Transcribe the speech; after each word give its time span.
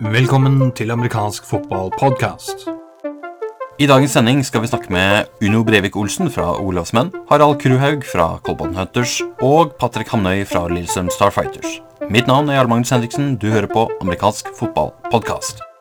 Velkommen 0.00 0.72
til 0.72 0.90
amerikansk 0.90 1.44
fotballpodkast. 1.44 2.68
I 3.78 3.86
dagens 3.86 4.10
sending 4.10 4.44
skal 4.46 4.62
vi 4.62 4.66
snakke 4.66 4.92
med 4.92 5.24
Uno 5.42 5.64
Brevik 5.64 5.96
Olsen 5.96 6.30
fra 6.30 6.60
Olavsmenn, 6.60 7.10
Harald 7.30 7.58
Kruhaug 7.58 8.04
fra 8.12 8.38
Kolbotn 8.44 8.74
Hunters 8.74 9.22
og 9.40 9.74
Patrick 9.80 10.08
Hamnøy 10.14 10.44
fra 10.46 10.68
Lillestrøm 10.68 11.10
Starfighters. 11.10 11.80
Mitt 12.10 12.26
navn 12.26 12.48
er 12.48 12.54
Jarl 12.60 12.68
Magnus 12.68 12.90
Henriksen. 12.90 13.36
Du 13.36 13.50
hører 13.50 13.66
på 13.66 13.90
amerikansk 14.00 14.46
fotballpodkast. 14.58 15.71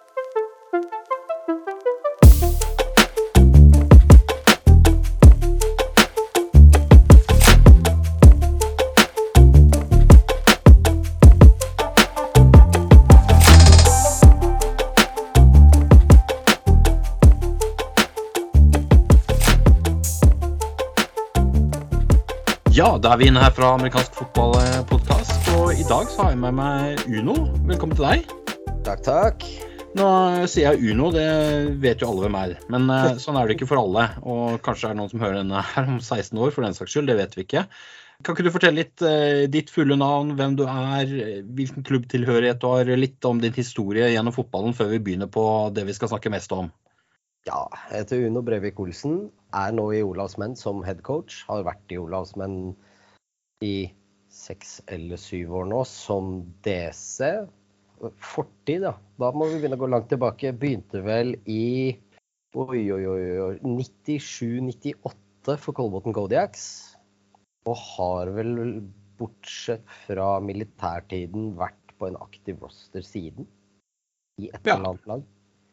Ja, 22.81 22.95
da 22.97 23.11
er 23.13 23.19
vi 23.21 23.27
inne 23.29 23.43
her 23.43 23.51
fra 23.53 23.75
amerikansk 23.75 24.15
fotballpodkast, 24.17 25.51
og 25.53 25.67
i 25.77 25.83
dag 25.85 26.07
så 26.09 26.23
har 26.23 26.31
jeg 26.31 26.39
med 26.41 26.55
meg 26.57 27.03
Uno. 27.13 27.35
Velkommen 27.69 27.93
til 27.93 28.07
deg. 28.07 28.31
Takk, 28.87 29.03
takk. 29.05 29.45
Nå 29.99 30.07
sier 30.49 30.71
jeg 30.71 30.89
Uno, 30.89 31.11
det 31.13 31.27
vet 31.83 32.01
jo 32.01 32.09
alle 32.09 32.23
hvem 32.23 32.39
er. 32.39 32.55
Men 32.73 32.89
eh, 32.89 33.19
sånn 33.21 33.37
er 33.37 33.45
det 33.45 33.59
ikke 33.59 33.69
for 33.69 33.83
alle. 33.83 34.07
Og 34.25 34.57
kanskje 34.65 34.89
er 34.89 34.95
det 34.95 35.01
noen 35.03 35.13
som 35.13 35.21
hører 35.21 35.43
denne 35.43 35.61
her 35.75 35.93
om 35.93 36.01
16 36.01 36.41
år, 36.41 36.49
for 36.55 36.65
den 36.65 36.73
saks 36.73 36.95
skyld. 36.95 37.11
Det 37.11 37.19
vet 37.21 37.37
vi 37.37 37.45
ikke. 37.45 37.67
Kan 38.25 38.33
ikke 38.33 38.47
du 38.47 38.53
fortelle 38.57 38.81
litt 38.81 39.05
eh, 39.05 39.45
ditt 39.53 39.69
fulle 39.69 39.99
navn, 40.01 40.33
hvem 40.39 40.57
du 40.57 40.65
er, 40.65 41.13
hvilken 41.53 41.85
klubbtilhørighet 41.85 42.65
du 42.65 42.69
har, 42.71 42.95
litt 42.97 43.29
om 43.29 43.45
din 43.45 43.53
historie 43.61 44.09
gjennom 44.09 44.33
fotballen 44.33 44.73
før 44.73 44.89
vi 44.95 45.03
begynner 45.05 45.29
på 45.29 45.45
det 45.77 45.85
vi 45.85 45.99
skal 45.99 46.15
snakke 46.15 46.33
mest 46.33 46.57
om? 46.57 46.73
Ja, 47.49 47.63
jeg 47.89 48.03
heter 48.03 48.27
Uno 48.27 48.43
Brevik 48.45 48.79
Olsen. 48.79 49.31
Er 49.57 49.71
nå 49.73 49.87
i 49.97 50.03
Olavsmenn 50.05 50.53
som 50.59 50.83
headcoach. 50.85 51.39
Har 51.47 51.63
vært 51.65 51.89
i 51.89 51.97
Olavsmenn 51.97 52.75
i 53.65 53.89
seks 54.31 54.77
eller 54.93 55.17
syv 55.17 55.55
år 55.57 55.65
nå 55.71 55.79
som 55.89 56.35
DC. 56.67 57.25
Fortid, 58.21 58.85
ja. 58.85 58.93
Da 59.17 59.31
må 59.33 59.49
vi 59.49 59.57
begynne 59.57 59.79
å 59.79 59.81
gå 59.81 59.89
langt 59.89 60.11
tilbake. 60.13 60.53
Begynte 60.53 61.01
vel 61.05 61.33
i 61.49 61.97
oi, 62.53 62.83
oi, 62.93 63.01
oi, 63.09 63.25
oi 63.47 63.57
97-98 63.65 65.57
for 65.65 65.73
Kolbotn 65.81 66.13
Kodiaks. 66.13 66.63
Og 67.65 67.77
har 67.95 68.29
vel, 68.37 68.53
bortsett 69.17 69.85
fra 70.05 70.35
militærtiden, 70.45 71.55
vært 71.57 71.97
på 71.97 72.09
en 72.09 72.21
aktiv 72.21 72.61
roster 72.61 73.01
siden. 73.05 73.49
I 74.37 74.53
et 74.53 74.61
eller 74.61 74.93
annet 74.93 75.09
lag. 75.09 75.29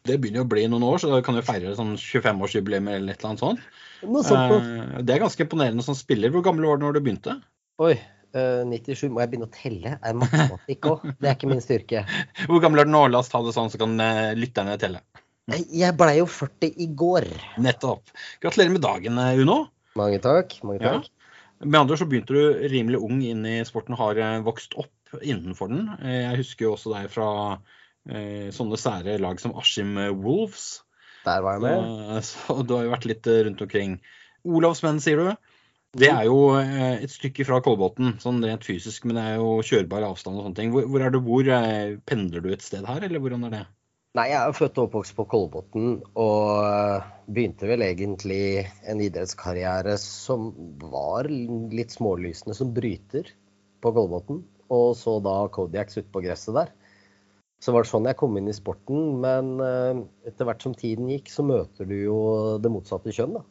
Det 0.09 0.17
begynner 0.21 0.41
jo 0.41 0.47
å 0.47 0.51
bli 0.51 0.65
noen 0.71 0.85
år, 0.89 0.99
så 1.03 1.11
da 1.13 1.21
kan 1.25 1.37
du 1.37 1.43
feire 1.45 1.75
sånn 1.77 1.93
25-årsjubileum 2.01 2.89
eller 2.95 3.13
et 3.13 3.21
eller 3.21 3.29
annet 3.35 3.43
sånt. 3.45 3.59
Eh, 4.01 5.01
Det 5.05 5.15
er 5.15 5.21
ganske 5.25 5.45
imponerende 5.45 5.85
som 5.85 5.97
spiller. 5.97 6.31
Hvor 6.33 6.43
gammel 6.45 6.65
var 6.69 6.79
du 6.79 6.85
når 6.87 6.97
du 6.97 7.01
begynte? 7.05 7.35
Oi, 7.83 7.93
eh, 8.33 8.63
97. 8.65 9.09
Må 9.13 9.21
jeg 9.23 9.31
begynne 9.33 9.47
å 9.49 9.53
telle? 9.55 9.95
Er 10.01 10.17
matematikk 10.17 10.87
òg? 10.91 11.03
Det 11.21 11.29
er 11.29 11.35
ikke 11.37 11.51
min 11.51 11.61
styrke. 11.63 12.05
Hvor 12.47 12.61
gammel 12.63 12.81
er 12.83 12.89
du 12.89 12.93
nå? 12.95 13.05
La 13.11 13.21
oss 13.21 13.29
ta 13.31 13.41
det 13.45 13.53
sånn, 13.55 13.69
så 13.73 13.79
kan 13.81 13.93
eh, 14.03 14.33
lytterne 14.39 14.77
telle. 14.81 15.01
Jeg 15.49 15.95
blei 15.97 16.19
jo 16.19 16.27
40 16.29 16.75
i 16.77 16.87
går. 16.93 17.25
Nettopp. 17.57 18.11
Gratulerer 18.43 18.73
med 18.75 18.83
dagen, 18.85 19.17
eh, 19.17 19.39
Uno. 19.41 19.63
Mange 19.97 20.19
takk. 20.21 20.59
mange 20.63 20.81
Ja. 20.85 20.97
takk. 20.99 21.09
Med 21.65 21.75
andre 21.81 21.95
ord 21.97 21.99
så 21.99 22.07
begynte 22.07 22.31
du 22.37 22.67
rimelig 22.71 23.01
ung 23.03 23.17
inn 23.25 23.41
i 23.49 23.57
sporten, 23.67 23.97
har 23.99 24.15
eh, 24.15 24.39
vokst 24.45 24.77
opp 24.79 24.93
innenfor 25.25 25.67
den. 25.73 25.89
Eh, 25.99 26.21
Jeg 26.29 26.37
husker 26.43 26.65
jo 26.69 26.75
også 26.77 26.93
deg 26.93 27.09
fra 27.11 27.27
eh, 27.57 27.59
sånne 28.55 28.79
sære 28.79 29.17
lag 29.21 29.41
som 29.41 29.55
Askim 29.59 29.97
Wolves. 30.19 30.81
Der 31.25 31.43
var 31.45 31.57
jeg 31.57 31.65
med. 31.65 32.23
Så, 32.23 32.39
Så 32.47 32.61
du 32.63 32.75
har 32.77 32.87
jo 32.87 32.95
vært 32.95 33.07
litt 33.09 33.29
eh, 33.29 33.43
rundt 33.47 33.63
omkring. 33.65 33.97
Olavsmenn, 34.47 35.01
sier 35.03 35.19
du. 35.21 35.55
Det 35.99 36.11
er 36.11 36.27
jo 36.29 36.51
eh, 36.59 37.01
et 37.01 37.11
stykke 37.11 37.47
fra 37.47 37.59
Kolbotn, 37.65 38.13
sånn 38.21 38.43
rent 38.45 38.65
fysisk, 38.67 39.07
men 39.09 39.17
det 39.17 39.25
er 39.25 39.39
jo 39.41 39.57
kjørbar 39.65 40.05
avstand 40.05 40.37
og 40.37 40.45
sånne 40.45 40.59
ting. 40.59 40.73
Hvor, 40.75 40.85
hvor 40.85 41.05
er 41.05 41.13
du 41.13 41.19
bor? 41.25 41.49
Eh, 41.49 41.97
Pendler 42.09 42.45
du 42.45 42.51
et 42.53 42.65
sted 42.65 42.85
her, 42.85 43.01
eller 43.07 43.23
hvordan 43.23 43.47
er 43.49 43.55
det? 43.57 43.65
Nei, 44.17 44.27
jeg 44.31 44.39
er 44.41 44.55
født 44.57 44.77
og 44.81 44.87
oppvokst 44.87 45.13
på 45.17 45.25
Kolbotn 45.29 45.89
og 46.17 46.45
eh, 46.65 47.09
begynte 47.29 47.67
vel 47.69 47.83
egentlig 47.85 48.67
en 48.89 49.01
idrettskarriere 49.05 49.93
som 50.01 50.47
var 50.81 51.29
litt 51.29 51.93
smålysende 51.93 52.57
som 52.57 52.71
bryter 52.73 53.29
på 53.81 53.93
Kolbotn. 53.93 54.41
Og 54.73 54.93
så 54.97 55.15
da 55.25 55.35
Kodiaks 55.53 55.97
ute 55.97 56.09
på 56.13 56.21
gresset 56.25 56.57
der. 56.57 56.73
Så 57.59 57.73
var 57.75 57.83
det 57.83 57.91
sånn 57.91 58.07
jeg 58.07 58.17
kom 58.19 58.37
inn 58.39 58.47
i 58.47 58.55
sporten. 58.55 59.19
Men 59.23 59.55
eh, 59.63 60.03
etter 60.29 60.47
hvert 60.47 60.63
som 60.63 60.75
tiden 60.77 61.09
gikk, 61.11 61.31
så 61.31 61.45
møter 61.45 61.87
du 61.89 61.95
jo 61.97 62.19
det 62.63 62.71
motsatte 62.71 63.13
kjønn, 63.15 63.39
da. 63.39 63.45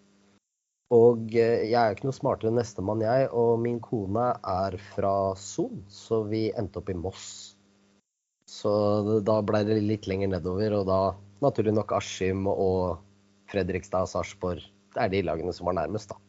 Og 0.97 1.35
eh, 1.37 1.67
jeg 1.69 1.77
er 1.77 1.91
jo 1.91 1.99
ikke 1.99 2.09
noe 2.09 2.17
smartere 2.17 2.53
enn 2.53 2.59
nestemann, 2.61 3.05
jeg. 3.05 3.29
Og 3.37 3.59
min 3.61 3.81
kone 3.85 4.31
er 4.41 4.79
fra 4.95 5.15
Son, 5.37 5.83
så 5.93 6.23
vi 6.29 6.49
endte 6.57 6.81
opp 6.81 6.89
i 6.93 6.97
Moss. 6.97 7.29
Så 8.49 8.71
da 9.29 9.43
ble 9.45 9.61
det 9.69 9.83
litt 9.85 10.09
lenger 10.09 10.33
nedover, 10.33 10.79
og 10.79 10.87
da 10.89 11.01
naturlig 11.45 11.75
nok 11.77 11.93
Askim 11.99 12.49
og 12.49 13.03
Fredrikstad, 13.53 14.09
Sarpsborg. 14.09 14.65
Det 14.95 15.05
er 15.05 15.13
de 15.13 15.21
lagene 15.27 15.53
som 15.53 15.69
var 15.69 15.77
nærmest, 15.83 16.15
da. 16.15 16.28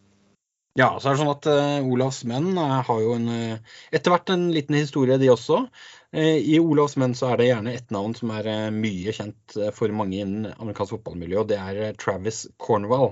Ja, 0.78 0.90
så 1.00 1.10
er 1.10 1.16
det 1.16 1.20
sånn 1.24 1.32
at 1.32 1.48
uh, 1.50 1.88
Olavs 1.90 2.20
menn 2.30 2.52
eh, 2.54 2.76
har 2.86 3.00
jo 3.02 3.16
en, 3.16 3.26
uh, 3.28 3.80
etter 3.96 4.14
hvert 4.14 4.30
en 4.30 4.50
liten 4.54 4.78
historie, 4.78 5.18
de 5.18 5.32
også. 5.34 5.64
I 6.10 6.56
Olavs 6.58 6.96
menn 6.98 7.12
så 7.14 7.28
er 7.30 7.38
det 7.38 7.48
gjerne 7.52 7.74
et 7.78 7.92
navn 7.94 8.16
som 8.18 8.32
er 8.34 8.48
mye 8.74 9.12
kjent 9.14 9.54
for 9.78 9.94
mange 9.94 10.18
innen 10.18 10.48
amerikansk 10.56 10.96
fotballmiljø, 10.96 11.44
og 11.44 11.52
det 11.52 11.60
er 11.62 12.00
Travis 12.02 12.48
Cornwall. 12.58 13.12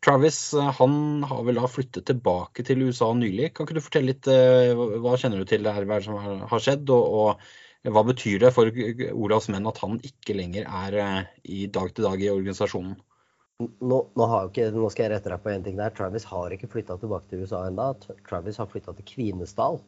Travis 0.00 0.38
han 0.78 0.94
har 1.28 1.42
vel 1.44 1.60
da 1.60 1.68
flyttet 1.68 2.06
tilbake 2.08 2.64
til 2.64 2.86
USA 2.86 3.10
nylig. 3.12 3.50
Kan 3.52 3.68
ikke 3.68 3.76
du 3.76 3.84
fortelle 3.84 4.14
litt, 4.14 4.24
hva 4.24 5.18
kjenner 5.20 5.44
du 5.44 5.50
til 5.50 5.68
det 5.68 5.76
her, 5.76 5.84
hva 5.90 6.00
som 6.06 6.16
har, 6.24 6.40
har 6.54 6.64
skjedd, 6.64 6.88
og, 6.96 7.36
og 7.84 7.92
hva 7.92 8.06
betyr 8.14 8.46
det 8.46 8.54
for 8.56 8.72
Olavs 9.12 9.52
menn 9.52 9.68
at 9.68 9.84
han 9.84 10.00
ikke 10.00 10.38
lenger 10.40 10.72
er 10.72 10.98
i 11.44 11.66
dag 11.68 11.92
til 11.92 12.08
dag 12.08 12.24
i 12.24 12.32
organisasjonen? 12.32 12.96
Nå, 13.80 13.98
nå, 14.18 14.28
ikke, 14.48 14.68
nå 14.74 14.90
skal 14.92 15.06
jeg 15.06 15.14
rette 15.14 15.32
deg 15.32 15.42
på 15.44 15.52
en 15.52 15.64
ting 15.66 15.80
der. 15.80 15.94
Travis 15.96 16.26
har 16.28 16.54
ikke 16.54 16.70
flytta 16.72 16.98
tilbake 17.00 17.30
til 17.30 17.44
USA 17.44 17.64
ennå. 17.68 17.92
Travis 18.28 18.60
har 18.60 18.70
flytta 18.70 18.94
til 18.98 19.08
Kvinesdal, 19.08 19.80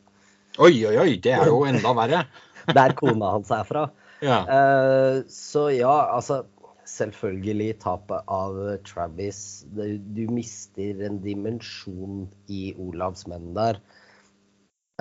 Oi, 0.62 0.85
oi, 0.87 0.95
oi, 1.03 1.15
det 1.19 1.33
er 1.35 1.49
jo 1.51 1.65
enda 1.67 1.91
verre. 1.99 2.21
der 2.79 2.93
kona 2.99 3.35
hans 3.37 3.53
er 3.55 3.69
fra. 3.69 3.89
Ja. 4.25 4.39
Uh, 4.47 5.25
så 5.29 5.67
ja, 5.75 6.15
altså 6.15 6.45
Selvfølgelig 6.89 7.75
tapet 7.83 8.29
av 8.31 8.55
Travis. 8.87 9.65
Du 9.75 10.23
mister 10.33 11.01
en 11.05 11.19
dimensjon 11.25 12.23
i 12.49 12.61
Olavs 12.81 13.27
menn 13.29 13.51
der. 13.56 13.81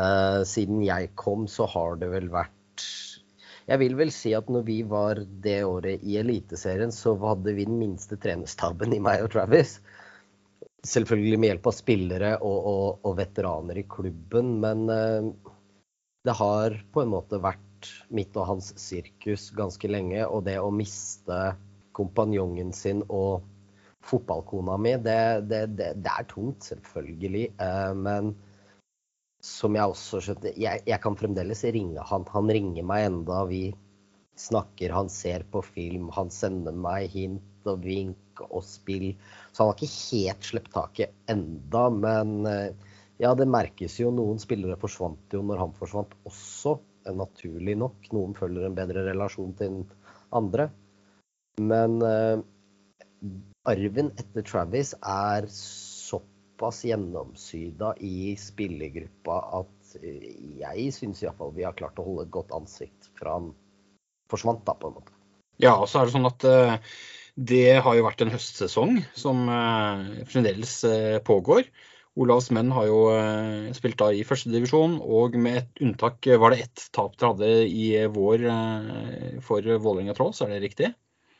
Uh, 0.02 0.42
siden 0.48 0.82
jeg 0.84 1.12
kom, 1.20 1.46
så 1.48 1.68
har 1.70 2.00
det 2.02 2.10
vel 2.16 2.28
vært 2.34 2.88
Jeg 3.70 3.80
vil 3.80 3.96
vel 3.96 4.12
si 4.12 4.34
at 4.36 4.50
når 4.52 4.66
vi 4.68 4.82
var 4.88 5.22
det 5.44 5.62
året 5.64 6.04
i 6.04 6.18
Eliteserien, 6.20 6.92
så 6.92 7.16
hadde 7.22 7.54
vi 7.56 7.68
den 7.68 7.80
minste 7.80 8.18
trenerstaben 8.20 8.96
i 8.96 9.00
meg 9.04 9.24
og 9.24 9.32
Travis. 9.36 9.78
Selvfølgelig 10.84 11.40
med 11.40 11.54
hjelp 11.54 11.70
av 11.72 11.76
spillere 11.78 12.32
og, 12.44 12.58
og, 12.74 12.88
og 13.08 13.16
veteraner 13.22 13.80
i 13.80 13.86
klubben, 13.88 14.58
men 14.64 14.84
uh, 14.92 15.54
det 16.28 16.36
har 16.36 16.76
på 16.92 17.06
en 17.06 17.14
måte 17.14 17.40
vært 17.44 17.88
mitt 18.16 18.36
og 18.40 18.50
hans 18.52 18.74
sirkus 18.80 19.50
ganske 19.56 19.88
lenge. 19.88 20.26
Og 20.28 20.44
det 20.48 20.58
å 20.60 20.72
miste 20.72 21.54
kompanjongen 21.96 22.76
sin 22.76 23.04
og 23.08 23.48
fotballkona 24.04 24.76
mi, 24.76 24.98
det, 25.00 25.22
det, 25.48 25.66
det, 25.80 25.94
det 26.04 26.12
er 26.12 26.28
tungt, 26.28 26.68
selvfølgelig. 26.68 27.48
Uh, 27.64 27.94
men 27.96 28.36
som 29.44 29.76
jeg 29.76 29.92
også 29.92 30.22
skjønte 30.24 30.54
jeg, 30.60 30.84
jeg 30.88 31.00
kan 31.04 31.18
fremdeles 31.20 31.64
ringe 31.76 32.04
han. 32.08 32.24
Han 32.32 32.52
ringer 32.56 32.86
meg 32.88 33.08
enda, 33.10 33.44
vi 33.50 33.64
snakker, 34.40 34.94
han 34.96 35.12
ser 35.12 35.44
på 35.52 35.62
film, 35.66 36.08
han 36.16 36.32
sender 36.34 36.76
meg 36.76 37.12
hint 37.14 37.68
og 37.70 37.84
vink 37.84 38.44
og 38.48 38.64
spill. 38.66 39.12
Så 39.52 39.64
han 39.64 39.72
har 39.72 39.78
ikke 39.78 39.98
helt 39.98 40.48
sluppet 40.48 40.74
taket 40.78 41.32
enda, 41.32 41.84
men 41.94 42.48
eh, 42.50 42.94
ja, 43.22 43.34
det 43.38 43.50
merkes 43.52 44.00
jo. 44.00 44.10
Noen 44.16 44.42
spillere 44.42 44.80
forsvant 44.80 45.36
jo 45.36 45.44
når 45.46 45.62
han 45.62 45.76
forsvant 45.78 46.16
også, 46.30 46.78
eh, 47.06 47.14
naturlig 47.16 47.78
nok. 47.84 48.10
Noen 48.16 48.34
følger 48.38 48.68
en 48.68 48.80
bedre 48.80 49.06
relasjon 49.12 49.54
til 49.60 49.84
andre. 50.34 50.72
Men 51.62 52.00
uh, 52.02 52.42
arven 53.70 54.10
etter 54.18 54.46
Travis 54.48 54.96
er 54.98 55.46
såpass 56.54 56.86
gjennomsyda 56.86 57.96
i 58.00 58.36
spillergruppa 58.38 59.40
at 59.60 59.96
eh, 60.04 60.36
jeg 60.60 60.94
syns 60.94 61.24
iallfall 61.24 61.54
vi 61.56 61.66
har 61.66 61.74
klart 61.74 61.98
å 62.00 62.06
holde 62.06 62.28
et 62.28 62.32
godt 62.34 62.54
ansikt 62.54 63.10
fra 63.20 63.38
han 63.38 63.54
forsvant, 64.30 64.64
da, 64.66 64.74
på 64.74 64.90
en 64.90 65.00
måte. 65.00 65.12
Ja, 65.62 65.76
og 65.76 65.88
så 65.90 66.00
er 66.00 66.08
det 66.08 66.14
sånn 66.14 66.30
at 66.30 66.46
uh, 66.46 66.78
det 67.36 67.82
har 67.86 67.96
jo 67.98 68.06
vært 68.06 68.22
en 68.24 68.32
høstsesong 68.34 69.02
som 69.14 69.50
uh, 69.50 70.24
fremdeles 70.30 70.80
uh, 70.86 71.20
pågår. 71.26 71.68
Olavs 72.14 72.52
menn 72.54 72.70
har 72.74 72.86
jo 72.86 72.98
spilt 73.74 73.98
da 73.98 74.12
i 74.14 74.22
førstedivisjon, 74.22 75.00
og 75.02 75.34
med 75.34 75.64
et 75.64 75.80
unntak 75.82 76.28
var 76.38 76.54
det 76.54 76.68
ett 76.68 76.84
tap 76.94 77.16
dere 77.18 77.32
hadde 77.32 77.48
i 77.66 77.88
vår 78.14 78.44
for 79.42 79.66
Vålerenga 79.66 80.14
Trolls, 80.14 80.44
er 80.46 80.54
det 80.54 80.60
riktig? 80.62 80.92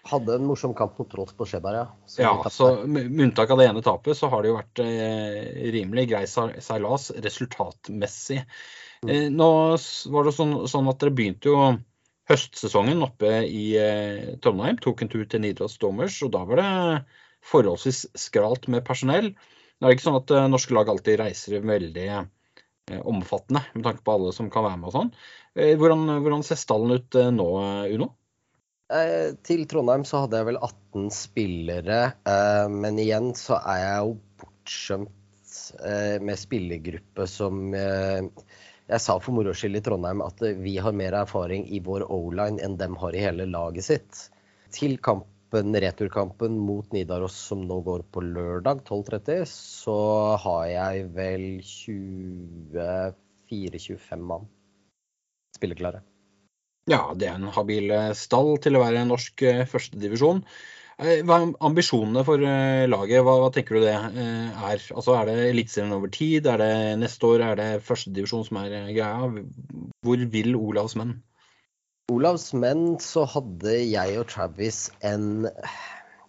Hadde 0.04 0.36
en 0.36 0.48
morsom 0.50 0.74
kamp 0.76 0.98
mot 1.00 1.08
Trolls 1.08 1.32
på 1.38 1.46
Skjeberg, 1.48 1.78
ja. 1.80 1.86
Ja, 2.20 2.50
så 2.52 2.74
med 2.92 3.22
unntak 3.24 3.54
av 3.54 3.62
det 3.62 3.70
ene 3.70 3.84
tapet, 3.86 4.18
så 4.20 4.28
har 4.28 4.44
det 4.44 4.50
jo 4.52 4.58
vært 4.58 4.82
eh, 4.84 5.70
rimelig 5.72 6.10
grei 6.12 6.26
seilas 6.28 7.08
resultatmessig. 7.24 8.42
Mm. 9.04 9.10
Eh, 9.10 9.28
nå 9.32 9.50
var 10.12 10.28
det 10.28 10.34
sånn, 10.36 10.58
sånn, 10.68 10.90
at 10.92 11.00
dere 11.00 11.16
begynte 11.16 11.54
jo 11.54 11.70
høstsesongen 12.28 13.04
oppe 13.04 13.32
i 13.48 13.64
eh, 13.80 14.34
Trondheim, 14.44 14.80
tok 14.84 15.06
en 15.06 15.12
tur 15.12 15.24
til 15.30 15.44
Nidaros 15.44 15.80
Dommers, 15.80 16.20
og 16.28 16.34
da 16.36 16.44
var 16.52 16.60
det 16.60 16.70
forholdsvis 17.48 18.06
skralt 18.20 18.68
med 18.72 18.86
personell. 18.88 19.32
Det 19.34 19.88
er 19.88 19.96
ikke 19.96 20.06
sånn 20.06 20.20
at 20.22 20.32
uh, 20.32 20.46
norske 20.48 20.76
lag 20.76 20.88
alltid 20.92 21.20
reiser 21.20 21.64
veldig 21.64 22.06
uh, 22.16 22.22
omfattende 23.04 23.66
med 23.74 23.84
tanke 23.84 24.04
på 24.06 24.14
alle 24.16 24.32
som 24.36 24.52
kan 24.52 24.64
være 24.64 24.80
med 24.80 24.92
og 24.92 24.96
sånn. 24.96 25.10
Uh, 25.60 25.74
hvordan, 25.80 26.06
hvordan, 26.24 26.46
ser 26.48 26.60
stallen 26.62 26.96
ut 26.96 27.20
nå, 27.36 27.48
Uno? 27.92 28.14
Til 29.48 29.64
Trondheim 29.72 30.04
så 30.06 30.16
hadde 30.24 30.38
jeg 30.40 30.48
vel 30.52 30.60
18 30.60 31.10
spillere, 31.16 32.02
men 32.70 33.00
igjen 33.02 33.32
så 33.38 33.56
er 33.62 33.80
jeg 33.82 33.98
jo 34.04 34.12
bortskjømt 34.44 35.10
med 36.22 36.38
spillergruppe 36.40 37.28
som 37.30 37.74
jeg 38.94 39.00
sa 39.00 39.14
for 39.22 39.32
moro 39.36 39.54
skyld 39.56 39.78
i 39.80 39.82
Trondheim 39.86 40.22
at 40.26 40.42
vi 40.60 40.74
har 40.84 40.94
mer 40.98 41.14
erfaring 41.24 41.64
i 41.72 41.80
vår 41.84 42.02
O-line 42.12 42.62
enn 42.64 42.78
dem 42.80 42.94
har 43.00 43.12
i 43.16 43.24
hele 43.24 43.46
laget 43.50 43.86
sitt. 43.88 44.12
Til 44.76 44.94
kampen, 45.06 45.68
returkampen 45.86 46.54
mot 46.60 46.94
Nidaros 46.96 47.36
som 47.50 47.60
nå 47.70 47.78
går 47.86 48.02
på 48.12 48.20
lørdag 48.26 48.78
12.30, 48.90 49.46
så 49.50 50.00
har 50.44 50.64
jeg 50.72 50.94
vel 51.16 51.46
24-25 51.64 54.28
mann 54.34 54.46
spilleklare. 55.56 56.00
Ja, 56.92 57.14
det 57.16 57.30
er 57.30 57.38
en 57.40 57.52
habil 57.56 57.92
eh, 57.96 58.12
stall 58.18 58.58
til 58.64 58.76
å 58.76 58.84
være 58.84 59.06
norsk 59.08 59.44
eh, 59.48 59.62
førstedivisjon. 59.72 60.42
Eh, 61.00 61.22
hva 61.24 61.38
er 61.40 61.54
ambisjonene 61.64 62.26
for 62.28 62.44
laget? 62.44 63.24
Hva, 63.24 63.38
hva, 63.40 63.52
tenker 63.56 63.80
du 63.80 63.86
det 63.86 63.94
er? 63.96 64.84
Altså, 64.92 65.16
er 65.16 65.30
det 65.30 65.38
Eliteserien 65.48 65.96
over 65.96 66.12
tid? 66.12 66.50
Er 66.52 66.60
det 66.60 66.74
neste 67.00 67.30
år? 67.30 67.46
Er 67.48 67.60
det 67.60 67.70
førstedivisjon 67.88 68.44
som 68.50 68.60
er 68.60 68.76
greia? 68.92 69.32
Hvor 70.04 70.28
vil 70.36 70.60
Olavs 70.60 70.98
menn? 71.00 71.16
Olavs 72.12 72.50
menn 72.60 72.98
så 73.00 73.24
hadde 73.32 73.78
jeg 73.80 74.20
og 74.20 74.28
Travis 74.34 74.90
en 75.08 75.48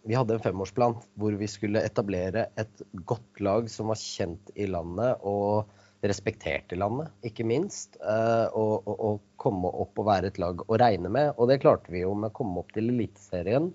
Vi 0.07 0.15
hadde 0.15 0.37
en 0.37 0.45
femårsplan 0.45 0.95
hvor 1.19 1.35
vi 1.41 1.49
skulle 1.51 1.83
etablere 1.83 2.47
et 2.61 2.83
godt 3.09 3.43
lag 3.43 3.67
som 3.73 3.91
var 3.91 3.99
kjent 3.99 4.53
i 4.55 4.69
landet 4.71 5.25
og 5.27 5.73
respektert 6.11 6.73
i 6.75 6.79
landet, 6.79 7.13
ikke 7.27 7.47
minst. 7.49 7.97
Eh, 8.01 8.47
og, 8.53 8.87
og, 8.89 8.97
og, 9.09 9.23
komme 9.41 9.69
opp 9.69 9.99
og 10.01 10.09
være 10.09 10.31
et 10.31 10.39
lag 10.41 10.63
å 10.65 10.79
regne 10.81 11.11
med. 11.13 11.33
Og 11.37 11.51
det 11.51 11.61
klarte 11.65 11.93
vi 11.93 12.05
jo 12.05 12.15
med 12.17 12.31
å 12.33 12.37
komme 12.37 12.63
opp 12.63 12.71
til 12.77 12.89
Eliteserien. 12.93 13.73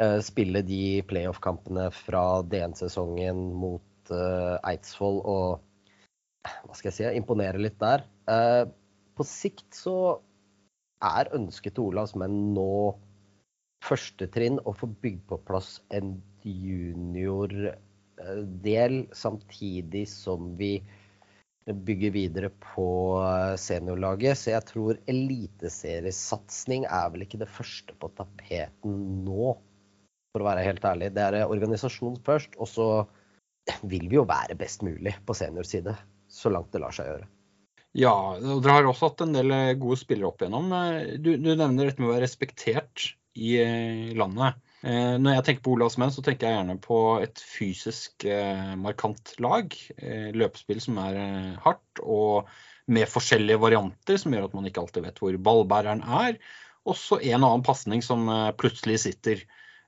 Eh, 0.00 0.18
spille 0.24 0.62
de 0.66 1.02
playoff-kampene 1.10 1.88
fra 1.94 2.24
DN-sesongen 2.46 3.40
mot 3.58 4.12
uh, 4.14 4.56
Eidsvoll 4.62 5.18
og 5.28 5.48
hva 6.48 6.74
skal 6.78 6.88
jeg 6.88 6.96
si, 6.96 7.04
imponere 7.18 7.60
litt 7.60 7.76
der. 7.82 8.06
På 9.18 9.24
sikt 9.26 9.74
så 9.76 9.96
er 11.04 11.34
ønsket 11.36 11.74
til 11.76 11.90
Olavs 11.90 12.14
menn 12.16 12.54
nå 12.54 12.94
første 13.84 14.26
trinn 14.32 14.58
å 14.66 14.72
få 14.76 14.86
bygd 15.02 15.22
på 15.30 15.36
plass 15.48 15.80
en 15.94 16.22
juniordel, 16.46 17.76
samtidig 19.12 20.08
som 20.10 20.56
vi 20.58 20.82
bygger 21.74 22.12
videre 22.14 22.50
på 22.62 22.88
seniorlaget. 23.60 24.38
Så 24.40 24.52
jeg 24.54 24.66
tror 24.68 25.00
eliteseriesatsing 25.10 26.86
er 26.88 27.08
vel 27.14 27.24
ikke 27.26 27.40
det 27.42 27.50
første 27.52 27.96
på 28.00 28.10
tapeten 28.18 29.00
nå, 29.26 29.54
for 30.32 30.44
å 30.44 30.48
være 30.48 30.66
helt 30.66 30.84
ærlig. 30.88 31.12
Det 31.16 31.24
er 31.24 31.46
organisasjon 31.46 32.20
først, 32.26 32.56
og 32.58 32.70
så 32.70 32.88
vil 33.82 34.08
vi 34.08 34.16
jo 34.16 34.28
være 34.28 34.56
best 34.58 34.84
mulig 34.86 35.14
på 35.26 35.36
seniorside, 35.36 35.96
så 36.28 36.52
langt 36.52 36.72
det 36.72 36.82
lar 36.84 36.94
seg 36.94 37.10
gjøre. 37.10 37.28
Ja, 37.96 38.14
og 38.36 38.62
dere 38.62 38.76
har 38.76 38.88
også 38.88 39.08
hatt 39.08 39.22
en 39.24 39.34
del 39.34 39.52
eh, 39.54 39.76
gode 39.80 39.98
spillere 40.00 40.28
opp 40.28 40.42
igjennom. 40.42 40.72
Eh, 40.76 41.14
du, 41.18 41.32
du 41.40 41.48
nevner 41.54 41.88
dette 41.88 42.02
med 42.02 42.10
å 42.10 42.12
være 42.12 42.26
respektert 42.26 43.12
i 43.38 43.54
eh, 43.62 44.10
landet. 44.18 44.60
Når 44.84 45.32
jeg 45.34 45.44
tenker 45.46 45.62
på 45.66 45.72
Olavsmenn, 45.74 46.12
så 46.14 46.22
tenker 46.22 46.46
jeg 46.46 46.54
gjerne 46.54 46.76
på 46.78 46.98
et 47.24 47.40
fysisk 47.42 48.22
markant 48.78 49.32
lag. 49.42 49.74
Løpespill 50.38 50.78
som 50.84 51.00
er 51.02 51.16
hardt, 51.64 52.02
og 52.02 52.46
med 52.86 53.10
forskjellige 53.10 53.58
varianter 53.60 54.20
som 54.22 54.36
gjør 54.36 54.46
at 54.46 54.54
man 54.54 54.68
ikke 54.68 54.84
alltid 54.84 55.08
vet 55.08 55.18
hvor 55.18 55.40
ballbæreren 55.48 56.04
er. 56.06 56.38
Også 56.88 57.18
en 57.18 57.42
annen 57.42 57.66
pasning 57.66 58.04
som 58.06 58.30
plutselig 58.60 59.00
sitter. 59.02 59.42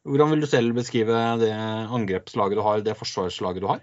Hvordan 0.08 0.32
vil 0.32 0.42
du 0.44 0.48
selv 0.48 0.74
beskrive 0.76 1.16
det 1.40 1.52
angrepslaget 1.52 2.56
du 2.56 2.64
har, 2.64 2.82
det 2.84 2.96
forsvarslaget 2.96 3.62
du 3.62 3.68
har? 3.70 3.82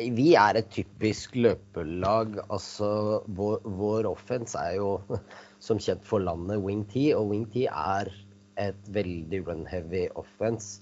Vi 0.00 0.32
er 0.38 0.56
et 0.56 0.68
typisk 0.72 1.34
løpelag. 1.36 2.38
Altså, 2.48 3.20
vår, 3.26 3.60
vår 3.64 4.08
offense 4.08 4.60
er 4.60 4.78
jo 4.78 4.98
som 5.66 5.80
kjent 5.80 6.04
for 6.06 6.22
landet 6.24 6.60
wing-T, 6.62 7.10
og 7.16 7.32
wing-T 7.32 7.66
er 7.68 8.12
et 8.60 8.88
veldig 8.94 9.42
run-heavy 9.46 10.06
offense. 10.20 10.80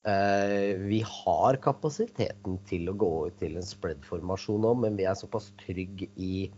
Uh, 0.00 0.80
vi 0.80 1.02
har 1.04 1.58
kapasiteten 1.60 2.56
til 2.68 2.88
å 2.88 2.96
gå 2.96 3.10
ut 3.28 3.38
til 3.42 3.58
en 3.60 3.66
spread-formasjon 3.66 4.62
nå, 4.64 4.74
men 4.84 4.96
vi 4.96 5.04
er 5.08 5.18
såpass 5.18 5.50
trygg 5.60 6.06
i 6.16 6.48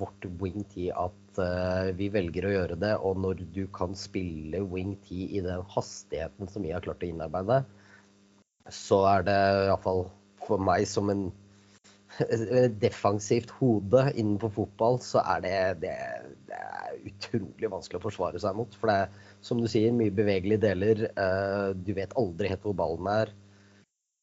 vårt 0.00 0.24
wing-T 0.40 0.88
at 0.96 1.38
uh, 1.38 1.90
vi 1.94 2.08
velger 2.10 2.48
å 2.48 2.54
gjøre 2.54 2.78
det. 2.82 2.94
Og 3.06 3.20
når 3.22 3.44
du 3.54 3.62
kan 3.76 3.94
spille 3.98 4.64
wing-T 4.72 5.12
i 5.28 5.44
den 5.44 5.62
hastigheten 5.74 6.50
som 6.50 6.66
vi 6.66 6.74
har 6.74 6.82
klart 6.84 7.04
å 7.04 7.10
innarbeide, 7.10 7.60
så 8.70 9.04
er 9.12 9.28
det 9.28 9.38
iallfall 9.68 10.08
for 10.46 10.62
meg 10.62 10.88
som 10.90 11.10
en 11.12 11.28
defensivt 12.84 13.52
hode 13.58 14.06
innenfor 14.14 14.52
fotball, 14.54 14.98
så 15.04 15.22
er 15.34 15.44
det, 15.44 15.58
det, 15.84 15.94
det 16.48 16.58
er 16.60 16.98
utrolig 17.10 17.70
vanskelig 17.72 18.00
å 18.00 18.06
forsvare 18.08 18.40
seg 18.42 18.56
mot. 18.58 18.74
For 18.80 18.90
det 18.90 18.96
er, 19.04 19.28
som 19.44 19.60
du 19.60 19.68
sier, 19.70 19.94
mye 19.96 20.14
bevegelige 20.14 20.64
deler. 20.66 21.06
Eh, 21.10 21.68
du 21.76 21.94
vet 21.96 22.16
aldri 22.20 22.52
helt 22.52 22.66
hvor 22.66 22.76
ballen 22.78 23.10
er. 23.12 23.32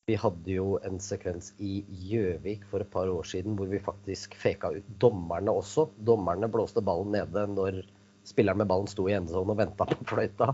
Vi 0.07 0.15
hadde 0.15 0.53
jo 0.53 0.77
en 0.87 1.01
sekvens 1.03 1.49
i 1.59 1.81
Gjøvik 2.07 2.61
for 2.71 2.79
et 2.79 2.91
par 2.93 3.09
år 3.11 3.25
siden 3.27 3.57
hvor 3.59 3.67
vi 3.67 3.81
faktisk 3.83 4.37
feka 4.39 4.71
ut 4.77 4.93
dommerne 5.03 5.51
også. 5.51 5.89
Dommerne 6.07 6.47
blåste 6.51 6.83
ballen 6.85 7.11
nede 7.17 7.43
når 7.51 7.81
spilleren 8.27 8.61
med 8.61 8.69
ballen 8.71 8.87
sto 8.87 9.09
i 9.09 9.17
endesonen 9.17 9.51
og 9.51 9.59
venta 9.59 9.87
på 9.89 10.07
fløyta. 10.07 10.53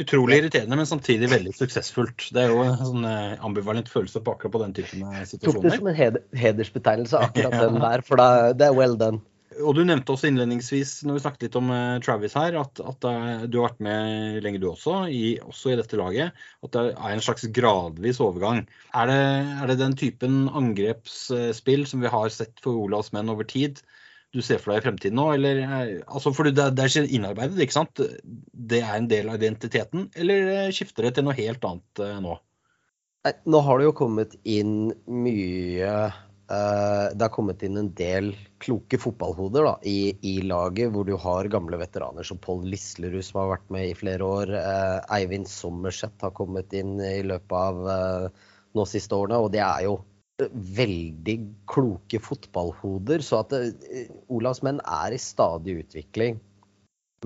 Utrolig 0.00 0.40
irriterende, 0.40 0.76
men 0.78 0.88
samtidig 0.88 1.28
veldig 1.30 1.52
suksessfullt. 1.56 2.30
Det 2.34 2.44
er 2.44 2.52
jo 2.54 2.62
en 2.64 2.78
sånn 2.78 3.08
eh, 3.08 3.34
ambivalent 3.44 3.90
følelse 3.90 4.22
på 4.24 4.36
akkurat 4.36 4.54
på 4.54 4.62
den 4.62 4.76
typen 4.76 5.02
situasjoner. 5.28 5.58
Tok 5.58 5.66
det 5.66 5.74
som 5.76 5.90
en 5.90 5.98
heder, 5.98 6.22
hedersbetegnelse, 6.42 7.24
akkurat 7.26 7.56
ja. 7.58 7.66
den 7.66 7.82
der, 7.82 8.04
for 8.06 8.22
det 8.56 8.68
er 8.68 8.76
well 8.76 8.96
done. 9.00 9.22
Og 9.60 9.74
Du 9.76 9.82
nevnte 9.84 10.14
også 10.14 10.30
innledningsvis 10.30 10.92
når 11.04 11.18
vi 11.18 11.22
snakket 11.24 11.44
litt 11.44 11.56
om 11.58 11.72
uh, 11.74 11.98
Travis 12.00 12.36
her, 12.38 12.54
at, 12.56 12.80
at 12.80 13.06
du 13.50 13.58
har 13.58 13.66
vært 13.66 13.82
med 13.84 14.38
lenge 14.46 14.60
du 14.62 14.68
også, 14.70 15.02
i, 15.12 15.36
også 15.42 15.74
i 15.74 15.78
dette 15.80 15.98
laget. 16.00 16.38
At 16.64 16.72
det 16.76 16.84
er 16.94 17.12
en 17.12 17.24
slags 17.24 17.44
gradvis 17.58 18.22
overgang. 18.24 18.62
Er 18.96 19.10
det, 19.10 19.20
er 19.58 19.72
det 19.72 19.80
den 19.82 19.98
typen 20.00 20.44
angrepsspill 20.48 21.84
som 21.90 22.06
vi 22.06 22.14
har 22.14 22.32
sett 22.32 22.62
for 22.64 22.78
Olavs 22.86 23.12
menn 23.12 23.28
over 23.34 23.44
tid, 23.44 23.82
du 24.34 24.40
ser 24.44 24.60
for 24.62 24.72
deg 24.72 24.80
i 24.80 24.86
fremtiden 24.86 25.18
nå? 25.18 25.26
Eller, 25.34 25.60
eh, 25.64 25.92
altså 26.06 26.32
for 26.34 26.46
det, 26.46 26.68
det 26.76 26.86
er 26.86 27.10
innarbeidet, 27.10 27.58
ikke 27.64 27.78
sant? 27.80 28.02
Det 28.72 28.82
er 28.82 28.96
en 28.96 29.10
del 29.10 29.30
av 29.30 29.40
identiteten, 29.40 30.08
eller 30.14 30.50
eh, 30.54 30.72
skifter 30.74 31.08
det 31.08 31.16
til 31.18 31.26
noe 31.26 31.38
helt 31.38 31.66
annet 31.66 32.02
eh, 32.04 32.18
nå? 32.22 32.36
Nei, 33.26 33.36
nå 33.52 33.62
har 33.66 33.80
det 33.80 33.88
jo 33.88 33.96
kommet 33.98 34.34
inn 34.48 34.94
mye 35.04 35.88
Det 36.48 37.20
har 37.20 37.32
kommet 37.34 37.60
inn 37.66 37.76
en 37.76 37.90
del 37.92 38.30
kloke 38.64 38.96
fotballhoder 38.98 39.66
da, 39.66 39.74
i, 39.84 40.14
i, 40.24 40.38
laget, 40.40 40.88
hvor 40.94 41.04
du 41.04 41.12
har 41.20 41.50
gamle 41.52 41.76
veteraner 41.82 42.24
som 42.24 42.40
Pål 42.40 42.64
Lislerud, 42.72 43.20
som 43.26 43.42
har 43.42 43.52
vært 43.52 43.68
med 43.76 43.90
i 43.90 43.98
flere 43.98 44.24
år. 44.24 44.54
Eivind 45.12 45.50
Sommerseth 45.52 46.24
har 46.24 46.32
kommet 46.34 46.72
inn 46.72 46.96
i 46.96 47.20
løpet 47.28 47.54
av 47.54 48.32
nå 48.72 48.88
siste 48.88 49.20
årene, 49.20 49.38
og 49.44 49.52
det 49.52 49.62
er 49.62 49.84
jo 49.84 50.00
veldig 50.50 51.36
kloke 51.70 52.20
fotballhoder. 52.22 53.24
Så 53.24 53.42
at 53.44 53.54
uh, 53.56 54.14
Olavs 54.32 54.62
menn 54.66 54.80
er 54.84 55.16
i 55.16 55.20
stadig 55.20 55.80
utvikling. 55.84 56.40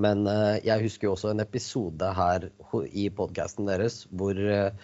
Men 0.03 0.27
uh, 0.27 0.59
jeg 0.65 0.89
husker 0.89 1.09
jo 1.09 1.15
også 1.15 1.31
en 1.33 1.45
episode 1.45 2.11
her 2.19 2.49
i 2.91 3.07
podkasten 3.15 3.71
deres 3.71 4.03
hvor 4.11 4.35
uh, 4.35 4.75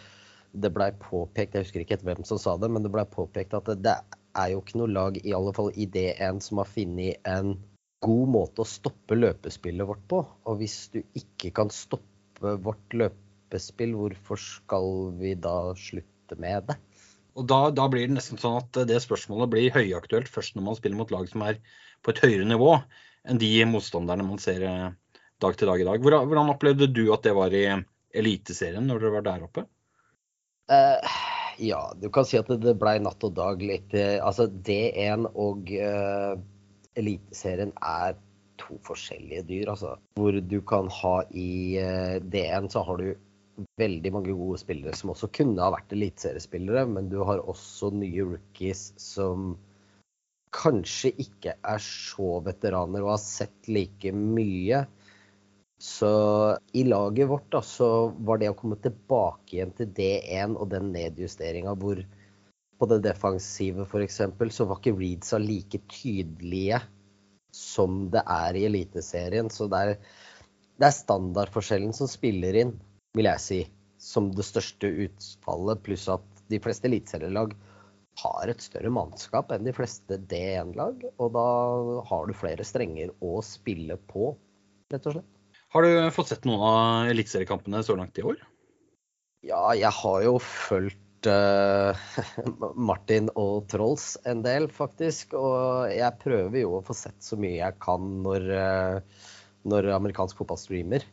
det 0.51 0.71
blei 0.75 0.91
påpekt, 0.99 1.55
jeg 1.55 1.67
husker 1.67 1.85
ikke 1.85 2.01
hvem 2.07 2.25
som 2.27 2.39
sa 2.41 2.57
det, 2.59 2.71
men 2.71 2.83
det 2.83 2.93
blei 2.95 3.05
påpekt 3.07 3.55
at 3.55 3.69
det, 3.83 3.97
er 4.39 4.53
jo 4.53 4.61
ikke 4.63 4.79
noe 4.81 4.91
lag, 4.91 5.19
i 5.27 5.35
alle 5.35 5.53
fall 5.57 5.73
i 5.75 5.87
D1, 5.91 6.41
som 6.45 6.61
har 6.63 6.71
funnet 6.71 7.19
en 7.29 7.57
god 8.05 8.33
måte 8.33 8.63
å 8.63 8.69
stoppe 8.69 9.19
løpespillet 9.19 9.89
vårt 9.89 10.05
på. 10.11 10.23
Og 10.47 10.61
hvis 10.61 10.77
du 10.95 11.01
ikke 11.19 11.53
kan 11.57 11.73
stoppe 11.75 12.55
vårt 12.65 12.97
løpespill, 12.97 13.97
hvorfor 13.99 14.41
skal 14.41 15.11
vi 15.21 15.35
da 15.35 15.73
slutte 15.79 16.39
med 16.41 16.71
det? 16.71 16.79
Og 17.39 17.47
da, 17.51 17.61
da, 17.75 17.87
blir 17.91 18.09
det 18.09 18.17
nesten 18.17 18.41
sånn 18.41 18.59
at 18.61 18.81
det 18.89 18.99
spørsmålet 19.05 19.53
blir 19.53 19.75
høyaktuelt 19.75 20.31
først 20.31 20.57
når 20.57 20.67
man 20.67 20.79
spiller 20.79 20.99
mot 20.99 21.13
lag 21.15 21.29
som 21.31 21.45
er 21.47 21.61
på 22.05 22.15
et 22.15 22.23
høyere 22.25 22.49
nivå 22.49 22.75
enn 23.29 23.41
de 23.41 23.51
motstanderne 23.69 24.25
man 24.27 24.41
ser 24.43 24.65
eh, 24.67 24.89
dag 25.41 25.59
til 25.59 25.71
dag 25.71 25.83
i 25.83 25.87
dag. 25.89 26.05
Hvordan 26.05 26.53
opplevde 26.53 26.89
du 26.91 27.05
at 27.15 27.27
det 27.27 27.35
var 27.37 27.55
i 27.57 27.67
Eliteserien 28.17 28.89
når 28.89 29.05
dere 29.05 29.15
var 29.19 29.27
der 29.29 29.45
oppe? 29.47 29.67
Uh, 30.71 30.99
ja, 31.61 31.81
du 31.99 32.09
kan 32.15 32.27
si 32.27 32.39
at 32.41 32.49
det, 32.51 32.61
det 32.65 32.77
ble 32.81 32.97
natt 33.03 33.25
og 33.27 33.37
dag 33.37 33.63
litt. 33.63 33.95
Altså 34.23 34.49
D1 34.51 35.29
og 35.31 35.71
uh, 35.71 36.35
Eliteserien 36.99 37.73
er 37.77 38.19
to 38.61 38.77
forskjellige 38.87 39.47
dyr, 39.49 39.73
altså. 39.73 39.95
Hvor 40.19 40.37
du 40.37 40.59
kan 40.67 40.91
ha 41.01 41.17
i 41.31 41.51
uh, 41.81 42.17
D1 42.33 42.71
så 42.75 42.85
har 42.87 43.01
du 43.01 43.13
veldig 43.81 44.13
mange 44.15 44.35
gode 44.37 44.61
spillere 44.61 44.97
som 44.97 45.13
også 45.15 45.31
kunne 45.35 45.63
ha 45.63 45.73
vært 45.75 45.93
eliteseriespillere, 45.97 46.87
men 46.89 47.11
du 47.13 47.21
har 47.27 47.43
også 47.43 47.93
nye 47.97 48.27
rookies 48.35 48.91
som 49.01 49.55
kanskje 50.55 51.13
ikke 51.23 51.55
er 51.55 51.83
så 51.85 52.41
veteraner 52.47 53.05
og 53.05 53.15
har 53.15 53.23
sett 53.23 53.71
like 53.71 54.13
mye. 54.17 54.85
Så 55.81 56.11
i 56.77 56.85
laget 56.85 57.31
vårt 57.31 57.49
da, 57.55 57.63
så 57.65 58.11
var 58.19 58.41
det 58.41 58.51
å 58.51 58.57
komme 58.59 58.77
tilbake 58.83 59.57
igjen 59.57 59.73
til 59.79 59.93
D1 59.97 60.59
og 60.59 60.69
den 60.75 60.91
nedjusteringa 60.93 61.73
hvor 61.81 62.03
på 62.81 62.89
det 62.89 63.03
defensive 63.05 63.85
f.eks. 63.85 64.21
så 64.57 64.67
var 64.69 64.81
ikke 64.81 64.97
Reeds 64.97 65.33
like 65.41 65.81
tydelige 65.93 66.81
som 67.55 68.07
det 68.13 68.23
er 68.25 68.57
i 68.57 68.67
Eliteserien. 68.69 69.51
Så 69.53 69.69
det 69.73 69.81
er, 69.81 69.97
det 70.81 70.89
er 70.89 70.97
standardforskjellen 70.97 71.97
som 71.97 72.09
spiller 72.11 72.57
inn 72.63 72.77
vil 73.17 73.29
jeg 73.31 73.43
si, 73.43 73.61
som 74.01 74.31
det 74.35 74.47
største 74.47 74.91
utfallet. 75.07 75.83
Pluss 75.87 76.07
at 76.13 76.45
de 76.51 76.61
fleste 76.63 76.89
eliteserielag 76.91 77.55
har 78.21 78.51
et 78.51 78.63
større 78.63 78.91
mannskap 78.93 79.53
enn 79.55 79.67
de 79.67 79.75
fleste 79.75 80.19
D1-lag. 80.31 81.05
Og 81.19 81.35
da 81.37 81.49
har 82.11 82.27
du 82.27 82.37
flere 82.37 82.67
strenger 82.67 83.13
å 83.25 83.39
spille 83.47 83.99
på, 84.11 84.35
rett 84.93 85.07
og 85.11 85.19
slett. 85.19 85.37
Har 85.71 85.87
du 85.87 86.11
fått 86.15 86.33
sett 86.33 86.49
noen 86.49 86.65
av 86.67 87.13
eliteseriekampene 87.13 87.85
så 87.87 87.95
langt 87.99 88.19
i 88.19 88.27
år? 88.27 88.41
Ja, 89.47 89.71
jeg 89.79 89.93
har 89.95 90.25
jo 90.25 90.35
fulgt 90.43 91.29
uh, 91.31 91.95
Martin 92.91 93.31
og 93.39 93.69
Trolls 93.71 94.17
en 94.29 94.43
del, 94.45 94.67
faktisk. 94.75 95.37
Og 95.39 95.93
jeg 95.95 96.19
prøver 96.25 96.65
jo 96.65 96.75
å 96.79 96.85
få 96.85 96.97
sett 96.99 97.23
så 97.25 97.39
mye 97.41 97.61
jeg 97.61 97.79
kan 97.83 98.11
når, 98.27 98.51
uh, 98.51 99.31
når 99.71 99.93
amerikansk 99.95 100.43
fotball 100.43 100.61
streamer. 100.61 101.07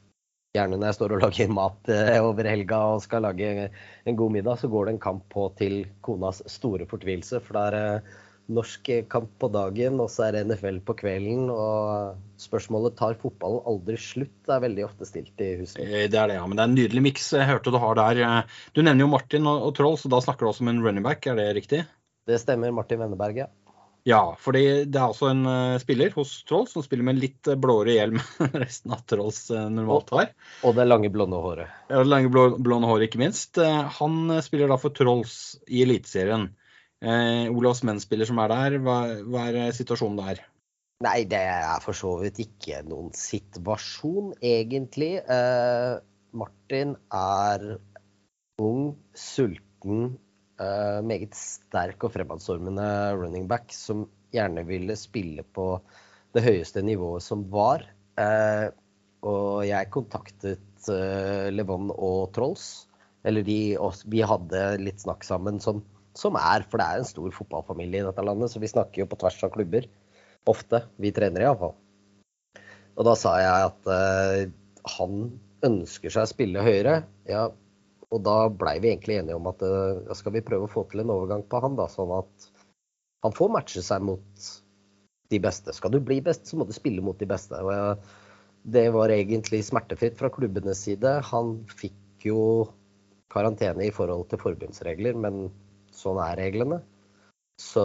Gjerne 0.58 0.78
når 0.80 0.90
jeg 0.90 0.98
står 0.98 1.16
og 1.16 1.26
lager 1.26 1.52
mat 1.54 1.92
eh, 1.94 2.16
over 2.20 2.48
helga 2.50 2.84
og 2.94 3.04
skal 3.06 3.28
lage 3.28 3.68
en 3.68 4.20
god 4.20 4.34
middag, 4.34 4.62
så 4.62 4.70
går 4.72 4.88
det 4.88 4.96
en 4.96 5.04
kamp 5.04 5.28
på 5.34 5.50
til 5.60 5.84
konas 6.06 6.42
store 6.50 6.88
fortvilelse. 6.90 7.42
For 7.46 7.58
det 7.58 7.66
er 7.68 7.78
eh, 7.80 8.16
norsk 8.58 8.90
kamp 9.12 9.30
på 9.42 9.50
dagen, 9.52 10.00
og 10.04 10.10
så 10.12 10.28
er 10.28 10.38
det 10.38 10.46
NFL 10.48 10.80
på 10.88 10.96
kvelden. 11.02 11.52
Og 11.54 12.18
spørsmålet 12.42 12.98
tar 13.00 13.20
fotballen 13.22 13.66
aldri 13.70 14.00
slutt, 14.02 14.34
det 14.48 14.56
er 14.56 14.66
veldig 14.66 14.88
ofte 14.88 15.10
stilt 15.10 15.46
i 15.46 15.52
huset. 15.62 15.84
Eh, 15.86 16.08
det 16.10 16.18
er 16.18 16.34
det, 16.34 16.40
ja. 16.40 16.48
Men 16.48 16.58
det 16.58 16.66
er 16.66 16.72
en 16.72 16.80
nydelig 16.80 17.06
miks 17.12 17.30
jeg 17.38 17.50
hørte 17.52 17.74
du 17.76 17.80
har 17.84 18.00
der. 18.00 18.50
Du 18.74 18.82
nevner 18.82 19.06
jo 19.06 19.12
Martin 19.14 19.48
og, 19.52 19.70
Troll, 19.78 20.00
så 20.02 20.12
da 20.12 20.24
snakker 20.24 20.48
du 20.48 20.52
også 20.54 20.66
om 20.66 20.74
en 20.74 20.84
running 20.86 21.06
back, 21.06 21.30
er 21.30 21.40
det 21.40 21.54
riktig? 21.62 21.86
Det 22.28 22.42
stemmer. 22.42 22.74
Martin 22.76 23.00
Wenneberg, 23.04 23.46
ja. 23.46 23.52
Ja, 24.08 24.22
fordi 24.40 24.62
det 24.88 25.00
er 25.00 25.10
altså 25.10 25.28
en 25.34 25.42
uh, 25.44 25.80
spiller 25.82 26.14
hos 26.16 26.32
Trolls 26.48 26.72
som 26.72 26.84
spiller 26.86 27.04
med 27.10 27.18
litt 27.20 27.50
uh, 27.50 27.58
blåere 27.60 27.98
hjelm 27.98 28.22
enn 28.46 28.54
resten 28.62 28.94
av 28.96 29.02
Trolls 29.10 29.42
uh, 29.52 29.66
normalt 29.68 30.14
har. 30.16 30.30
Og 30.64 30.78
det 30.78 30.86
lange, 30.88 31.12
blonde 31.12 31.42
håret. 31.44 31.74
Ja, 31.90 32.00
det 32.00 32.08
lange, 32.08 32.32
blå, 32.32 32.46
blonde 32.56 32.88
håret, 32.88 33.10
ikke 33.10 33.20
minst. 33.20 33.60
han 33.60 34.38
spiller 34.46 34.72
da 34.72 34.78
for 34.80 34.96
Trolls 34.96 35.58
i 35.68 35.84
Eliteserien. 35.84 36.50
Olavs 36.98 37.84
menn-spiller 37.86 38.26
som 38.26 38.40
er 38.42 38.50
der, 38.50 38.78
hva, 38.82 38.96
hva, 39.28 39.44
er 39.52 39.76
situasjonen 39.76 40.18
der? 40.18 40.40
Nei, 41.06 41.20
det 41.30 41.44
er 41.44 41.84
for 41.84 41.94
så 41.94 42.16
vidt 42.24 42.40
ikke 42.42 42.80
noen 42.88 43.12
situasjon, 43.14 44.32
egentlig. 44.42 45.12
Martin 46.34 46.96
er 47.14 47.68
ung, 48.64 48.96
sulten, 49.14 50.16
uh, 50.62 51.00
meget 51.06 51.36
sterk 51.38 52.04
og 52.06 52.14
fremadstormende 52.14 52.88
running 53.18 53.48
back 53.50 53.74
som 53.76 54.06
gjerne 54.34 54.66
ville 54.68 54.98
spille 55.00 55.46
på 55.56 55.78
det 56.36 56.44
høyeste 56.46 56.84
nivået 56.86 57.26
som 57.26 57.46
var. 57.52 57.86
Uh, 58.20 58.70
og 59.28 59.66
jeg 59.68 59.92
kontaktet 59.94 60.90
uh, 60.92 61.48
Levon 61.54 61.92
og 61.94 62.34
Trolls. 62.36 62.88
Eller 63.28 63.44
de, 63.44 63.76
vi 64.08 64.22
hadde 64.24 64.64
litt 64.80 65.04
snakk 65.04 65.26
sammen 65.28 65.60
som, 65.64 65.82
som, 66.16 66.38
er, 66.40 66.64
for 66.70 66.80
det 66.80 66.88
er 66.88 67.02
en 67.02 67.10
stor 67.10 67.34
fotballfamilie 67.36 68.04
i 68.04 68.08
dette 68.08 68.24
landet, 68.24 68.54
så 68.54 68.62
vi 68.64 68.70
snakker 68.72 69.04
jo 69.04 69.10
på 69.12 69.20
tvers 69.20 69.42
av 69.44 69.52
klubber. 69.56 69.90
Ofte. 70.48 70.86
Vi 71.02 71.12
trener 71.12 71.44
iallfall. 71.44 71.74
Og 72.96 73.04
da 73.04 73.18
sa 73.20 73.34
jeg 73.42 73.66
at 73.68 73.90
han 74.96 75.26
ønsker 75.68 76.14
seg 76.14 76.24
å 76.24 76.32
spille 76.32 76.64
høyere. 76.64 77.02
Ja, 77.28 77.50
og 78.14 78.24
da 78.24 78.36
blei 78.52 78.78
vi 78.84 78.92
egentlig 78.94 79.18
enige 79.20 79.36
om 79.36 79.50
at 79.52 79.64
uh, 79.66 80.14
skal 80.16 80.36
vi 80.38 80.46
prøve 80.46 80.68
å 80.68 80.72
få 80.72 80.86
til 80.92 81.04
en 81.04 81.12
overgang 81.14 81.44
på 81.50 81.60
han, 81.64 81.76
da, 81.80 81.90
sånn 81.92 82.14
at 82.16 82.48
han 83.26 83.36
får 83.36 83.52
matche 83.52 83.84
seg 83.84 84.06
mot 84.08 84.48
de 85.32 85.40
beste. 85.44 85.74
Skal 85.76 85.92
du 85.92 86.00
bli 86.00 86.22
best, 86.24 86.48
så 86.48 86.60
må 86.60 86.68
du 86.68 86.76
spille 86.76 87.04
mot 87.04 87.18
de 87.20 87.28
beste. 87.28 87.60
Og 87.60 87.74
jeg, 87.74 87.98
det 88.78 88.86
var 88.96 89.12
egentlig 89.12 89.64
smertefritt 89.68 90.16
fra 90.20 90.32
klubbenes 90.32 90.86
side. 90.88 91.18
Han 91.34 91.58
fikk 91.68 92.28
jo 92.30 92.40
karantene 93.34 93.90
i 93.90 93.94
forhold 93.94 94.30
til 94.32 94.40
forbundsregler, 94.40 95.18
men 95.20 95.50
sånn 95.96 96.22
er 96.24 96.40
reglene. 96.40 96.80
Så 97.60 97.84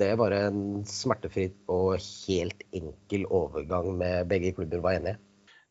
det 0.00 0.14
var 0.18 0.34
en 0.34 0.80
smertefri 0.88 1.50
og 1.70 2.00
helt 2.00 2.64
enkel 2.74 3.26
overgang 3.28 3.92
med 4.00 4.30
begge 4.32 4.54
klubber 4.56 4.82
var 4.82 4.96
enige 4.98 5.18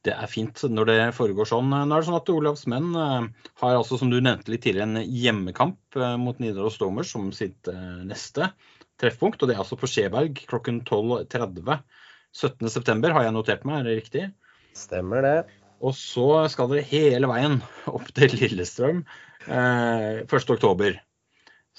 det 0.07 0.13
er 0.15 0.31
fint 0.31 0.61
når 0.71 0.87
det 0.87 0.97
foregår 1.17 1.47
sånn. 1.49 1.71
Nå 1.71 1.83
er 1.83 2.01
det 2.01 2.07
sånn 2.07 2.19
at 2.19 2.31
Olavs 2.31 2.65
menn 2.71 2.91
eh, 2.95 3.47
har 3.61 3.79
altså, 3.79 3.99
som 3.99 4.11
du 4.11 4.19
nevnte 4.23 4.53
litt 4.53 4.63
tidligere, 4.63 4.87
en 4.87 5.15
hjemmekamp 5.23 5.99
eh, 5.99 6.15
mot 6.21 6.39
Nidaros 6.39 6.77
Stormers 6.79 7.11
som 7.11 7.29
sitt 7.35 7.67
eh, 7.71 7.97
neste 8.07 8.51
treffpunkt. 9.01 9.41
Og 9.41 9.49
det 9.49 9.57
er 9.57 9.63
altså 9.65 9.79
på 9.79 9.89
Skjeberg 9.91 10.39
klokken 10.49 10.81
12.30. 10.87 11.83
17.9 12.31 13.11
har 13.15 13.25
jeg 13.25 13.35
notert 13.35 13.65
meg, 13.67 13.81
er 13.81 13.89
det 13.89 13.97
riktig? 13.99 14.25
Stemmer 14.77 15.25
det. 15.25 15.37
Og 15.83 15.95
så 15.95 16.45
skal 16.51 16.71
dere 16.71 16.87
hele 16.87 17.27
veien 17.31 17.59
opp 17.91 18.07
til 18.15 18.35
Lillestrøm 18.39 19.03
eh, 19.47 20.23
1.10. 20.23 20.99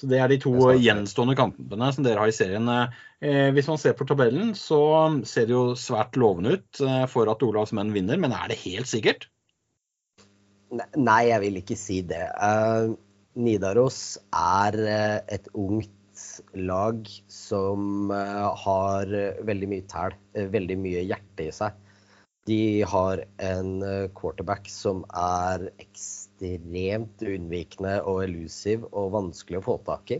Så 0.01 0.09
Det 0.09 0.17
er 0.17 0.31
de 0.31 0.39
to 0.41 0.51
gjenstående 0.81 1.35
kampene 1.37 1.91
som 1.93 2.05
dere 2.05 2.23
har 2.23 2.31
i 2.31 2.33
serien. 2.33 2.65
Eh, 3.21 3.51
hvis 3.53 3.67
man 3.69 3.77
ser 3.77 3.93
på 3.93 4.07
tabellen, 4.09 4.55
så 4.57 4.81
ser 5.29 5.45
det 5.45 5.53
jo 5.53 5.75
svært 5.77 6.17
lovende 6.17 6.55
ut 6.57 6.81
eh, 6.81 7.05
for 7.11 7.29
at 7.29 7.45
Olavs 7.45 7.73
menn 7.77 7.93
vinner, 7.93 8.17
men 8.17 8.33
er 8.33 8.49
det 8.49 8.57
helt 8.63 8.89
sikkert? 8.89 9.27
Nei, 10.97 11.21
jeg 11.29 11.43
vil 11.43 11.61
ikke 11.61 11.77
si 11.77 11.99
det. 12.07 12.23
Uh, 12.39 12.95
Nidaros 13.37 14.17
er 14.33 14.77
et 15.29 15.51
ungt 15.53 15.93
lag 16.57 17.05
som 17.31 18.11
har 18.11 19.11
veldig 19.47 19.69
mye 19.71 19.85
tæl, 19.91 20.15
veldig 20.53 20.77
mye 20.79 21.05
hjerte 21.05 21.45
i 21.45 21.53
seg. 21.55 21.77
De 22.49 22.81
har 22.89 23.21
en 23.37 23.69
quarterback 24.17 24.69
som 24.71 25.03
er 25.13 25.67
ekstremt 25.81 27.21
unnvikende 27.21 27.99
og 28.09 28.23
elusiv 28.25 28.87
og 28.89 29.11
vanskelig 29.13 29.59
å 29.59 29.65
få 29.67 29.77
tak 29.85 30.15
i. 30.17 30.19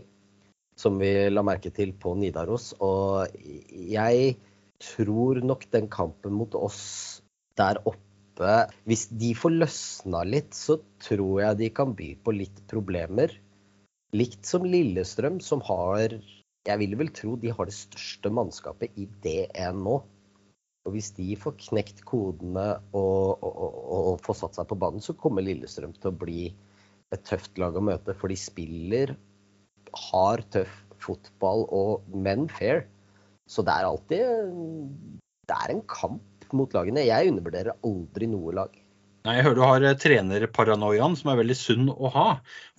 Som 0.78 1.00
vi 1.02 1.10
la 1.30 1.42
merke 1.44 1.72
til 1.74 1.92
på 1.98 2.14
Nidaros. 2.18 2.72
Og 2.78 3.26
jeg 3.34 4.36
tror 4.82 5.42
nok 5.44 5.66
den 5.74 5.90
kampen 5.90 6.34
mot 6.38 6.54
oss 6.58 7.22
der 7.58 7.82
oppe 7.84 7.98
Hvis 8.88 9.04
de 9.20 9.34
får 9.36 9.52
løsna 9.60 10.22
litt, 10.24 10.54
så 10.56 10.78
tror 11.04 11.42
jeg 11.42 11.58
de 11.58 11.68
kan 11.76 11.92
by 11.94 12.14
på 12.24 12.32
litt 12.32 12.62
problemer. 12.70 13.34
Likt 14.16 14.48
som 14.48 14.64
Lillestrøm, 14.64 15.36
som 15.40 15.60
har 15.68 16.16
Jeg 16.66 16.78
vil 16.80 16.96
vel 16.96 17.10
tro 17.12 17.36
de 17.36 17.52
har 17.52 17.68
det 17.68 17.76
største 17.76 18.32
mannskapet 18.32 18.96
i 18.96 19.06
D1 19.22 19.78
nå. 19.84 20.00
Og 20.82 20.96
hvis 20.96 21.12
de 21.14 21.28
får 21.38 21.54
knekt 21.68 22.02
kodene 22.08 22.66
og, 22.90 23.38
og, 23.38 23.52
og, 23.52 23.98
og 24.12 24.22
får 24.24 24.38
satt 24.40 24.58
seg 24.58 24.68
på 24.70 24.78
banen, 24.82 25.02
så 25.04 25.14
kommer 25.18 25.44
Lillestrøm 25.46 25.94
til 25.94 26.10
å 26.10 26.18
bli 26.24 26.46
et 27.14 27.22
tøft 27.28 27.60
lag 27.60 27.76
å 27.78 27.84
møte. 27.84 28.16
For 28.18 28.32
de 28.32 28.38
spiller 28.40 29.14
hard, 30.10 30.46
tøff 30.54 30.72
fotball 31.02 31.66
og 31.74 32.06
men 32.14 32.48
fair. 32.50 32.86
Så 33.50 33.64
det 33.66 33.74
er 33.74 33.88
alltid 33.88 34.22
Det 35.50 35.56
er 35.56 35.74
en 35.74 35.82
kamp 35.90 36.46
mot 36.56 36.74
lagene. 36.76 37.04
Jeg 37.06 37.32
undervurderer 37.32 37.78
aldri 37.86 38.28
noe 38.30 38.54
lag. 38.56 38.74
Nei, 39.22 39.36
Jeg 39.38 39.46
hører 39.46 39.58
du 39.58 39.62
har 39.62 40.00
trenerparanoiaen, 40.02 41.14
som 41.18 41.30
er 41.30 41.38
veldig 41.38 41.56
sunn 41.58 41.90
å 41.92 42.10
ha 42.10 42.26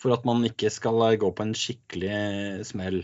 for 0.01 0.11
at 0.15 0.25
man 0.27 0.43
ikke 0.47 0.71
skal 0.73 0.99
gå 1.19 1.29
på 1.31 1.45
en 1.45 1.55
skikkelig 1.55 2.67
smell. 2.67 2.99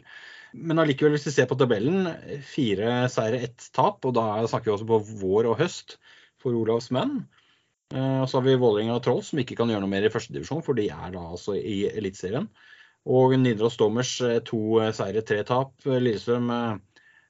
Men 0.53 0.81
allikevel, 0.81 1.13
hvis 1.15 1.27
vi 1.29 1.35
ser 1.35 1.49
på 1.49 1.57
tabellen, 1.59 2.07
fire 2.47 3.03
seire, 3.11 3.43
ett 3.45 3.69
tap. 3.75 4.01
Og 4.05 4.15
da 4.17 4.41
snakker 4.49 4.71
vi 4.71 4.75
også 4.77 4.89
på 4.89 5.01
vår 5.21 5.51
og 5.51 5.59
høst 5.61 5.97
for 6.41 6.57
Olavs 6.57 6.89
menn. 6.95 7.21
Eh, 7.93 8.19
og 8.21 8.27
så 8.29 8.39
har 8.39 8.45
vi 8.47 8.57
Vålerenga 8.61 8.97
og 8.97 9.05
Troll, 9.05 9.23
som 9.25 9.41
ikke 9.41 9.57
kan 9.59 9.71
gjøre 9.71 9.83
noe 9.85 9.91
mer 9.91 10.05
i 10.05 10.11
førstedivisjon, 10.13 10.63
for 10.65 10.77
de 10.77 10.89
er 10.93 11.15
da 11.15 11.23
altså 11.33 11.57
i 11.57 11.81
Eliteserien. 11.89 12.49
Og 13.09 13.33
Nidaros 13.39 13.77
Stormers 13.77 14.11
to 14.45 14.61
seire, 14.93 15.23
tre 15.25 15.41
tap. 15.47 15.73
Lillestrøm 15.87 16.51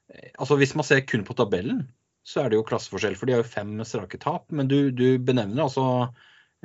Altså 0.10 0.56
Hvis 0.58 0.74
man 0.74 0.86
ser 0.88 1.04
kun 1.06 1.22
på 1.22 1.36
tabellen, 1.38 1.84
så 2.26 2.42
er 2.42 2.50
det 2.50 2.58
jo 2.58 2.66
klasseforskjell, 2.66 3.16
for 3.18 3.30
de 3.30 3.36
har 3.36 3.44
jo 3.44 3.52
fem 3.52 3.76
strake 3.86 4.18
tap. 4.22 4.48
Men 4.52 4.70
du, 4.70 4.90
du 4.90 5.22
benevner 5.22 5.68
altså 5.68 5.86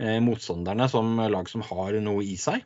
eh, 0.00 0.16
motstanderne 0.25 0.88
som 0.90 1.18
lag 1.20 1.50
som 1.50 1.64
har 1.68 1.99
noe 2.04 2.25
i 2.25 2.38
seg? 2.40 2.64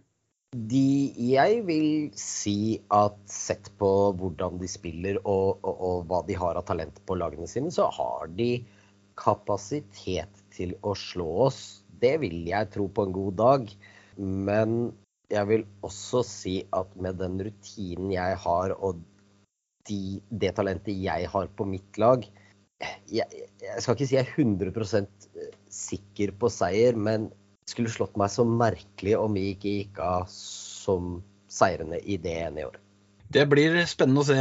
De, 0.56 1.12
jeg 1.20 1.60
vil 1.68 2.08
si 2.16 2.78
at 2.94 3.18
sett 3.28 3.68
på 3.76 3.90
hvordan 4.16 4.56
de 4.60 4.68
spiller 4.70 5.18
og, 5.20 5.58
og, 5.60 5.74
og, 5.74 5.98
hva 6.08 6.22
de 6.24 6.38
har 6.40 6.56
av 6.56 6.64
talent 6.70 7.02
på 7.04 7.18
lagene 7.20 7.48
sine, 7.50 7.68
så 7.74 7.90
har 7.92 8.30
de 8.38 8.62
kapasitet 9.18 10.40
til 10.54 10.72
å 10.80 10.94
slå 10.96 11.28
oss. 11.50 11.60
Det 12.00 12.14
vil 12.22 12.46
jeg 12.48 12.70
tro 12.72 12.88
på 12.88 13.04
en 13.04 13.12
god 13.12 13.36
dag. 13.42 13.68
Men 14.18 14.78
jeg 15.28 15.50
vil 15.50 15.66
også 15.84 16.24
si 16.24 16.56
at 16.72 16.96
med 16.96 17.20
den 17.20 17.36
rutinen 17.44 18.12
jeg 18.14 18.40
har 18.40 18.72
og 18.78 19.02
de, 19.88 20.18
det 20.28 20.54
talentet 20.56 20.96
jeg 20.96 21.28
har 21.28 21.48
på 21.56 21.66
mitt 21.68 22.00
lag, 22.00 22.24
jeg, 23.10 23.26
jeg, 23.60 23.82
skal 23.82 23.96
ikke 23.96 24.06
si 24.06 24.16
jeg 24.16 24.26
er 24.26 24.34
100 24.38 25.00
eh, 25.02 25.54
sikker 25.72 26.32
på 26.38 26.50
seier, 26.52 26.96
men 26.96 27.28
skulle 27.68 27.92
slått 27.92 28.18
meg 28.20 28.32
så 28.32 28.46
merkelig 28.48 29.16
om 29.20 29.36
vi 29.36 29.52
ikke 29.54 29.74
gikk 29.80 30.02
av 30.04 30.28
som 30.32 31.18
seirende 31.52 32.00
i 32.00 32.18
det 32.20 32.36
ene 32.46 32.62
i 32.62 32.68
år. 32.68 32.78
Det 33.28 33.42
blir 33.44 33.74
spennende 33.84 34.22
å 34.22 34.26
se, 34.28 34.36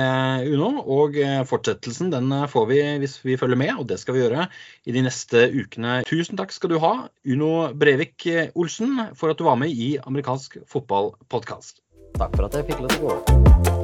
Uno. 0.48 0.70
Og 0.96 1.18
eh, 1.20 1.42
fortsettelsen 1.48 2.12
den 2.14 2.32
eh, 2.32 2.46
får 2.48 2.70
vi 2.70 2.78
hvis 3.04 3.18
vi 3.26 3.36
følger 3.40 3.60
med, 3.60 3.74
og 3.82 3.90
det 3.90 4.00
skal 4.00 4.16
vi 4.16 4.22
gjøre 4.24 4.48
i 4.88 4.96
de 4.96 5.04
neste 5.04 5.44
ukene. 5.52 6.00
Tusen 6.08 6.40
takk 6.40 6.56
skal 6.56 6.72
du 6.72 6.80
ha, 6.84 6.94
Uno 7.28 7.52
Brevik 7.76 8.30
Olsen, 8.56 9.10
for 9.20 9.34
at 9.34 9.42
du 9.42 9.44
var 9.50 9.60
med 9.60 9.76
i 9.76 9.98
amerikansk 10.08 10.62
fotballpodkast. 10.72 11.84
Takk 12.16 12.40
for 12.40 12.48
at 12.48 12.56
jeg 12.56 12.72
fikk 12.72 12.86
lov 12.86 12.96
til 12.96 13.04
å 13.04 13.12
gå. 13.12 13.77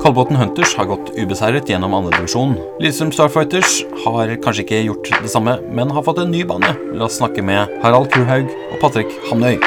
Kolbotn 0.00 0.34
Hunters 0.40 0.72
har 0.78 0.88
gått 0.88 1.10
ubeseiret 1.14 1.68
gjennom 1.68 1.92
andredivisjon. 1.94 2.54
Lillestrøm 2.80 3.10
Starfighters 3.12 3.82
har 4.06 4.32
kanskje 4.42 4.64
ikke 4.64 4.80
gjort 4.86 5.10
det 5.12 5.30
samme, 5.30 5.58
men 5.70 5.92
har 5.92 6.06
fått 6.06 6.22
en 6.22 6.32
ny 6.32 6.40
bane. 6.48 6.70
La 6.96 7.04
oss 7.06 7.18
snakke 7.20 7.44
med 7.44 7.68
Harald 7.84 8.08
Kruhaug 8.14 8.48
og 8.48 8.80
Patrick 8.80 9.12
Hamnøy. 9.28 9.60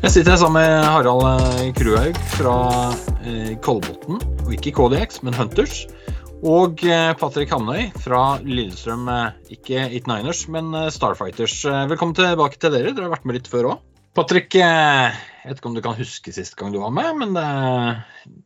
Jeg 0.00 0.16
sitter 0.16 0.32
her 0.32 0.40
sammen 0.40 0.58
med 0.58 0.84
Harald 0.90 1.74
Kruhaug 1.78 2.16
fra 2.32 2.56
eh, 3.22 3.52
Kolbotn, 3.62 4.18
og 4.18 4.54
ikke 4.56 4.72
KDX, 4.74 5.20
men 5.22 5.36
Hunters. 5.38 5.84
Og 6.40 6.80
eh, 6.88 7.10
Patrick 7.20 7.50
Hamnøy 7.52 7.90
fra 8.00 8.38
Lillestrøm, 8.40 9.04
eh, 9.12 9.56
ikke 9.58 9.82
It 9.92 10.06
Niners, 10.08 10.46
men 10.48 10.70
eh, 10.72 10.86
Starfighters. 10.92 11.58
Velkommen 11.90 12.16
tilbake 12.16 12.56
til 12.56 12.72
dere. 12.72 12.94
Dere 12.96 13.10
har 13.10 13.12
vært 13.12 13.26
med 13.28 13.36
litt 13.36 13.50
før 13.52 13.74
òg. 13.74 13.82
Patrick, 14.16 14.56
jeg 14.56 15.10
vet 15.44 15.60
ikke 15.60 15.68
om 15.68 15.76
du 15.76 15.82
kan 15.84 15.98
huske 15.98 16.32
sist 16.34 16.56
gang 16.58 16.72
du 16.72 16.78
var 16.80 16.94
med, 16.96 17.10
men 17.20 17.36
det, 17.36 17.44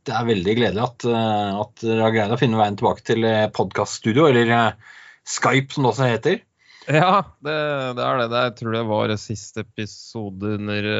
det 0.04 0.16
er 0.16 0.26
veldig 0.26 0.56
gledelig 0.58 0.82
at, 0.82 1.06
at 1.06 1.84
dere 1.84 2.02
har 2.04 2.16
greid 2.16 2.34
å 2.34 2.40
finne 2.40 2.58
veien 2.58 2.76
tilbake 2.80 3.06
til 3.06 3.28
podkaststudio, 3.56 4.26
eller 4.28 4.74
Skype 5.24 5.72
som 5.72 5.86
det 5.86 5.92
også 5.94 6.10
heter. 6.10 6.42
Ja, 6.84 7.22
det, 7.46 7.56
det 7.96 8.04
er 8.04 8.20
det. 8.26 8.42
Jeg 8.50 8.56
tror 8.58 8.76
det 8.76 8.82
var 8.90 9.14
siste 9.22 9.64
episode 9.64 10.58
under, 10.58 10.90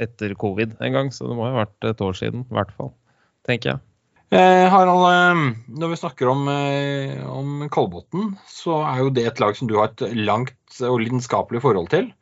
etter 0.00 0.34
covid 0.40 0.74
en 0.80 0.96
gang, 0.96 1.14
så 1.14 1.28
det 1.28 1.38
må 1.38 1.46
ha 1.46 1.60
vært 1.60 1.92
et 1.92 2.02
år 2.08 2.18
siden 2.18 2.48
i 2.48 2.58
hvert 2.58 2.74
fall, 2.80 2.94
tenker 3.46 3.76
jeg. 3.76 3.84
Eh, 4.30 4.64
Harald, 4.70 5.04
eh, 5.10 5.38
når 5.74 5.88
vi 5.90 5.96
snakker 5.98 6.28
om, 6.30 6.46
eh, 6.48 7.18
om 7.26 7.64
Kolbotn, 7.68 8.36
så 8.46 8.76
er 8.86 9.00
jo 9.02 9.10
det 9.10 9.24
et 9.26 9.40
lag 9.42 9.56
som 9.58 9.66
du 9.66 9.74
har 9.74 9.90
et 9.90 10.04
langt 10.14 10.82
og 10.86 11.00
lidenskapelig 11.02 11.62
forhold 11.64 11.90
til. 11.90 12.12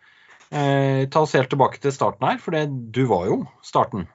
Eh, 0.48 1.04
ta 1.12 1.20
oss 1.20 1.34
helt 1.36 1.50
tilbake 1.52 1.76
til 1.82 1.92
starten 1.92 2.24
her, 2.24 2.38
for 2.40 2.56
det, 2.56 2.92
du 2.96 3.04
var 3.10 3.26
jo 3.28 3.42
starten. 3.60 4.06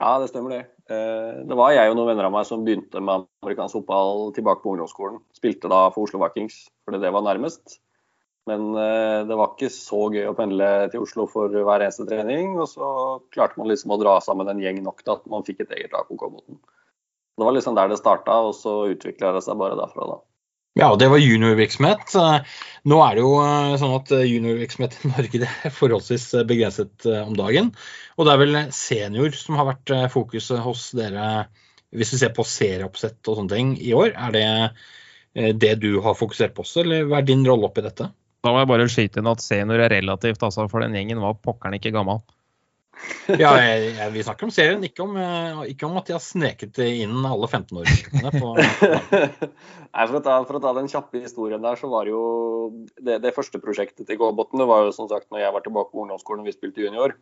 Ja, 0.00 0.18
det 0.18 0.32
stemmer 0.32 0.50
det. 0.50 0.64
Eh, 0.90 1.46
det 1.46 1.54
var 1.54 1.76
jeg 1.76 1.92
og 1.92 1.94
noen 1.94 2.10
venner 2.10 2.26
av 2.26 2.34
meg 2.34 2.48
som 2.48 2.64
begynte 2.66 2.98
med 2.98 3.28
amerikansk 3.44 3.78
fotball 3.78 4.32
tilbake 4.34 4.64
på 4.64 4.74
ungdomsskolen. 4.74 5.20
Spilte 5.36 5.70
da 5.70 5.84
for 5.94 6.08
Oslo 6.08 6.18
Vikings, 6.24 6.72
fordi 6.82 7.02
det 7.04 7.14
var 7.14 7.22
nærmest. 7.22 7.78
Men 8.50 8.74
eh, 8.74 9.20
det 9.28 9.38
var 9.38 9.54
ikke 9.54 9.70
så 9.70 10.08
gøy 10.10 10.26
å 10.26 10.34
pendle 10.34 10.90
til 10.90 11.04
Oslo 11.04 11.28
for 11.30 11.54
hver 11.54 11.84
eneste 11.84 12.08
trening. 12.10 12.58
Og 12.58 12.66
så 12.72 12.90
klarte 13.30 13.60
man 13.60 13.70
liksom 13.70 13.94
å 13.94 14.00
dra 14.02 14.18
sammen 14.24 14.50
en 14.50 14.58
gjeng 14.58 14.82
nok 14.82 15.04
til 15.04 15.14
at 15.14 15.30
man 15.30 15.46
fikk 15.46 15.62
et 15.62 15.78
eget 15.78 15.94
lag 15.94 16.10
på 16.10 16.18
Kolbotn. 16.18 16.58
Det 17.40 17.46
var 17.48 17.54
liksom 17.56 17.76
der 17.78 17.88
det 17.88 17.96
starta, 17.96 18.34
og 18.44 18.52
så 18.52 18.74
utvikla 18.92 19.32
det 19.32 19.40
seg 19.46 19.56
bare 19.56 19.78
derfra, 19.78 20.10
da. 20.10 20.18
Ja, 20.78 20.90
og 20.92 21.00
det 21.00 21.08
var 21.10 21.18
juniorvirksomhet. 21.18 22.12
Nå 22.86 22.98
er 23.02 23.16
det 23.16 23.22
jo 23.24 23.30
eh, 23.42 23.72
sånn 23.80 23.94
at 23.96 24.12
eh, 24.14 24.26
juniorvirksomhet 24.28 24.98
i 25.00 25.08
Norge 25.14 25.40
det 25.42 25.48
er 25.48 25.72
forholdsvis 25.74 26.26
eh, 26.36 26.44
begrenset 26.46 27.08
om 27.24 27.32
dagen. 27.38 27.72
Og 28.20 28.28
det 28.28 28.34
er 28.34 28.42
vel 28.42 28.58
senior 28.76 29.34
som 29.40 29.56
har 29.58 29.70
vært 29.72 29.94
fokuset 30.12 30.60
hos 30.62 30.90
dere, 30.98 31.48
hvis 31.96 32.12
vi 32.14 32.20
ser 32.20 32.34
på 32.36 32.46
serieoppsett 32.46 33.32
og 33.32 33.40
sånne 33.40 33.56
ting 33.56 33.72
i 33.80 33.94
år. 33.96 34.12
Er 34.14 34.36
det 34.36 35.54
det 35.62 35.76
du 35.80 35.94
har 36.04 36.18
fokusert 36.18 36.52
på 36.56 36.66
også, 36.66 36.84
eller 36.84 37.08
hva 37.08 37.22
er 37.22 37.26
din 37.26 37.46
rolle 37.46 37.70
oppi 37.70 37.82
dette? 37.86 38.10
Da 38.44 38.52
må 38.52 38.60
jeg 38.60 38.70
bare 38.70 38.88
skyte 38.90 39.22
inn 39.22 39.30
at 39.30 39.42
senior 39.44 39.80
er 39.80 39.92
relativt, 39.94 40.42
altså, 40.44 40.68
for 40.70 40.84
den 40.84 40.94
gjengen 40.98 41.22
var 41.24 41.40
pokkeren 41.40 41.78
ikke 41.78 41.94
gammel 41.96 42.20
ja, 43.40 43.50
jeg, 43.60 43.90
jeg, 43.96 44.12
vi 44.14 44.24
snakker 44.26 44.46
om 44.46 44.52
serien, 44.54 44.84
ikke 44.86 45.04
om, 45.04 45.16
eh, 45.20 45.60
ikke 45.72 45.88
om 45.88 45.98
at 46.00 46.08
de 46.08 46.16
har 46.16 46.22
sneket 46.24 46.80
inn 46.84 47.18
alle 47.26 47.48
15-åringene. 47.48 48.32
For 49.90 50.22
for 50.22 50.56
å 50.56 50.62
ta 50.62 50.72
den 50.76 50.88
kjappe 50.90 51.18
historien 51.24 51.62
der, 51.64 51.78
så 51.80 51.88
var 51.90 52.06
jo 52.06 52.20
det, 53.02 53.18
det 53.24 53.34
første 53.34 53.58
prosjektet 53.62 54.06
til 54.06 54.20
Gåbotn, 54.20 54.60
det 54.62 54.68
var 54.70 54.84
jo 54.86 54.92
som 54.94 55.08
sagt 55.10 55.26
når 55.34 55.42
jeg 55.42 55.54
var 55.56 55.64
tilbake 55.64 55.90
på 55.90 56.04
ungdomsskolen 56.04 56.44
og 56.44 56.50
vi 56.50 56.54
spilte 56.54 56.84
junior. 56.84 57.16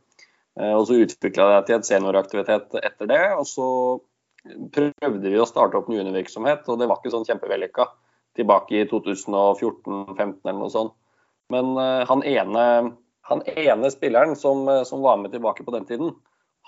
Eh, 0.59 0.75
og 0.75 0.85
så 0.88 0.99
utvikla 1.05 1.49
jeg 1.55 1.67
til 1.69 1.79
et 1.79 1.88
senioraktivitet 1.88 2.79
etter 2.83 3.11
det. 3.11 3.23
Og 3.38 3.47
så 3.49 3.69
prøvde 4.75 5.33
vi 5.33 5.41
å 5.41 5.49
starte 5.49 5.79
opp 5.79 5.91
juniorvirksomhet, 5.93 6.69
og 6.69 6.81
det 6.81 6.88
var 6.91 7.01
ikke 7.01 7.14
sånn 7.14 7.27
kjempevellykka 7.29 7.88
tilbake 8.38 8.79
i 8.79 8.87
2014-2015 8.91 10.41
eller 10.45 10.61
noe 10.61 10.73
sånt. 10.73 10.95
Men 11.53 11.73
uh, 11.81 12.05
han 12.09 12.25
ene 12.29 12.64
han 13.29 13.45
ene 13.61 13.91
spilleren 13.93 14.37
som, 14.37 14.64
eh, 14.69 14.85
som, 14.88 15.03
var 15.05 15.19
med 15.21 15.33
tilbake 15.33 15.64
på 15.64 15.75
den 15.75 15.87
tiden, 15.88 16.14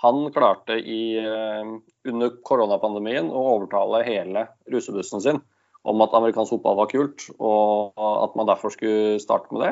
han 0.01 0.31
klarte 0.33 0.77
i, 0.77 1.17
eh, 1.17 1.71
under 2.09 2.35
koronapandemien 2.47 3.29
å 3.29 3.45
overtale 3.55 4.03
hele 4.05 4.47
russebussen 4.71 5.21
sin 5.21 5.41
om 5.83 6.01
at 6.05 6.13
amerikansk 6.13 6.55
fotball 6.55 6.77
var 6.77 6.89
kult, 6.91 7.25
og 7.41 7.97
at 7.97 8.35
man 8.37 8.45
derfor 8.45 8.69
skulle 8.69 9.17
starte 9.21 9.49
med 9.51 9.63
det. 9.65 9.71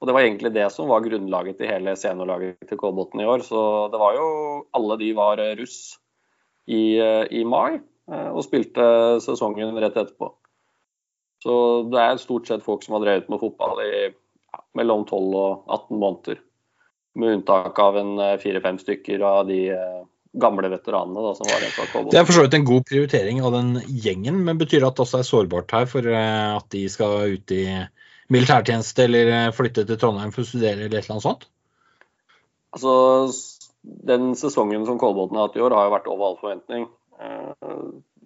Og 0.00 0.08
Det 0.08 0.14
var 0.16 0.24
egentlig 0.24 0.52
det 0.54 0.72
som 0.72 0.88
var 0.88 1.04
grunnlaget 1.04 1.58
til 1.58 1.68
hele 1.68 1.92
seniorlaget 1.94 2.66
til 2.66 2.78
Kolbotn 2.80 3.20
i 3.20 3.28
år. 3.28 3.44
Så 3.44 3.90
det 3.92 4.00
var 4.00 4.16
jo 4.16 4.64
Alle 4.74 4.96
de 4.98 5.12
var 5.14 5.36
russ 5.36 5.98
i, 6.66 6.98
eh, 6.98 7.28
i 7.30 7.44
mai 7.44 7.80
og 8.08 8.42
spilte 8.42 9.20
sesongen 9.22 9.78
rett 9.78 9.94
etterpå. 9.94 10.32
Så 11.44 11.90
det 11.90 12.00
er 12.00 12.16
stort 12.18 12.46
sett 12.48 12.64
folk 12.64 12.82
som 12.82 12.94
har 12.96 13.04
drevet 13.04 13.28
med 13.30 13.38
fotball 13.38 13.78
i 13.84 14.10
mellom 14.78 15.04
12 15.08 15.36
og 15.36 15.70
18 15.76 16.00
måneder. 16.00 16.40
Med 17.14 17.36
unntak 17.36 17.78
av 17.78 17.98
en 18.00 18.16
eh, 18.18 18.38
fire-fem 18.40 18.78
stykker 18.80 19.24
av 19.26 19.46
de 19.48 19.58
eh, 19.74 20.00
gamle 20.40 20.70
veteranene. 20.72 21.24
Da, 21.26 21.34
som 21.36 21.48
var 21.50 21.60
igjen 21.60 21.74
fra 21.76 22.04
Det 22.08 22.20
er 22.20 22.28
for 22.28 22.38
så 22.38 22.46
vidt 22.46 22.56
en 22.56 22.68
god 22.68 22.86
prioritering 22.88 23.42
av 23.44 23.56
den 23.56 23.74
gjengen, 23.86 24.40
men 24.46 24.60
betyr 24.60 24.86
at 24.88 24.96
det 24.96 25.04
også 25.04 25.20
er 25.20 25.28
sårbart 25.28 25.74
her 25.76 25.88
for 25.90 26.08
eh, 26.08 26.52
at 26.56 26.68
de 26.72 26.86
skal 26.92 27.34
ut 27.36 27.54
i 27.54 27.64
militærtjeneste 28.32 29.08
eller 29.08 29.52
flytte 29.52 29.84
til 29.84 29.98
Trondheim 30.00 30.32
for 30.32 30.44
å 30.44 30.48
studere 30.48 30.86
eller 30.86 30.94
et 30.94 31.02
eller 31.02 31.18
annet 31.18 31.26
sånt? 31.26 31.50
Altså, 32.72 32.94
Den 33.82 34.30
sesongen 34.38 34.86
som 34.88 34.96
Kolbotn 34.96 35.36
har 35.36 35.50
hatt 35.50 35.58
i 35.58 35.64
år, 35.64 35.74
har 35.76 35.90
jo 35.90 35.96
vært 35.98 36.08
over 36.08 36.30
all 36.30 36.38
forventning. 36.40 36.86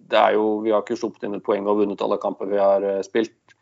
Det 0.07 0.19
er 0.21 0.37
jo, 0.37 0.61
Vi 0.63 0.71
har 0.71 0.85
ikke 0.85 0.95
sluppet 0.95 1.25
inn 1.27 1.35
et 1.35 1.43
poeng 1.43 1.67
og 1.67 1.81
vunnet 1.81 2.03
alle 2.05 2.19
kamper 2.21 2.47
vi 2.47 2.61
har 2.61 2.85
spilt. 3.03 3.56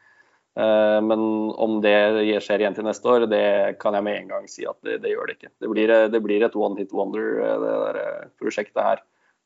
Eh, 0.56 1.02
men 1.02 1.20
om 1.52 1.82
det 1.84 1.96
skjer 2.44 2.64
igjen 2.64 2.78
til 2.78 2.88
neste 2.88 3.10
år, 3.12 3.26
det 3.28 3.76
kan 3.82 3.96
jeg 3.98 4.06
med 4.08 4.22
en 4.22 4.30
gang 4.32 4.46
si 4.48 4.64
at 4.68 4.78
det, 4.88 5.02
det 5.04 5.12
gjør 5.12 5.28
det 5.28 5.36
ikke. 5.38 5.52
Det 5.60 5.72
blir, 5.72 5.94
det 6.14 6.22
blir 6.24 6.46
et 6.48 6.56
one 6.56 6.80
hit 6.80 6.96
wonder, 6.96 7.42
eh, 7.44 7.58
det 7.64 7.74
der 7.82 8.00
eh, 8.04 8.30
prosjektet 8.40 8.84
her. 8.84 9.04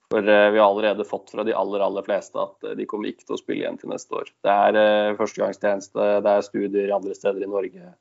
For 0.09 0.25
vi 0.25 0.57
har 0.57 0.65
allerede 0.65 1.05
fått 1.05 1.29
fra 1.29 1.43
de 1.45 1.53
aller 1.53 1.83
aller 1.85 2.01
fleste 2.01 2.41
at 2.41 2.63
de 2.79 2.85
kommer 2.89 3.11
ikke 3.11 3.27
til 3.27 3.35
å 3.35 3.37
spille 3.37 3.61
igjen 3.61 3.75
til 3.77 3.91
neste 3.91 4.15
år. 4.17 4.31
Det 4.41 4.55
er 4.65 5.17
førstegangstjeneste, 5.19 6.07
det 6.25 6.31
er 6.31 6.45
studier 6.47 6.93
andre 6.95 7.13
steder 7.13 7.45
i 7.45 7.49
Norge. 7.51 7.91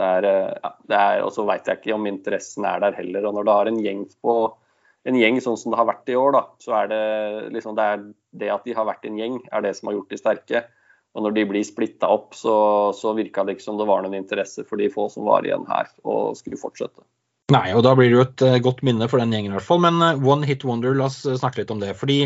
Det 0.00 0.06
er, 0.16 0.28
ja, 0.64 1.02
Og 1.20 1.28
så 1.36 1.44
veit 1.44 1.68
jeg 1.68 1.82
ikke 1.82 1.92
om 1.92 2.08
interessen 2.08 2.64
er 2.64 2.80
der 2.80 2.96
heller. 2.96 3.28
Og 3.28 3.36
når 3.36 3.44
du 3.44 3.52
har 3.52 3.68
en 3.68 3.82
gjeng 3.84 4.06
på 4.24 4.36
en 5.04 5.18
gjeng 5.20 5.42
sånn 5.44 5.60
som 5.60 5.74
det 5.74 5.82
har 5.82 5.90
vært 5.90 6.08
i 6.08 6.16
år, 6.16 6.32
da, 6.38 6.42
så 6.64 6.78
er 6.78 6.88
det 6.88 7.02
liksom 7.58 7.76
det, 7.76 7.84
er 7.84 8.08
det 8.40 8.50
at 8.56 8.64
de 8.64 8.78
har 8.80 8.88
vært 8.88 9.04
en 9.10 9.20
gjeng, 9.20 9.36
er 9.52 9.66
det 9.66 9.74
som 9.76 9.92
har 9.92 9.98
gjort 9.98 10.16
de 10.16 10.22
sterke. 10.22 10.64
Og 11.12 11.26
når 11.26 11.34
de 11.36 11.46
blir 11.50 11.66
splitta 11.66 12.08
opp, 12.08 12.32
så, 12.38 12.54
så 12.96 13.12
virka 13.16 13.44
det 13.44 13.58
ikke 13.58 13.66
som 13.66 13.80
det 13.80 13.88
var 13.88 14.04
noen 14.04 14.16
interesse 14.22 14.64
for 14.64 14.80
de 14.80 14.88
få 14.92 15.10
som 15.12 15.26
var 15.28 15.44
igjen 15.44 15.66
her, 15.68 15.90
og 16.08 16.38
skulle 16.38 16.60
fortsette. 16.60 17.04
Nei, 17.52 17.66
og 17.76 17.82
da 17.84 17.92
blir 17.98 18.08
det 18.08 18.16
jo 18.16 18.24
et 18.24 18.44
uh, 18.48 18.56
godt 18.64 18.80
minne 18.86 19.08
for 19.12 19.20
den 19.20 19.34
gjengen 19.34 19.52
i 19.52 19.58
hvert 19.58 19.66
fall. 19.66 19.82
Men 19.84 20.00
uh, 20.00 20.16
one 20.24 20.48
hit 20.48 20.64
wonder, 20.64 20.96
la 20.96 21.10
oss 21.10 21.20
uh, 21.28 21.36
snakke 21.36 21.60
litt 21.60 21.72
om 21.74 21.82
det. 21.82 21.92
Fordi 22.00 22.22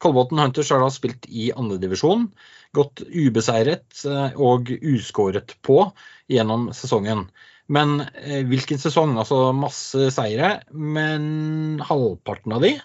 Kolbotn 0.00 0.40
Hunters 0.40 0.70
har 0.72 0.80
da 0.80 0.88
spilt 0.92 1.28
i 1.28 1.50
andredivisjon, 1.52 2.30
gått 2.76 3.02
ubeseiret 3.04 4.04
eh, 4.08 4.36
og 4.40 4.70
uskåret 4.80 5.56
på 5.66 5.82
gjennom 6.30 6.70
sesongen. 6.76 7.26
Men 7.70 8.00
eh, 8.22 8.40
hvilken 8.48 8.80
sesong? 8.80 9.18
Altså 9.20 9.50
masse 9.56 10.08
seire, 10.14 10.54
men 10.72 11.82
halvparten 11.84 12.56
av 12.56 12.64
de 12.64 12.78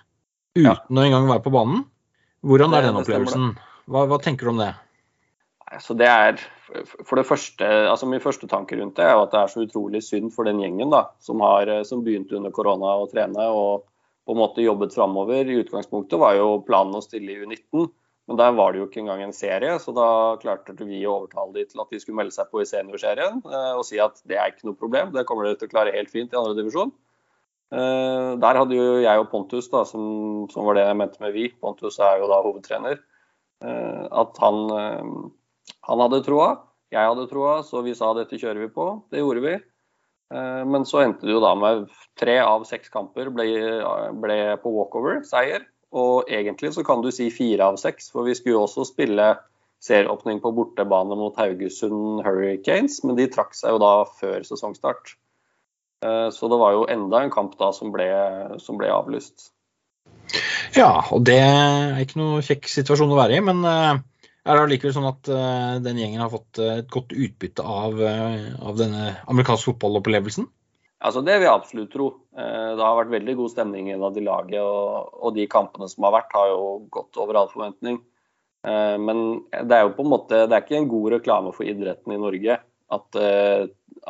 uten 0.56 0.67
Ja. 0.67 0.76
å 0.84 1.06
engang 1.06 1.30
være 1.32 1.45
på 1.45 1.56
banen. 1.56 1.86
Hvordan 2.45 2.76
er 2.76 2.89
den 2.89 3.00
opplevelsen? 3.00 3.56
Hva, 3.88 4.06
hva 4.12 4.19
tenker 4.21 4.48
du 4.48 4.56
om 4.56 4.60
det? 4.60 4.74
Så 5.82 5.95
det 5.97 6.06
er, 6.06 6.38
for 7.01 7.17
det 7.17 7.25
første, 7.25 7.65
altså 7.65 8.06
Min 8.06 8.21
første 8.21 8.47
tanke 8.47 8.78
rundt 8.78 8.99
det 8.99 9.06
er 9.08 9.15
jo 9.15 9.23
at 9.25 9.32
det 9.34 9.39
er 9.39 9.51
så 9.51 9.63
utrolig 9.65 10.01
synd 10.06 10.30
for 10.36 10.45
den 10.45 10.62
gjengen 10.62 10.91
da, 10.93 11.08
som, 11.25 11.41
har, 11.41 11.65
eh, 11.71 11.86
som 11.88 12.04
begynte 12.06 12.38
under 12.38 12.54
korona 12.54 12.91
å 13.01 13.08
trene 13.10 13.47
og 13.49 13.88
på 14.25 14.34
en 14.34 14.41
måte 14.41 14.65
jobbet 14.65 14.93
framover. 14.93 15.49
I 15.49 15.62
utgangspunktet 15.63 16.21
var 16.21 16.38
jo 16.38 16.60
planen 16.65 16.97
å 16.97 17.01
stille 17.01 17.34
i 17.34 17.39
U19, 17.41 17.89
men 18.30 18.39
der 18.39 18.54
var 18.58 18.73
det 18.73 18.82
jo 18.82 18.88
ikke 18.88 19.01
engang 19.04 19.23
en 19.25 19.34
serie. 19.38 19.73
Så 19.82 19.93
da 19.93 20.08
klarte 20.41 20.78
vi 20.86 21.01
å 21.06 21.15
overtale 21.19 21.54
de 21.58 21.65
til 21.69 21.82
at 21.82 21.93
de 21.93 22.01
skulle 22.01 22.19
melde 22.21 22.34
seg 22.34 22.49
på 22.54 22.62
i 22.62 22.69
seniorserien 22.69 23.41
eh, 23.41 23.73
og 23.73 23.86
si 23.89 23.97
at 24.01 24.21
det 24.30 24.38
er 24.38 24.54
ikke 24.54 24.69
noe 24.69 24.78
problem, 24.78 25.13
det 25.17 25.25
kommer 25.30 25.49
dere 25.49 25.58
til 25.62 25.69
å 25.69 25.73
klare 25.73 25.95
helt 25.97 26.13
fint 26.13 26.34
i 26.34 26.41
andre 26.41 26.58
divisjon. 26.62 26.93
Eh, 27.73 28.32
der 28.41 28.62
hadde 28.62 28.78
jo 28.78 29.01
jeg 29.01 29.23
og 29.23 29.32
Pontus, 29.34 29.71
da, 29.73 29.82
som, 29.89 30.45
som 30.54 30.69
var 30.69 30.78
det 30.78 30.86
jeg 30.86 31.01
mente 31.01 31.25
med 31.25 31.34
vi, 31.34 31.49
Pontus 31.58 31.97
er 31.97 32.21
jo 32.21 32.30
da 32.30 32.43
hovedtrener, 32.45 33.01
at 33.65 34.36
han, 34.43 34.58
han 35.86 36.04
hadde 36.04 36.24
troa. 36.26 36.50
Jeg 36.93 37.10
hadde 37.10 37.28
troa, 37.30 37.60
så 37.65 37.82
vi 37.86 37.95
sa 37.98 38.12
dette 38.17 38.38
kjører 38.39 38.65
vi 38.65 38.74
på. 38.74 38.89
Det 39.12 39.21
gjorde 39.21 39.43
vi. 39.45 39.56
Eh, 40.34 40.63
Men 40.65 40.86
så 40.86 41.04
endte 41.04 41.28
det 41.28 41.36
jo 41.36 41.43
da 41.43 41.54
med 41.56 41.88
tre 42.19 42.39
av 42.41 42.65
seks 42.69 42.89
kamper 42.93 43.32
ble, 43.34 43.48
ble 44.21 44.39
på 44.62 44.71
walkover, 44.74 45.24
seier. 45.28 45.65
Og 45.95 46.30
egentlig 46.32 46.74
så 46.76 46.84
kan 46.84 47.04
du 47.04 47.12
si 47.13 47.30
fire 47.32 47.69
av 47.71 47.78
seks, 47.80 48.10
for 48.12 48.28
vi 48.28 48.36
skulle 48.36 48.58
jo 48.58 48.65
også 48.65 48.88
spille 48.89 49.36
serieåpning 49.86 50.41
på 50.41 50.52
bortebane 50.56 51.15
mot 51.17 51.36
Haugesund 51.38 52.24
Hurricanes, 52.26 53.04
men 53.06 53.17
de 53.19 53.28
trakk 53.32 53.54
seg 53.56 53.76
jo 53.76 53.82
da 53.84 53.93
før 54.19 54.43
sesongstart. 54.48 55.15
Eh, 56.04 56.30
Så 56.34 56.50
det 56.50 56.60
var 56.60 56.74
jo 56.74 56.88
enda 56.89 57.21
en 57.24 57.34
kamp 57.34 57.58
da 57.60 57.71
som 57.71 57.91
ble, 57.93 58.08
som 58.60 58.78
ble 58.82 58.89
avlyst. 58.89 59.52
Ja, 60.76 61.06
og 61.13 61.24
det 61.26 61.38
er 61.38 62.02
ikke 62.02 62.19
noe 62.19 62.41
kjekk 62.43 62.67
situasjon 62.67 63.13
å 63.13 63.19
være 63.19 63.38
i, 63.38 63.43
men 63.45 63.62
eh, 63.63 64.02
er 64.45 64.58
det 64.58 64.65
allikevel 64.67 64.93
sånn 64.93 65.10
at 65.10 65.29
uh, 65.31 65.77
den 65.81 65.97
gjengen 65.97 66.21
har 66.21 66.29
fått 66.29 66.60
eh, 66.62 66.81
et 66.84 66.89
godt 66.93 67.15
utbytte 67.15 67.63
av, 67.65 67.97
eh, 67.97 68.51
av 68.62 68.77
denne 68.77 69.15
amerikanske 69.31 69.71
fotballopplevelsen? 69.71 70.45
Altså 71.05 71.23
Det 71.25 71.38
vil 71.38 71.47
jeg 71.47 71.53
absolutt 71.53 71.91
tro. 71.93 72.05
Det 72.34 72.81
har 72.81 72.95
vært 72.97 73.12
veldig 73.12 73.34
god 73.38 73.51
stemning 73.51 73.89
innad 73.91 74.15
i 74.17 74.23
laget, 74.25 74.62
og, 74.63 75.10
og 75.21 75.36
de 75.36 75.43
kampene 75.51 75.89
som 75.91 76.05
har 76.08 76.13
vært, 76.15 76.31
har 76.34 76.47
jo 76.49 76.69
gått 76.93 77.19
over 77.21 77.38
all 77.38 77.49
forventning. 77.51 77.99
Men 78.63 79.19
det 79.51 79.75
er 79.75 79.84
jo 79.84 79.91
på 79.99 80.05
en 80.05 80.10
måte, 80.10 80.39
det 80.47 80.55
er 80.55 80.63
ikke 80.63 80.79
en 80.79 80.89
god 80.89 81.17
reklame 81.17 81.51
for 81.53 81.67
idretten 81.67 82.15
i 82.15 82.17
Norge 82.23 82.58
at, 82.95 83.19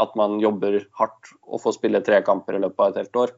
at 0.06 0.16
man 0.16 0.38
jobber 0.40 0.78
hardt 1.02 1.34
og 1.42 1.66
får 1.66 1.76
spille 1.82 2.04
tre 2.06 2.22
kamper 2.24 2.56
i 2.56 2.64
løpet 2.64 2.86
av 2.86 2.94
et 2.94 3.02
helt 3.02 3.22
år. 3.26 3.36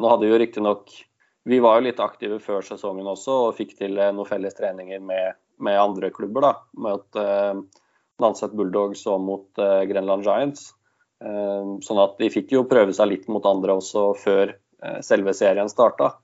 Nå 0.00 0.14
hadde 0.14 0.24
vi 0.24 0.32
jo 0.32 0.40
riktignok 0.40 0.96
Vi 1.50 1.60
var 1.60 1.76
jo 1.76 1.88
litt 1.90 2.00
aktive 2.00 2.40
før 2.40 2.64
sesongen 2.64 3.10
også 3.10 3.36
og 3.50 3.56
fikk 3.58 3.76
til 3.82 4.00
noen 4.00 4.30
felles 4.30 4.56
treninger 4.56 5.02
med, 5.02 5.36
med 5.60 5.80
andre 5.80 6.10
klubber. 6.14 6.46
da, 6.46 6.52
Mot 6.72 7.16
eh, 7.20 7.60
Nanset 8.20 8.52
Bulldogs 8.56 9.06
og 9.10 9.20
mot 9.24 9.60
eh, 9.62 9.84
Grenland 9.90 10.26
Giants. 10.26 10.72
Eh, 11.24 11.70
Sånn 11.86 12.02
at 12.02 12.18
de 12.20 12.30
fikk 12.32 12.52
jo 12.56 12.66
prøve 12.68 12.94
seg 12.96 13.12
litt 13.12 13.28
mot 13.32 13.46
andre 13.48 13.78
også 13.80 14.10
før 14.20 14.54
eh, 14.54 14.98
selve 15.06 15.34
serien 15.36 15.70
starta. 15.72 16.14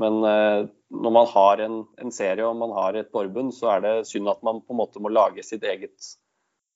Men 0.00 0.22
eh, 0.24 0.68
når 0.90 1.14
man 1.16 1.28
har 1.32 1.64
en, 1.66 1.80
en 2.00 2.14
serie 2.14 2.46
og 2.46 2.58
man 2.58 2.72
har 2.76 2.96
et 2.98 3.10
forbund, 3.12 3.52
så 3.56 3.74
er 3.76 3.84
det 3.84 3.94
synd 4.08 4.30
at 4.32 4.42
man 4.46 4.62
på 4.62 4.74
en 4.74 4.80
måte 4.80 5.02
må 5.02 5.12
lage 5.12 5.44
sitt 5.46 5.66
eget 5.66 6.12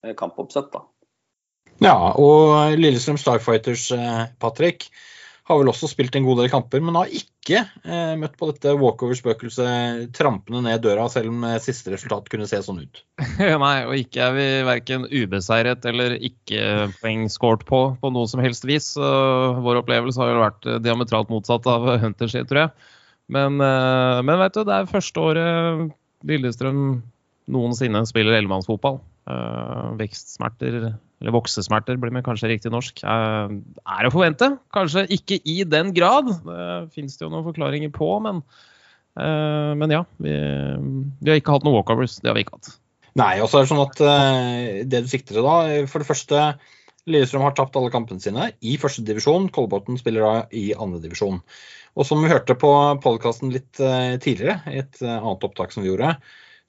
eh, 0.04 0.14
kampoppsett. 0.18 0.70
da. 0.74 0.84
Ja, 1.82 1.96
og 2.20 2.76
Lillestrøm 2.78 3.16
Starfighters, 3.18 3.88
Patrick, 4.38 4.86
har 5.44 5.58
vel 5.60 5.68
også 5.68 5.90
spilt 5.90 6.14
en 6.16 6.24
god 6.24 6.38
del 6.40 6.48
kamper, 6.52 6.80
men 6.80 6.96
har 6.96 7.10
ikke 7.12 7.60
eh, 7.66 8.14
møtt 8.16 8.38
på 8.40 8.48
dette 8.48 8.72
walkover-spøkelset 8.80 10.08
trampende 10.16 10.62
ned 10.64 10.80
døra, 10.86 11.04
selv 11.12 11.32
om 11.34 11.44
eh, 11.44 11.58
siste 11.60 11.92
resultat 11.92 12.30
kunne 12.32 12.48
se 12.48 12.62
sånn 12.64 12.80
ut. 12.80 13.02
Nei, 13.64 13.74
og 13.84 13.92
ikke 14.00 14.24
er 14.24 14.38
vi 14.38 14.48
verken 14.64 15.04
ubeseiret 15.10 15.84
eller 15.90 16.16
ikke 16.16 16.88
poeng 17.02 17.28
scoret 17.32 17.66
på 17.68 17.82
på 18.00 18.12
noe 18.14 18.30
som 18.30 18.40
helst 18.44 18.64
vis. 18.68 18.94
Vår 18.96 19.82
opplevelse 19.82 20.22
har 20.22 20.32
jo 20.32 20.44
vært 20.46 20.70
eh, 20.70 20.80
diametralt 20.84 21.32
motsatt 21.32 21.68
av 21.68 21.90
Hunters, 22.00 22.38
tror 22.48 22.64
jeg. 22.64 22.92
Men, 23.32 23.60
eh, 23.60 24.20
men 24.24 24.40
vet 24.40 24.56
du, 24.56 24.64
det 24.64 24.78
er 24.78 24.90
første 24.90 25.28
året 25.28 25.92
Lillestrøm 26.24 27.02
noensinne 27.52 28.00
spiller 28.08 28.38
ellemannsfotball. 28.38 29.02
Uh, 29.24 29.94
Vekstsmerter, 29.96 30.94
eller 31.24 31.32
voksesmerter 31.38 31.96
blir 31.96 32.12
med 32.12 32.24
kanskje 32.26 32.50
riktig 32.50 32.70
norsk, 32.72 33.00
eh, 33.00 33.54
er 33.96 34.04
å 34.06 34.12
forvente. 34.12 34.50
Kanskje 34.76 35.06
ikke 35.16 35.38
i 35.40 35.62
den 35.64 35.94
grad. 35.96 36.28
Det 36.44 36.92
fins 36.92 37.16
det 37.16 37.24
jo 37.24 37.30
noen 37.32 37.46
forklaringer 37.46 37.92
på, 37.94 38.10
men, 38.20 38.42
eh, 39.16 39.72
men 39.80 39.94
ja. 39.94 40.02
Vi, 40.20 40.34
vi 41.24 41.32
har 41.32 41.40
ikke 41.40 41.56
hatt 41.56 41.64
noen 41.64 41.78
walkovers. 41.78 42.18
Det 42.20 42.28
har 42.28 42.36
vi 42.36 42.44
ikke 42.44 42.58
hatt. 42.58 42.74
Nei, 43.16 43.38
og 43.40 43.48
så 43.48 43.62
er 43.62 43.64
det 43.64 43.72
sånn 43.72 43.84
at 43.86 44.04
eh, 44.04 44.84
det 44.84 45.04
du 45.06 45.08
sikter 45.08 45.38
til 45.38 45.48
da, 45.48 45.56
for 45.88 46.04
det 46.04 46.10
første 46.10 46.46
Lillestrøm 47.08 47.44
har 47.44 47.56
tapt 47.56 47.74
alle 47.76 47.92
kampene 47.92 48.20
sine 48.20 48.50
i 48.64 48.76
første 48.80 49.04
divisjon. 49.04 49.48
Kolbotn 49.52 49.96
spiller 50.00 50.24
da 50.24 50.36
i 50.52 50.70
andre 50.76 51.00
divisjon. 51.00 51.40
Og 51.96 52.08
som 52.08 52.20
vi 52.20 52.32
hørte 52.32 52.56
på 52.58 52.70
podkasten 53.00 53.52
litt 53.54 53.76
tidligere, 53.76 54.56
i 54.72 54.80
et 54.80 54.96
annet 55.04 55.44
opptak 55.46 55.70
som 55.70 55.84
vi 55.84 55.92
gjorde, 55.92 56.14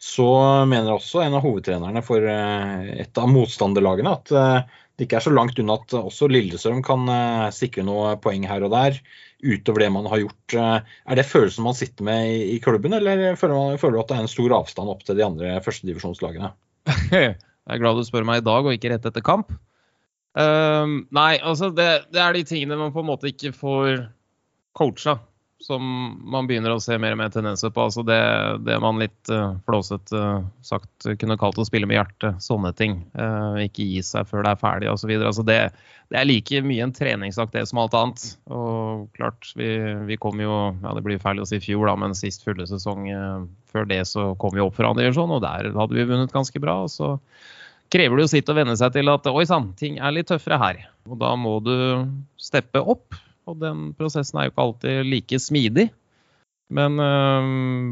så 0.05 0.29
mener 0.69 0.93
også 0.93 1.23
en 1.23 1.35
av 1.37 1.41
hovedtrenerne 1.45 2.01
for 2.05 2.25
eh, 2.29 2.89
et 3.01 3.17
av 3.17 3.29
motstanderlagene 3.31 4.11
at 4.13 4.33
eh, 4.37 4.75
det 4.95 5.07
ikke 5.07 5.17
er 5.17 5.25
så 5.25 5.33
langt 5.33 5.57
unna 5.59 5.79
at 5.79 5.95
også 5.97 6.29
Lillestrøm 6.29 6.83
kan 6.85 7.09
eh, 7.09 7.47
sikre 7.55 7.83
noe 7.87 8.13
poeng 8.21 8.45
her 8.47 8.67
og 8.67 8.75
der 8.75 8.99
utover 9.45 9.83
det 9.83 9.89
man 9.93 10.07
har 10.09 10.21
gjort. 10.23 10.55
Er 10.57 11.17
det 11.19 11.25
følelsen 11.27 11.65
man 11.67 11.75
sitter 11.77 12.05
med 12.07 12.31
i, 12.47 12.55
klubben, 12.63 12.95
eller 12.97 13.35
føler, 13.37 13.75
du 13.77 13.99
at 13.99 14.09
det 14.09 14.15
er 14.15 14.23
en 14.23 14.31
stor 14.31 14.55
avstand 14.57 14.89
opp 14.89 15.03
til 15.05 15.19
de 15.19 15.25
andre 15.25 15.51
førstedivisjonslagene? 15.61 16.49
Jeg 17.11 17.35
er 17.35 17.81
glad 17.81 17.99
du 17.99 18.07
spør 18.07 18.25
meg 18.25 18.41
i 18.41 18.45
dag 18.47 18.65
og 18.65 18.73
ikke 18.73 18.93
rett 18.93 19.05
etter 19.05 19.25
kamp. 19.25 19.51
Um, 20.33 20.95
nei, 21.13 21.35
altså 21.37 21.69
det, 21.75 21.89
det 22.15 22.23
er 22.23 22.33
de 22.33 22.45
tingene 22.47 22.79
man 22.79 22.95
på 22.95 23.03
en 23.03 23.09
måte 23.11 23.29
ikke 23.29 23.53
får 23.53 24.07
coacha, 24.77 25.19
som 25.65 25.81
man 26.29 26.45
begynner 26.45 26.75
å 26.75 26.81
se 26.83 26.97
mer 27.01 27.15
og 27.15 27.19
mer 27.23 27.31
tendenser 27.33 27.71
på. 27.73 27.87
Altså 27.87 28.03
det, 28.05 28.19
det 28.67 28.77
man 28.83 28.99
litt 29.01 29.31
uh, 29.33 29.57
flåsete 29.65 30.21
sagt 30.65 31.07
kunne 31.21 31.37
kalt 31.41 31.57
å 31.57 31.65
spille 31.65 31.89
med 31.89 31.97
hjertet. 31.97 32.37
Sånne 32.43 32.69
ting. 32.77 32.99
Uh, 33.17 33.57
ikke 33.63 33.87
gi 33.87 34.03
seg 34.05 34.29
før 34.29 34.45
det 34.45 34.53
er 34.53 34.61
ferdig 34.61 34.91
osv. 34.91 35.15
Altså 35.17 35.45
det, 35.47 35.57
det 36.13 36.19
er 36.19 36.29
like 36.29 36.61
mye 36.65 36.85
en 36.85 36.93
treningsakt 36.93 37.55
det 37.57 37.65
som 37.69 37.81
alt 37.81 37.97
annet. 37.97 38.27
Og 38.53 39.07
klart, 39.17 39.49
vi, 39.57 39.71
vi 40.05 40.19
kom 40.21 40.41
jo 40.43 40.53
ja 40.83 40.93
Det 40.95 41.03
blir 41.05 41.21
feil 41.21 41.41
å 41.41 41.49
si 41.49 41.59
fjor, 41.63 41.87
da, 41.89 41.97
men 41.97 42.17
sist 42.17 42.45
fulle 42.45 42.67
sesong 42.69 43.09
eh, 43.09 43.43
før 43.71 43.89
det 43.89 44.03
så 44.09 44.31
kom 44.41 44.53
vi 44.55 44.63
opp 44.63 44.77
fra 44.77 44.91
andre 44.91 45.07
divisjon, 45.07 45.33
og 45.33 45.43
der 45.43 45.71
hadde 45.73 45.97
vi 45.97 46.07
vunnet 46.07 46.33
ganske 46.33 46.61
bra. 46.61 46.83
og 46.85 46.93
så 46.93 47.15
krever 47.93 48.17
det 48.17 48.25
jo 48.25 48.33
sitt 48.33 48.49
å 48.49 48.55
venne 48.57 48.75
seg 48.77 48.93
til 48.95 49.11
at 49.11 49.27
oi 49.29 49.45
sann, 49.49 49.71
ting 49.79 49.99
er 50.01 50.13
litt 50.13 50.29
tøffere 50.29 50.61
her. 50.61 50.81
Og 51.09 51.19
da 51.21 51.33
må 51.37 51.57
du 51.63 51.75
steppe 52.41 52.81
opp. 52.81 53.17
Og 53.49 53.61
den 53.61 53.91
prosessen 53.97 54.39
er 54.39 54.47
jo 54.47 54.55
ikke 54.55 54.65
alltid 54.69 55.11
like 55.11 55.39
smidig. 55.41 55.89
Men 56.73 56.97
øh, 56.97 57.47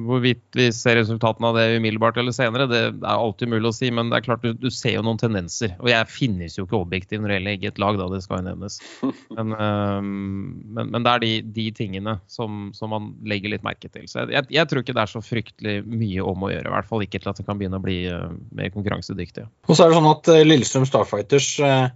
hvorvidt 0.08 0.58
vi 0.58 0.72
ser 0.74 0.98
resultatene 0.98 1.52
av 1.52 1.58
det 1.60 1.76
umiddelbart 1.78 2.16
eller 2.18 2.34
senere, 2.34 2.66
det 2.72 2.80
er 2.90 3.12
alltid 3.12 3.52
mulig 3.52 3.70
å 3.70 3.76
si. 3.76 3.92
Men 3.94 4.10
det 4.10 4.18
er 4.18 4.26
klart 4.26 4.46
du, 4.46 4.56
du 4.58 4.72
ser 4.74 4.96
jo 4.96 5.04
noen 5.06 5.20
tendenser. 5.22 5.76
Og 5.78 5.92
jeg 5.92 6.10
finnes 6.10 6.58
jo 6.58 6.66
ikke 6.66 6.80
objektiv 6.80 7.22
når 7.22 7.30
det 7.30 7.38
gjelder 7.38 7.54
eget 7.54 7.82
lag, 7.84 8.00
da, 8.02 8.08
det 8.10 8.24
skal 8.26 8.42
jo 8.42 8.48
nevnes. 8.48 8.80
Men, 9.38 9.54
øh, 9.58 10.00
men, 10.04 10.90
men 10.94 11.06
det 11.06 11.12
er 11.12 11.22
de, 11.24 11.32
de 11.56 11.64
tingene 11.74 12.16
som, 12.30 12.68
som, 12.78 12.92
man 12.94 13.08
legger 13.28 13.54
litt 13.54 13.64
merke 13.66 13.90
til. 13.90 14.06
Så 14.10 14.22
jeg, 14.22 14.34
jeg, 14.36 14.50
jeg, 14.58 14.70
tror 14.70 14.84
ikke 14.84 14.94
det 14.96 15.02
er 15.04 15.12
så 15.12 15.22
fryktelig 15.26 15.76
mye 15.90 16.26
om 16.26 16.46
å 16.46 16.52
gjøre. 16.52 16.70
I 16.70 16.76
hvert 16.76 16.90
fall 16.90 17.06
ikke 17.06 17.22
til 17.22 17.32
at 17.32 17.40
det 17.40 17.46
kan 17.48 17.62
begynne 17.62 17.80
å 17.82 17.86
bli 17.86 17.98
øh, 18.10 18.36
mer 18.58 18.74
konkurransedyktige. 18.74 19.48
Og 19.70 19.78
så 19.78 19.86
er 19.86 19.94
det 19.94 19.98
sånn 19.98 20.12
at 20.12 20.30
eh, 20.34 20.44
Lillestrøm 20.46 20.86
Starfighters 20.90 21.50
eh, 21.66 21.88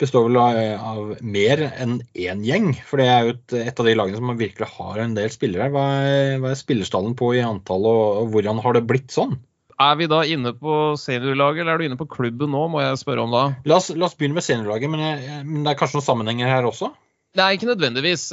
består 0.00 0.26
vel 0.26 0.38
av, 0.40 0.58
av 0.92 1.12
mer 1.24 1.62
enn 1.70 1.98
én 2.18 2.42
gjeng. 2.46 2.72
For 2.88 3.00
det 3.00 3.08
er 3.08 3.26
jo 3.26 3.34
et, 3.36 3.54
et, 3.60 3.80
av 3.80 3.88
de 3.88 3.94
lagene 3.98 4.20
som 4.20 4.34
virkelig 4.38 4.68
har 4.76 5.00
en 5.02 5.16
del 5.16 5.32
spillere. 5.32 5.70
Hva 5.74 5.86
er, 6.02 6.36
hva 6.42 6.52
er 6.52 6.58
spillerstallen 6.58 7.16
på 7.18 7.32
i 7.36 7.42
antall, 7.44 7.86
og, 7.88 8.02
og, 8.22 8.30
hvordan 8.34 8.62
har 8.64 8.78
det 8.78 8.84
blitt 8.88 9.14
sånn? 9.14 9.36
Er 9.82 9.96
vi 9.98 10.06
da 10.10 10.20
inne 10.28 10.52
på 10.54 10.94
seniorlaget, 11.00 11.64
eller 11.64 11.74
er 11.74 11.82
du 11.82 11.86
inne 11.88 11.98
på 11.98 12.10
klubben 12.10 12.52
nå, 12.54 12.66
må 12.70 12.82
jeg 12.84 13.00
spørre 13.00 13.24
om 13.24 13.32
da? 13.34 13.44
La 13.68 13.78
oss, 13.80 13.90
la 13.94 14.06
oss 14.06 14.18
begynne 14.18 14.38
med 14.38 14.46
seniorlaget, 14.46 14.92
men, 14.92 15.02
jeg, 15.02 15.38
men, 15.48 15.62
det 15.64 15.72
er 15.72 15.80
kanskje 15.80 15.98
noen 15.98 16.08
sammenhenger 16.08 16.52
her 16.52 16.68
også? 16.68 16.92
Det 17.32 17.42
er 17.42 17.56
ikke 17.56 17.70
nødvendigvis. 17.70 18.26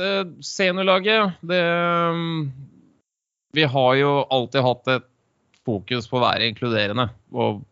Seniorlaget, 0.43 1.39
det 1.48 1.63
Vi 3.56 3.65
har 3.65 3.93
jo 3.98 4.12
alltid 4.30 4.65
hatt 4.65 4.91
et 4.98 5.08
fokus 5.65 6.10
på 6.10 6.19
å 6.19 6.26
være 6.26 6.50
inkluderende. 6.52 7.10
og 7.34 7.63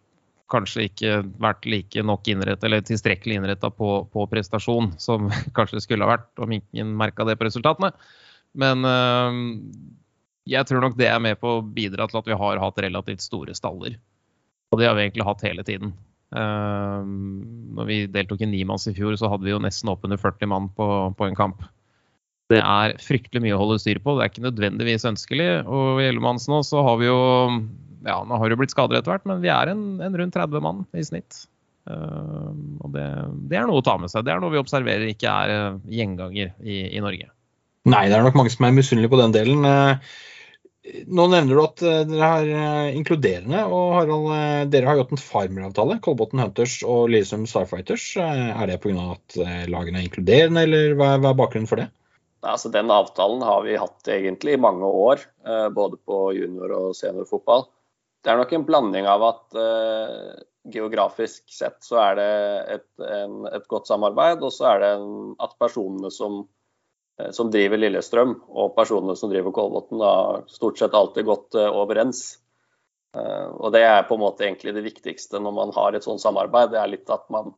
kanskje 0.51 0.87
ikke 0.87 1.19
vært 1.43 1.67
like 1.67 2.03
nok 2.05 2.27
innrettet, 2.31 2.65
eller 2.67 2.85
tilstrekkelig 2.85 3.39
innretta 3.39 3.71
på, 3.73 3.91
på, 4.13 4.25
prestasjon 4.31 4.93
som 5.01 5.29
kanskje 5.57 5.83
skulle 5.83 6.07
ha 6.07 6.15
vært, 6.15 6.31
om 6.43 6.57
ingen 6.57 6.95
merka 6.99 7.27
det 7.27 7.37
på 7.39 7.49
resultatene. 7.49 7.91
Men 8.57 8.87
øh, 8.87 9.41
jeg 10.47 10.67
tror 10.67 10.83
nok 10.83 10.97
det 10.99 11.09
er 11.11 11.23
med 11.23 11.39
på 11.41 11.57
å 11.57 11.63
bidra 11.63 12.07
til 12.07 12.21
at 12.21 12.29
vi 12.29 12.37
har 12.39 12.61
hatt 12.63 12.83
relativt 12.83 13.25
store 13.25 13.55
staller. 13.57 13.97
Og 14.71 14.79
det 14.79 14.87
har 14.87 14.95
vi 14.97 15.07
egentlig 15.07 15.27
hatt 15.27 15.43
hele 15.47 15.65
tiden. 15.67 15.93
Uh, 16.35 17.07
når 17.77 17.87
vi 17.87 17.97
deltok 18.11 18.41
i 18.43 18.49
nimanns 18.51 18.87
i 18.89 18.95
fjor, 18.95 19.15
så 19.19 19.29
hadde 19.31 19.47
vi 19.47 19.53
jo 19.53 19.63
nesten 19.63 19.91
oppunder 19.91 20.19
40 20.19 20.51
mann 20.51 20.69
på, 20.75 20.87
på, 21.15 21.27
en 21.27 21.37
kamp. 21.39 21.63
Det 22.51 22.59
er 22.59 22.95
fryktelig 23.03 23.43
mye 23.43 23.55
å 23.55 23.61
holde 23.61 23.79
styr 23.83 23.99
på. 24.03 24.15
Det 24.15 24.25
er 24.25 24.31
ikke 24.31 24.47
nødvendigvis 24.47 25.07
ønskelig. 25.07 25.49
Og 25.67 26.01
i 26.01 26.07
Ellemanns 26.07 26.47
nå 26.51 26.61
så 26.67 26.83
har 26.83 26.99
vi 26.99 27.09
jo 27.09 27.19
Ja, 28.07 28.21
nå 28.23 28.39
har 28.39 28.49
det 28.49 28.57
blitt 28.59 28.71
skader 28.71 28.99
etter 28.99 29.15
hvert, 29.15 29.27
men 29.27 29.43
vi 29.43 29.51
er 29.51 29.73
en, 29.73 29.85
en 30.03 30.15
rundt 30.15 30.35
30 30.37 30.63
mann 30.63 30.85
i 30.95 31.03
snitt. 31.03 31.43
Uh, 31.87 32.51
og 32.83 32.93
det, 32.95 33.03
det, 33.47 33.57
er 33.59 33.67
noe 33.67 33.79
å 33.79 33.85
ta 33.85 33.95
med 33.99 34.11
seg. 34.11 34.25
Det 34.27 34.33
er 34.33 34.41
noe 34.43 34.51
vi 34.51 34.61
observerer 34.61 35.07
ikke 35.07 35.31
er 35.31 35.51
uh, 35.55 35.81
gjenganger 35.91 36.53
i, 36.63 36.81
i 36.91 37.03
Norge. 37.03 37.29
Nei, 37.87 38.07
det 38.11 38.17
er 38.17 38.25
nok 38.25 38.39
mange 38.39 38.51
som 38.51 38.67
er 38.67 38.75
misunnelige 38.75 39.13
på 39.13 39.19
den 39.21 39.35
delen. 39.35 39.67
Uh, 39.67 40.17
nå 41.11 41.27
nevner 41.27 41.51
du 41.51 41.59
at 41.59 41.81
eh, 41.83 42.03
dere 42.07 42.59
er 42.63 42.93
inkluderende. 42.95 43.65
og 43.67 43.89
Harald, 43.97 44.69
Dere 44.71 44.87
har 44.87 44.95
gjort 44.95 45.09
en 45.11 45.19
farmeravtale, 45.19 45.97
Kolbotn 45.99 46.39
Hunters 46.39 46.77
og 46.87 47.09
Lillestrøm 47.11 47.43
Starfighters. 47.43 48.05
Er 48.23 48.69
det 48.71 48.77
pga. 48.85 49.09
at 49.17 49.35
lagene 49.67 49.99
er 49.99 50.07
inkluderende, 50.07 50.63
eller 50.63 50.95
hva 50.95 51.09
er, 51.17 51.25
bakgrunnen 51.27 51.67
for 51.67 51.83
det? 51.83 51.89
Altså, 52.39 52.71
den 52.71 52.87
avtalen 52.93 53.43
har 53.43 53.67
vi 53.67 53.75
hatt 53.75 54.07
egentlig 54.15 54.55
i 54.55 54.61
mange 54.63 54.87
år, 54.87 55.27
både 55.75 55.99
på 56.07 56.21
junior- 56.37 56.77
og 56.77 56.95
seniorfotball. 56.95 57.67
Det 58.27 58.33
er 58.33 58.41
nok 58.41 58.53
en 58.57 58.67
blanding 58.67 59.07
av 59.07 59.23
at 59.23 59.55
uh, 59.55 60.35
geografisk 60.67 61.47
sett 61.53 61.79
så 61.85 62.01
er 62.03 62.17
det 62.19 62.31
et, 62.75 62.87
en, 63.07 63.45
et 63.47 63.67
godt 63.71 63.87
samarbeid, 63.87 64.43
og 64.43 64.51
så 64.51 64.73
er 64.73 64.83
det 64.83 64.89
en, 64.97 65.11
at 65.39 65.55
personene 65.63 66.11
som 66.11 66.41
Eh, 67.17 67.31
som 67.31 67.51
driver 67.51 67.77
Lillestrøm, 67.77 68.35
og 68.47 68.75
personene 68.75 69.15
som 69.17 69.31
driver 69.31 69.51
Kolbotn, 69.51 70.01
har 70.01 70.43
stort 70.51 70.79
sett 70.79 70.93
alltid 70.93 71.25
gått 71.25 71.57
uh, 71.57 71.69
overens. 71.73 72.37
Uh, 73.17 73.49
og 73.57 73.71
Det 73.73 73.81
er 73.81 74.05
på 74.05 74.17
en 74.17 74.21
måte 74.21 74.45
egentlig 74.45 74.75
det 74.75 74.85
viktigste 74.85 75.41
når 75.41 75.55
man 75.55 75.73
har 75.75 75.97
et 75.97 76.05
sånt 76.05 76.21
samarbeid. 76.21 76.73
Det 76.73 76.81
er 76.81 76.93
litt 76.93 77.09
at 77.13 77.25
man, 77.33 77.55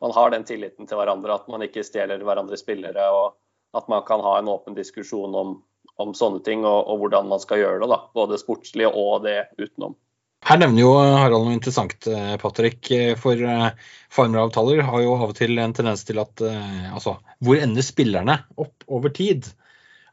man 0.00 0.14
har 0.16 0.32
den 0.32 0.46
tilliten 0.48 0.88
til 0.88 1.00
hverandre, 1.00 1.36
at 1.36 1.50
man 1.52 1.66
ikke 1.66 1.84
stjeler 1.84 2.24
hverandres 2.24 2.64
spillere. 2.64 3.10
og 3.12 3.36
At 3.76 3.90
man 3.92 4.06
kan 4.08 4.24
ha 4.24 4.38
en 4.38 4.48
åpen 4.48 4.76
diskusjon 4.78 5.36
om, 5.36 5.58
om 6.00 6.16
sånne 6.16 6.40
ting 6.46 6.64
og, 6.64 6.88
og, 6.88 7.04
hvordan 7.04 7.28
man 7.28 7.42
skal 7.42 7.60
gjøre 7.60 7.84
det. 7.84 7.90
da, 7.92 8.00
Både 8.16 8.40
sportslig 8.40 8.88
og 8.88 9.26
det 9.28 9.42
utenom. 9.60 9.98
Her 10.44 10.60
nevner 10.60 10.82
jo 10.82 10.92
Harald 11.00 11.46
noe 11.46 11.56
interessant, 11.56 12.06
eh, 12.10 12.34
Patrick. 12.40 12.90
For 13.20 13.40
eh, 13.48 13.68
farmeravtaler 14.12 14.82
har 14.84 15.04
jo 15.04 15.16
av 15.16 15.30
og 15.32 15.38
til 15.38 15.56
en 15.60 15.72
tendens 15.76 16.04
til 16.04 16.20
at 16.20 16.42
eh, 16.44 16.90
altså, 16.92 17.16
hvor 17.44 17.60
ender 17.60 17.86
spillerne 17.86 18.42
opp 18.60 18.84
over 18.92 19.12
tid? 19.14 19.48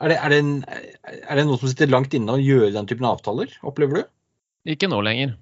Er 0.01 0.13
det, 0.13 0.17
er, 0.17 0.33
det 0.33 0.39
en, 0.41 0.53
er 0.65 1.37
det, 1.37 1.45
noe 1.45 1.59
som 1.61 1.69
sitter 1.69 1.91
langt 1.91 2.15
inne 2.17 2.33
å 2.33 2.41
gjøre 2.41 2.71
den 2.73 2.87
typen 2.89 3.05
avtaler, 3.09 3.51
opplever 3.67 4.01
du? 4.01 4.13
Ikke 4.71 4.89
nå 4.89 5.01
lenger. 5.05 5.35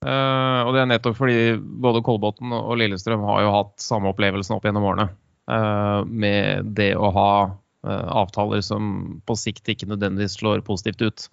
Uh, 0.00 0.64
og 0.64 0.72
det 0.72 0.80
er 0.80 0.88
nettopp 0.88 1.16
fordi 1.18 1.40
både 1.58 2.00
Kolbotn 2.04 2.54
og 2.56 2.78
Lillestrøm 2.80 3.24
har 3.28 3.42
jo 3.44 3.50
hatt 3.52 3.74
samme 3.84 4.12
opplevelsen 4.14 4.56
opp 4.56 4.64
gjennom 4.64 4.86
årene. 4.88 5.10
Uh, 5.50 6.06
med 6.06 6.70
det 6.78 6.92
å 6.96 7.10
ha 7.12 7.32
uh, 7.50 8.06
avtaler 8.22 8.62
som 8.64 9.20
på 9.26 9.36
sikt 9.36 9.68
ikke 9.68 9.90
nødvendigvis 9.90 10.38
slår 10.38 10.62
positivt 10.66 11.02
ut. 11.02 11.26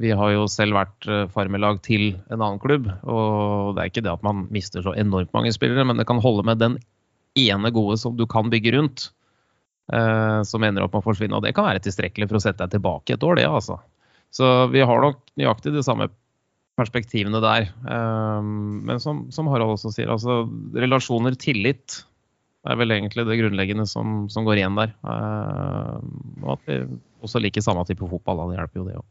Vi 0.00 0.12
har 0.16 0.30
jo 0.32 0.46
selv 0.48 0.78
vært 0.78 1.06
farmelag 1.34 1.82
til 1.84 2.14
en 2.32 2.40
annen 2.40 2.60
klubb. 2.62 2.88
Og 3.04 3.74
det 3.76 3.82
er 3.82 3.90
ikke 3.90 4.04
det 4.06 4.14
at 4.14 4.24
man 4.24 4.46
mister 4.54 4.84
så 4.84 4.94
enormt 4.96 5.34
mange 5.36 5.52
spillere, 5.52 5.84
men 5.84 6.00
det 6.00 6.08
kan 6.08 6.22
holde 6.22 6.46
med 6.48 6.62
den 6.62 6.78
ene 7.38 7.72
gode 7.72 7.98
som 8.00 8.16
du 8.16 8.26
kan 8.28 8.50
bygge 8.52 8.74
rundt, 8.76 9.10
eh, 9.92 10.40
som 10.48 10.64
ender 10.64 10.84
opp 10.84 10.94
med 10.94 11.02
å 11.02 11.08
forsvinne. 11.08 11.36
Og 11.36 11.44
det 11.44 11.54
kan 11.56 11.66
være 11.68 11.82
tilstrekkelig 11.84 12.28
for 12.28 12.38
å 12.38 12.44
sette 12.44 12.64
deg 12.64 12.76
tilbake 12.76 13.16
et 13.16 13.26
år, 13.26 13.38
det 13.38 13.48
altså. 13.48 13.78
Så 14.32 14.48
vi 14.72 14.84
har 14.84 15.04
nok 15.04 15.20
nøyaktig 15.40 15.74
de 15.74 15.84
samme 15.84 16.08
perspektivene 16.80 17.42
der. 17.44 17.68
Eh, 17.68 18.40
men 18.42 19.02
som, 19.02 19.26
som, 19.34 19.50
Harald 19.52 19.76
også 19.76 19.92
sier, 19.94 20.12
altså 20.12 20.44
relasjoner, 20.76 21.36
tillit, 21.40 22.02
er 22.68 22.78
vel 22.78 22.94
egentlig 22.94 23.24
det 23.26 23.40
grunnleggende 23.40 23.88
som, 23.90 24.28
som 24.30 24.46
går 24.46 24.60
igjen 24.60 24.78
der. 24.78 24.94
Eh, 25.02 25.96
og 26.44 26.54
at 26.56 26.68
vi 26.68 26.82
også 27.22 27.42
liker 27.42 27.64
samme 27.64 27.84
type 27.88 28.06
fotball. 28.08 28.48
Det 28.50 28.60
hjelper 28.60 28.82
jo 28.82 28.88
det 28.88 29.00
òg. 29.00 29.08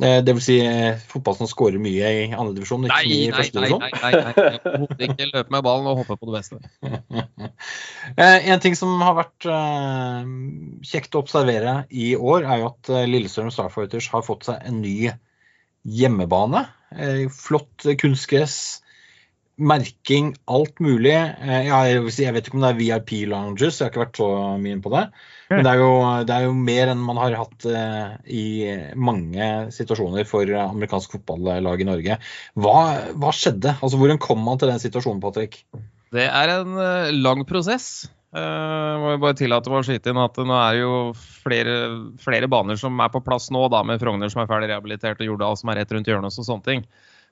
Eh, 0.00 0.22
det 0.24 0.32
vil 0.32 0.40
si 0.40 0.54
eh, 0.64 0.96
fotball 1.10 1.34
som 1.36 1.48
skårer 1.50 1.80
mye 1.82 2.10
i 2.16 2.20
andredivisjon, 2.32 2.86
ikke 2.88 2.96
nei, 2.96 3.16
i 3.26 3.32
førstedivisjon? 3.34 3.82
Nei, 3.82 3.90
nei, 4.00 4.12
nei, 4.16 4.44
nei. 4.64 5.08
ikke 5.08 5.26
løpe 5.28 5.52
med 5.52 5.66
ballen 5.66 5.88
og 5.90 6.00
hoppe 6.00 6.16
på 6.16 6.30
det 6.30 6.40
beste. 6.40 6.62
Eh, 8.18 8.48
en 8.50 8.60
ting 8.60 8.74
som 8.76 8.98
har 9.00 9.14
vært 9.14 9.46
kjekt 10.84 11.14
å 11.14 11.20
observere 11.22 11.84
i 11.94 12.10
år, 12.18 12.42
er 12.42 12.58
jo 12.60 12.66
at 12.72 12.90
Lillestrøm 13.08 13.52
Starfighters 13.54 14.08
har 14.12 14.24
fått 14.26 14.48
seg 14.48 14.66
en 14.68 14.80
ny 14.82 15.12
hjemmebane. 15.86 16.64
Flott 17.32 17.86
kunstgress, 18.02 18.81
merking, 19.60 20.32
alt 20.50 20.80
mulig. 20.82 21.12
Jeg, 21.12 22.02
vet 22.06 22.48
ikke 22.48 22.56
om 22.56 22.64
det 22.64 22.70
er 22.72 22.78
VIP 22.78 23.12
lounges, 23.30 23.78
jeg 23.78 23.86
har 23.86 23.92
ikke 23.92 24.04
vært 24.04 24.20
så 24.22 24.28
mye 24.62 24.76
inn 24.76 24.84
på 24.84 24.92
det. 24.94 25.02
Men 25.52 25.66
det 25.66 25.74
er, 25.74 25.82
jo, 25.82 25.90
det 26.28 26.36
er 26.36 26.46
jo 26.46 26.54
mer 26.56 26.92
enn 26.94 27.04
man 27.04 27.20
har 27.20 27.36
hatt 27.36 27.66
uh, 27.68 28.14
i 28.24 28.46
mange 28.96 29.50
situasjoner 29.74 30.24
for 30.28 30.48
amerikansk 30.64 31.18
fotballag 31.18 31.84
i 31.84 31.88
Norge. 31.88 32.18
Hva, 32.56 32.78
hva, 33.12 33.34
skjedde? 33.36 33.76
Altså, 33.78 34.00
Hvordan 34.00 34.22
kom 34.22 34.40
man 34.46 34.60
til 34.62 34.72
den 34.72 34.80
situasjonen, 34.82 35.20
Patrick? 35.22 35.60
Det 36.12 36.24
er 36.28 36.56
en 36.56 36.76
lang 37.20 37.44
prosess. 37.48 38.08
Uh, 38.32 38.96
må 38.96 39.10
jeg 39.12 39.20
bare 39.20 39.36
tillate 39.36 39.68
meg 39.68 39.82
å 39.82 39.84
skyte 39.84 40.08
inn 40.08 40.18
at 40.22 40.38
nå 40.40 40.56
er 40.56 40.78
jo 40.78 40.92
flere, 41.44 41.74
flere, 42.22 42.48
baner 42.48 42.78
som 42.80 42.96
er 43.04 43.10
på 43.12 43.20
plass 43.20 43.50
nå, 43.52 43.66
da, 43.68 43.82
med 43.84 44.00
Frogner 44.00 44.32
som 44.32 44.40
er 44.40 44.48
ferdig 44.48 44.70
rehabilitert 44.70 45.20
og 45.20 45.28
Jordal 45.28 45.58
som 45.60 45.68
er 45.68 45.82
rett 45.82 45.92
rundt 45.92 46.08
hjørnet 46.08 46.40
og 46.40 46.46
sånne 46.48 46.64
ting. 46.64 46.86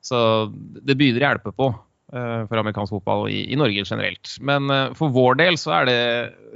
Så 0.04 0.18
det 0.52 0.98
begynner 1.00 1.24
å 1.24 1.30
hjelpe 1.30 1.54
på. 1.56 1.70
Eh, 2.12 2.46
for 2.50 2.58
amerikansk 2.58 2.90
fotball 2.90 3.28
i, 3.30 3.44
i, 3.52 3.56
Norge 3.56 3.84
generelt. 3.86 4.34
Men 4.40 4.70
uh, 4.70 4.90
for 4.98 5.14
vår 5.14 5.36
del 5.38 5.58
så 5.60 5.76
er 5.78 5.86
det 5.86 6.00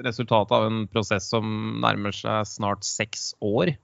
resultatet 0.03 0.55
av 0.57 0.67
en 0.67 0.81
prosess 0.91 1.29
som 1.31 1.77
nærmer 1.85 2.15
seg 2.17 2.49
snart 2.51 2.83
seks 2.87 3.33
år. 3.39 3.77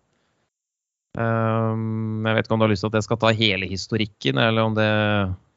Um, 1.18 2.26
jeg 2.26 2.36
vet 2.36 2.46
ikke 2.46 2.54
om 2.54 2.60
du 2.62 2.64
har 2.66 2.72
lyst 2.72 2.84
til 2.84 2.90
at 2.90 2.98
jeg 2.98 3.06
skal 3.06 3.18
ta 3.22 3.30
hele 3.34 3.68
historikken, 3.70 4.38
eller 4.42 4.66
om 4.66 4.74
det 4.74 4.90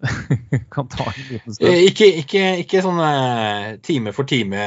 kan 0.75 0.89
ta 0.93 1.07
en 1.09 1.27
liten 1.31 1.57
stund? 1.57 1.81
Ikke, 1.89 2.11
ikke, 2.21 2.45
ikke 2.61 2.85
sånn 2.85 3.01
time 3.85 4.13
for 4.13 4.29
time 4.29 4.63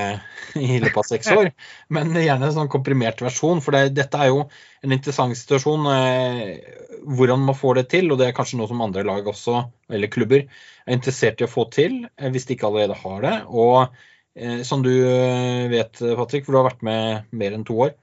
i 0.58 0.80
løpet 0.82 1.02
av 1.02 1.08
seks 1.12 1.30
år, 1.30 1.52
men 1.94 2.10
gjerne 2.14 2.50
en 2.50 2.56
sånn 2.58 2.72
komprimert 2.74 3.22
versjon. 3.22 3.62
For 3.62 3.76
det, 3.76 3.94
dette 4.00 4.18
er 4.18 4.32
jo 4.32 4.48
en 4.82 4.98
interessant 4.98 5.38
situasjon. 5.38 5.86
Hvordan 7.06 7.44
man 7.46 7.56
får 7.56 7.78
det 7.78 7.86
til, 7.92 8.10
og 8.10 8.18
det 8.20 8.28
er 8.28 8.36
kanskje 8.36 8.58
noe 8.60 8.70
som 8.70 8.82
andre 8.82 9.04
lag 9.06 9.26
også, 9.30 9.62
eller 9.92 10.10
klubber, 10.12 10.46
er 10.86 10.96
interessert 10.96 11.40
i 11.40 11.46
å 11.46 11.50
få 11.50 11.68
til, 11.74 12.00
eh, 12.18 12.30
hvis 12.34 12.48
de 12.48 12.56
ikke 12.56 12.66
allerede 12.68 12.98
har 12.98 13.22
det. 13.22 13.36
Og 13.46 13.94
eh, 14.34 14.60
som 14.66 14.82
du 14.82 14.90
eh, 14.90 15.68
vet, 15.72 16.02
Patrick, 16.18 16.46
for 16.46 16.56
du 16.56 16.60
har 16.60 16.68
vært 16.70 16.84
med 16.86 17.30
mer 17.30 17.56
enn 17.56 17.64
to 17.68 17.78
år, 17.86 17.94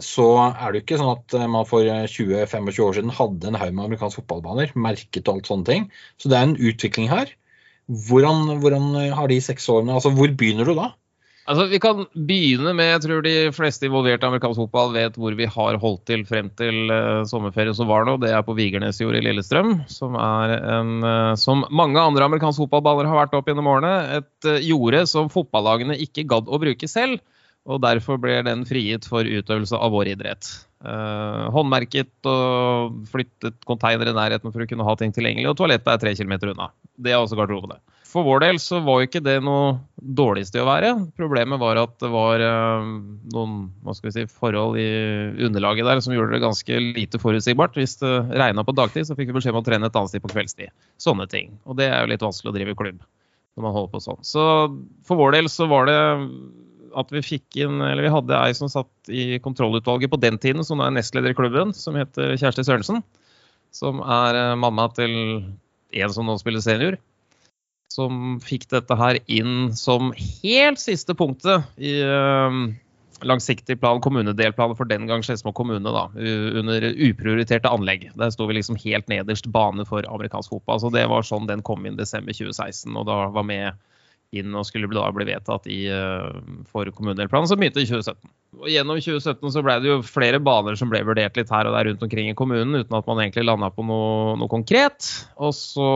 så 0.00 0.24
er 0.48 0.72
det 0.72 0.78
jo 0.78 0.82
ikke 0.86 0.96
sånn 0.96 1.10
at 1.12 1.34
man 1.52 1.66
for 1.68 1.84
20-25 1.84 2.68
år 2.80 2.94
siden 2.96 3.10
hadde 3.12 3.50
en 3.50 3.58
haug 3.60 3.74
med 3.76 3.84
amerikanske 3.84 4.22
fotballbaner, 4.22 4.70
merket 4.80 5.28
og 5.28 5.34
alt 5.34 5.50
sånne 5.50 5.68
ting. 5.68 5.84
Så 6.16 6.30
det 6.32 6.38
er 6.38 6.46
en 6.48 6.56
utvikling 6.56 7.10
her. 7.12 7.34
Hvordan, 8.08 8.62
hvordan 8.62 8.86
har 9.12 9.28
de 9.28 9.36
seks 9.44 9.68
årene 9.68 9.92
Altså, 9.92 10.14
hvor 10.16 10.32
begynner 10.32 10.64
du 10.64 10.72
da? 10.78 10.94
Altså, 11.44 11.66
Vi 11.68 11.80
kan 11.82 12.06
begynne 12.16 12.72
med 12.76 12.88
Jeg 12.88 13.02
tror 13.04 13.24
de 13.24 13.34
fleste 13.52 13.88
involverte 13.88 14.24
i 14.24 14.30
amerikansk 14.30 14.62
fotball 14.62 14.94
vet 14.94 15.18
hvor 15.20 15.36
vi 15.36 15.48
har 15.56 15.78
holdt 15.80 16.04
til 16.08 16.24
frem 16.28 16.48
til 16.56 16.88
uh, 16.88 17.24
sommerferien 17.28 17.76
som 17.76 17.90
var 17.90 18.06
nå. 18.08 18.16
Det 18.22 18.32
er 18.32 18.44
på 18.46 18.56
Vigernesjord 18.56 19.18
i 19.18 19.22
Lillestrøm, 19.24 19.74
som 19.92 20.16
er 20.16 20.56
en 20.56 20.94
uh, 21.04 21.34
Som 21.40 21.66
mange 21.68 22.00
andre 22.00 22.24
amerikanske 22.24 22.64
fotballballer 22.64 23.10
har 23.10 23.24
vært 23.24 23.36
opp 23.36 23.50
gjennom 23.50 23.68
årene. 23.74 24.22
Et 24.22 24.48
uh, 24.48 24.56
jorde 24.64 25.04
som 25.10 25.28
fotballagene 25.32 25.98
ikke 26.06 26.24
gadd 26.30 26.48
å 26.48 26.60
bruke 26.62 26.88
selv. 26.88 27.20
Og 27.64 27.80
derfor 27.80 28.18
ble 28.20 28.42
den 28.44 28.66
frigitt 28.68 29.06
for 29.08 29.24
utøvelse 29.24 29.78
av 29.78 29.94
vår 29.94 30.12
idrett. 30.12 30.50
Eh, 30.84 31.44
håndmerket 31.54 32.28
og 32.28 32.98
flyttet 33.08 33.56
konteiner 33.68 34.10
i 34.10 34.16
nærheten 34.16 34.52
for 34.52 34.60
å 34.60 34.68
kunne 34.68 34.84
ha 34.84 34.96
ting 35.00 35.14
tilgjengelig. 35.16 35.48
Og 35.52 35.58
toalettet 35.60 35.88
er 35.94 36.02
tre 36.02 36.12
kilometer 36.18 36.52
unna. 36.52 36.68
Det 37.00 37.14
er 37.14 37.22
også 37.22 37.40
garderobene 37.40 37.80
for 38.14 38.22
vår 38.22 38.44
del 38.44 38.60
så 38.62 38.78
var 38.84 39.00
jo 39.00 39.08
ikke 39.08 39.22
det 39.26 39.40
noe 39.42 39.72
dårlig 39.96 40.44
sted 40.46 40.62
å 40.62 40.68
være. 40.68 40.92
Problemet 41.18 41.58
var 41.58 41.80
at 41.80 41.96
det 41.98 42.10
var 42.12 42.42
eh, 42.46 42.90
noen 43.34 43.56
hva 43.82 43.94
skal 43.96 44.10
vi 44.10 44.14
si, 44.14 44.26
forhold 44.30 44.78
i 44.78 44.86
underlaget 45.48 45.88
der 45.88 46.02
som 46.04 46.14
gjorde 46.14 46.36
det 46.36 46.44
ganske 46.44 46.78
lite 46.94 47.18
forutsigbart. 47.18 47.74
Hvis 47.80 47.98
det 48.04 48.12
regna 48.30 48.62
på 48.66 48.76
dagtid, 48.78 49.08
så 49.08 49.18
fikk 49.18 49.32
vi 49.32 49.38
beskjed 49.40 49.56
om 49.56 49.64
å 49.64 49.66
trene 49.66 49.90
et 49.90 49.98
annet 49.98 50.12
sted 50.12 50.22
på 50.22 50.30
kveldstid. 50.30 50.70
Sånne 51.02 51.26
ting. 51.32 51.56
Og 51.66 51.80
det 51.80 51.90
er 51.90 52.04
jo 52.04 52.12
litt 52.12 52.22
vanskelig 52.22 52.52
å 52.52 52.56
drive 52.60 52.76
klubb 52.78 53.02
når 53.02 53.66
man 53.66 53.74
holder 53.74 53.90
på 53.96 54.02
sånn. 54.06 54.22
Så 54.26 54.44
for 55.06 55.18
vår 55.18 55.34
del 55.34 55.50
så 55.50 55.66
var 55.70 55.90
det 55.90 55.98
at 56.98 57.10
vi 57.14 57.22
fikk 57.24 57.58
inn 57.64 57.82
Eller 57.84 58.06
vi 58.06 58.12
hadde 58.14 58.38
ei 58.38 58.54
som 58.56 58.70
satt 58.72 59.10
i 59.10 59.38
kontrollutvalget 59.44 60.12
på 60.12 60.20
den 60.22 60.38
tiden, 60.40 60.64
som 60.66 60.82
er 60.84 60.94
nestleder 60.94 61.34
i 61.34 61.38
klubben, 61.38 61.74
som 61.76 61.98
heter 61.98 62.36
Kjersti 62.40 62.66
Sørensen. 62.66 63.02
Som 63.74 64.00
er 64.00 64.38
uh, 64.38 64.54
mamma 64.58 64.86
til 64.94 65.14
en 65.94 66.14
som 66.14 66.26
nå 66.26 66.38
spiller 66.40 66.62
senior 66.64 67.00
som 67.94 68.40
fikk 68.42 68.64
dette 68.72 68.96
her 68.98 69.20
inn 69.30 69.68
som 69.78 70.08
helt 70.18 70.80
siste 70.82 71.14
punktet 71.14 71.62
i, 71.78 71.92
langsiktig 73.24 73.80
plan, 73.80 74.00
kommunedelplan 74.00 74.76
for 74.76 74.88
den 74.88 75.06
gang 75.06 75.22
Skedsmo 75.24 75.52
kommune, 75.52 75.92
da, 75.94 76.08
under 76.58 76.86
uprioriterte 76.92 77.70
anlegg. 77.70 78.10
Der 78.18 78.32
sto 78.34 78.48
vi 78.48 78.58
liksom 78.58 78.78
helt 78.82 79.08
nederst, 79.08 79.48
bane 79.54 79.86
for 79.88 80.06
amerikansk 80.08 80.56
fotball. 80.56 80.80
Så 80.82 80.92
det 80.94 81.06
var 81.10 81.26
sånn 81.26 81.48
den 81.50 81.64
kom 81.64 81.86
inn 81.86 81.98
desember 82.00 82.36
2016, 82.36 82.92
og 82.96 83.06
da 83.08 83.18
var 83.34 83.46
med 83.48 83.80
inn 84.40 84.54
og 84.56 84.66
skulle 84.68 84.90
da 84.92 85.08
bli 85.14 85.26
vedtatt 85.28 85.68
i, 85.70 85.84
eh, 85.90 86.40
for 86.70 86.88
kommunedelplanen, 86.94 87.48
som 87.50 87.60
begynte 87.60 87.82
i 87.82 87.88
2017. 87.88 88.30
Og 88.54 88.68
Gjennom 88.70 88.98
2017 89.02 89.50
så 89.50 89.62
ble 89.66 89.74
det 89.82 89.88
jo 89.90 89.96
flere 90.06 90.38
baner 90.42 90.76
som 90.78 90.90
ble 90.90 91.00
vurdert 91.06 91.36
litt 91.38 91.50
her 91.50 91.66
og 91.66 91.74
der 91.74 91.88
rundt 91.88 92.04
omkring 92.06 92.30
i 92.30 92.36
kommunen, 92.38 92.76
uten 92.78 92.96
at 92.96 93.08
man 93.08 93.20
egentlig 93.22 93.46
landa 93.48 93.70
på 93.74 93.84
noe, 93.86 94.36
noe, 94.38 94.50
konkret. 94.50 95.08
Og 95.42 95.54
så 95.56 95.88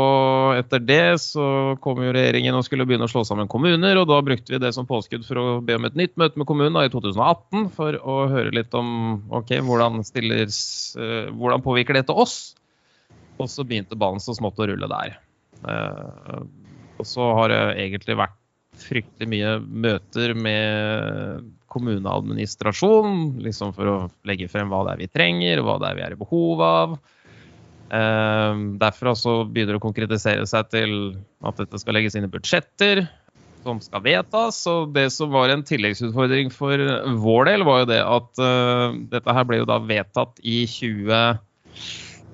etter 0.59 0.83
det 0.83 1.21
så 1.23 1.77
kom 1.85 2.03
jo 2.03 2.15
regjeringen 2.15 2.59
og 2.59 2.67
skulle 2.67 2.87
begynne 2.89 3.07
å 3.07 3.13
slå 3.13 3.25
sammen 3.29 3.51
kommuner, 3.51 4.01
og 4.01 4.09
da 4.11 4.21
brukte 4.27 4.55
vi 4.55 4.63
det 4.63 4.75
som 4.77 4.89
påskudd 4.91 5.27
for 5.29 5.41
å 5.41 5.47
be 5.65 5.79
om 5.79 5.87
et 5.89 5.99
nytt 5.99 6.17
møte 6.21 6.41
med 6.41 6.49
kommunen 6.51 6.75
da, 6.79 6.87
i 6.87 6.93
2018 6.93 7.71
for 7.79 7.99
å 8.03 8.21
høre 8.33 8.55
litt 8.55 8.75
om 8.79 9.21
ok, 9.41 9.59
hvordan, 9.67 10.03
stiller, 10.07 10.51
uh, 10.99 11.31
hvordan 11.35 11.65
påvirker 11.65 12.01
dette 12.01 12.15
oss. 12.15 12.39
Og 13.39 13.47
så 13.51 13.63
begynte 13.63 13.99
ballen 13.99 14.23
så 14.23 14.35
smått 14.35 14.59
å 14.59 14.67
rulle 14.67 14.91
der. 14.91 15.19
Og 16.99 17.07
så 17.07 17.31
har 17.39 17.53
det 17.53 17.63
egentlig 17.85 18.19
vært 18.19 18.37
fryktelig 18.79 19.29
mye 19.31 19.55
møter 19.63 20.35
med 20.39 21.47
kommuneadministrasjon, 21.69 23.39
liksom 23.45 23.75
for 23.77 23.91
å 23.91 23.97
legge 24.29 24.49
frem 24.51 24.71
hva 24.73 24.85
det 24.87 24.95
er 24.95 25.03
vi 25.03 25.13
trenger, 25.13 25.63
hva 25.65 25.77
det 25.83 25.91
er 25.91 25.99
vi 25.99 26.05
er 26.07 26.15
i 26.15 26.21
behov 26.21 26.63
av. 26.65 26.99
Eh, 27.89 28.63
derfra 28.81 29.15
så 29.17 29.41
begynner 29.49 29.77
det 29.77 29.81
å 29.81 29.87
konkretisere 29.87 30.47
seg 30.49 30.71
til 30.73 30.95
at 31.47 31.61
dette 31.61 31.81
skal 31.81 31.99
legges 31.99 32.19
inn 32.19 32.29
i 32.29 32.33
budsjetter 32.33 33.07
som 33.65 33.81
skal 33.85 34.05
vedtas. 34.05 34.61
Og 34.71 34.95
det 34.97 35.09
som 35.15 35.33
var 35.35 35.53
en 35.53 35.65
tilleggsutfordring 35.67 36.53
for 36.55 36.81
vår 37.25 37.53
del, 37.53 37.67
var 37.69 37.83
jo 37.83 37.91
det 37.93 38.01
at 38.05 38.43
uh, 38.43 38.97
dette 39.13 39.37
her 39.39 39.49
ble 39.49 39.63
jo 39.63 39.69
da 39.69 39.81
vedtatt 39.83 40.41
i 40.47 40.63
20 40.69 41.43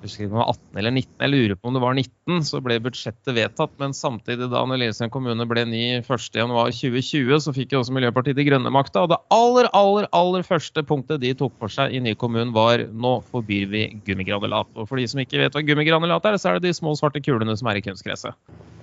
husker 0.03 0.25
ikke 0.25 0.31
om 0.31 0.35
det 0.35 0.41
var 0.41 0.51
18 0.51 0.79
eller 0.81 0.93
19, 0.95 1.13
jeg 1.21 1.31
lurer 1.31 1.57
på 1.59 1.69
om 1.69 1.75
det 1.75 1.81
var 1.83 1.95
19, 1.97 2.41
så 2.47 2.61
ble 2.63 2.77
budsjettet 2.83 3.35
vedtatt. 3.37 3.73
Men 3.81 3.95
samtidig, 3.95 4.49
da 4.51 4.63
Lillestrøm 4.65 5.11
kommune 5.13 5.47
ble 5.49 5.63
ny 5.69 5.83
1.1.2020, 6.01 7.33
så 7.45 7.53
fikk 7.55 7.75
jo 7.75 7.81
også 7.81 7.95
Miljøpartiet 7.95 8.37
De 8.39 8.45
Grønne 8.47 8.73
makta. 8.73 9.05
Og 9.05 9.13
det 9.13 9.19
aller, 9.35 9.69
aller, 9.77 10.09
aller 10.15 10.45
første 10.47 10.83
punktet 10.87 11.23
de 11.23 11.33
tok 11.37 11.55
for 11.61 11.71
seg 11.71 11.95
i 11.95 12.01
ny 12.03 12.15
kommune, 12.19 12.53
var 12.55 12.83
nå 12.91 13.15
forbyr 13.31 13.71
vi 13.71 13.85
gummigranulat. 14.07 14.73
Og 14.75 14.89
for 14.89 15.01
de 15.01 15.07
som 15.11 15.21
ikke 15.23 15.41
vet 15.41 15.55
hva 15.55 15.63
gummigranulat 15.65 16.29
er, 16.29 16.39
så 16.41 16.51
er 16.51 16.59
det 16.59 16.69
de 16.69 16.75
små 16.77 16.95
svarte 16.99 17.23
kulene 17.25 17.55
som 17.57 17.71
er 17.71 17.79
i 17.79 17.85
kunstgresset. 17.85 18.35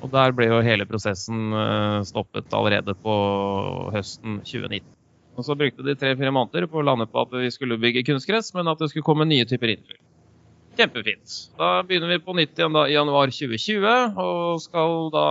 Og 0.02 0.10
der 0.14 0.34
ble 0.34 0.48
jo 0.50 0.62
hele 0.64 0.88
prosessen 0.88 1.52
eh, 1.54 2.00
stoppet 2.08 2.50
allerede 2.56 2.96
på 3.04 3.14
høsten 3.94 4.40
2019. 4.42 4.88
Og 5.38 5.46
så 5.46 5.56
brukte 5.56 5.84
de 5.86 5.94
tre-fire 5.96 6.32
måneder 6.34 6.66
på 6.68 6.80
å 6.80 6.84
lande 6.84 7.06
på 7.08 7.22
at 7.22 7.32
vi 7.40 7.50
skulle 7.54 7.80
bygge 7.80 8.04
kunstgress, 8.10 8.52
men 8.56 8.68
at 8.68 8.82
det 8.82 8.90
skulle 8.92 9.06
komme 9.06 9.28
nye 9.28 9.46
typer 9.48 9.72
innfyll. 9.72 10.00
Kjempefint. 10.78 11.38
Da 11.58 11.70
begynner 11.84 12.14
vi 12.14 12.20
på 12.24 12.34
nytt 12.36 12.56
igjen 12.56 12.76
da, 12.76 12.86
i 12.88 12.94
januar 12.96 13.32
2020 13.32 14.20
og 14.22 14.60
skal 14.64 15.10
da 15.12 15.26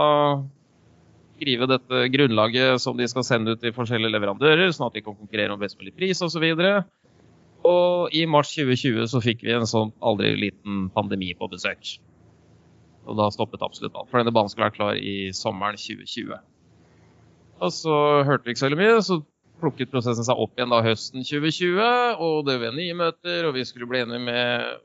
skrive 1.34 1.66
dette 1.66 2.04
grunnlaget 2.14 2.82
som 2.82 2.98
de 2.98 3.08
skal 3.10 3.26
sende 3.26 3.56
ut 3.56 3.62
til 3.62 3.74
forskjellige 3.74 4.14
leverandører, 4.14 4.70
sånn 4.70 4.86
at 4.86 4.98
de 4.98 5.02
kan 5.02 5.18
konkurrere 5.18 5.54
om 5.54 5.62
best 5.62 5.80
mulig 5.80 5.94
pris 5.96 6.22
osv. 6.22 6.44
Og, 6.52 6.62
så 6.62 7.02
og 7.66 8.14
i 8.14 8.24
mars 8.26 8.52
2020 8.54 9.10
så 9.10 9.22
fikk 9.22 9.42
vi 9.46 9.54
en 9.54 9.66
sånn 9.68 9.92
aldri 10.02 10.34
liten 10.38 10.88
pandemi 10.94 11.32
på 11.38 11.50
besøk. 11.50 11.96
Og 13.06 13.18
da 13.18 13.28
stoppet 13.34 13.62
absolutt 13.66 13.96
alt. 13.98 14.10
For 14.10 14.22
denne 14.22 14.34
banen 14.34 14.50
skulle 14.50 14.68
være 14.68 14.78
klar 14.78 14.98
i 14.98 15.32
sommeren 15.34 15.78
2020. 15.78 16.38
Og 17.62 17.74
så 17.74 17.96
hørte 18.26 18.46
vi 18.46 18.54
ikke 18.54 18.62
så 18.62 18.68
veldig 18.68 18.80
mye, 18.80 19.02
så 19.06 19.20
plukket 19.62 19.90
prosessen 19.90 20.26
seg 20.26 20.38
opp 20.42 20.58
igjen 20.58 20.72
da 20.74 20.82
høsten 20.82 21.26
2020. 21.26 21.82
Og 22.22 22.40
det 22.46 22.58
ble 22.62 22.72
nye 22.78 22.98
møter, 22.98 23.46
og 23.46 23.54
vi 23.58 23.66
skulle 23.66 23.90
bli 23.90 24.02
enige 24.02 24.22
med 24.26 24.82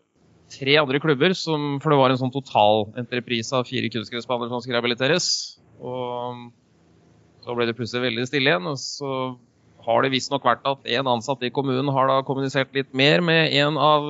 tre 0.51 0.77
andre 0.79 1.01
klubber, 1.03 1.33
som, 1.38 1.75
for 1.83 1.93
det 1.93 1.99
var 1.99 2.13
en 2.13 2.21
sånn 2.21 2.33
totalentreprise 2.33 3.55
av 3.57 3.67
fire 3.67 3.89
kunstgressbaner 3.93 4.51
som 4.51 4.63
skulle 4.63 4.79
rehabiliteres. 4.79 5.27
Og 5.83 6.47
så 7.43 7.55
ble 7.55 7.67
det 7.67 7.77
plutselig 7.77 8.10
veldig 8.10 8.27
stille 8.29 8.51
igjen. 8.51 8.67
og 8.67 8.79
så 8.81 9.12
har 9.88 10.03
det 10.03 10.12
visstnok 10.12 10.43
vært 10.43 10.65
at 10.67 10.88
en 10.97 11.10
ansatt 11.13 11.43
i 11.47 11.53
kommunen 11.53 11.93
har 11.95 12.10
da 12.12 12.19
kommunisert 12.27 12.73
litt 12.75 12.89
mer 12.97 13.23
med 13.23 13.53
en 13.55 13.79
av 13.79 14.07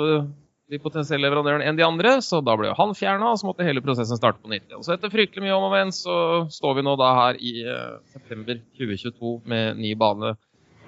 de 0.68 0.80
potensielle 0.84 1.24
leverandørene 1.24 1.68
enn 1.70 1.78
de 1.78 1.86
andre, 1.86 2.18
så 2.26 2.42
da 2.44 2.58
ble 2.60 2.74
han 2.76 2.96
fjerna, 2.98 3.30
og 3.32 3.40
så 3.40 3.48
måtte 3.48 3.68
hele 3.68 3.84
prosessen 3.84 4.20
starte 4.20 4.42
på 4.44 4.52
nytt 4.52 4.66
igjen. 4.68 4.84
Så 4.84 4.96
etter 4.96 5.14
fryktelig 5.14 5.46
mye 5.46 5.56
om 5.56 5.68
og 5.70 5.76
men, 5.76 5.94
så 5.96 6.18
står 6.52 6.80
vi 6.80 6.84
nå 6.88 6.98
da 7.00 7.12
her 7.22 7.40
i 7.40 7.54
uh, 7.64 8.02
september 8.12 8.60
2022 8.80 9.38
med 9.48 9.80
ny 9.80 9.94
bane 10.00 10.34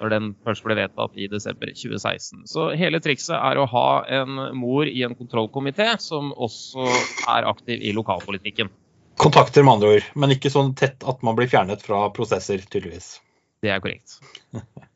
når 0.00 0.12
den 0.14 0.28
først 0.46 0.64
ble 0.64 0.76
vedtatt 0.78 1.16
i 1.20 1.28
desember 1.30 1.70
2016. 1.76 2.44
Så 2.50 2.70
hele 2.80 3.00
trikset 3.04 3.36
er 3.36 3.60
å 3.60 3.68
ha 3.68 3.88
en 4.20 4.40
mor 4.56 4.88
i 4.88 5.04
en 5.06 5.16
kontrollkomité 5.18 5.92
som 6.00 6.32
også 6.32 6.86
er 7.28 7.48
aktiv 7.48 7.82
i 7.84 7.92
lokalpolitikken. 7.96 8.72
Kontakter 9.20 9.66
med 9.66 9.76
andre 9.76 9.96
ord, 9.98 10.12
men 10.16 10.32
ikke 10.32 10.52
sånn 10.52 10.72
tett 10.78 11.04
at 11.04 11.20
man 11.26 11.36
blir 11.36 11.50
fjernet 11.52 11.82
fra 11.84 12.06
prosesser, 12.16 12.62
tydeligvis. 12.64 13.18
Det 13.60 13.74
er 13.74 13.82
korrekt. 13.84 14.16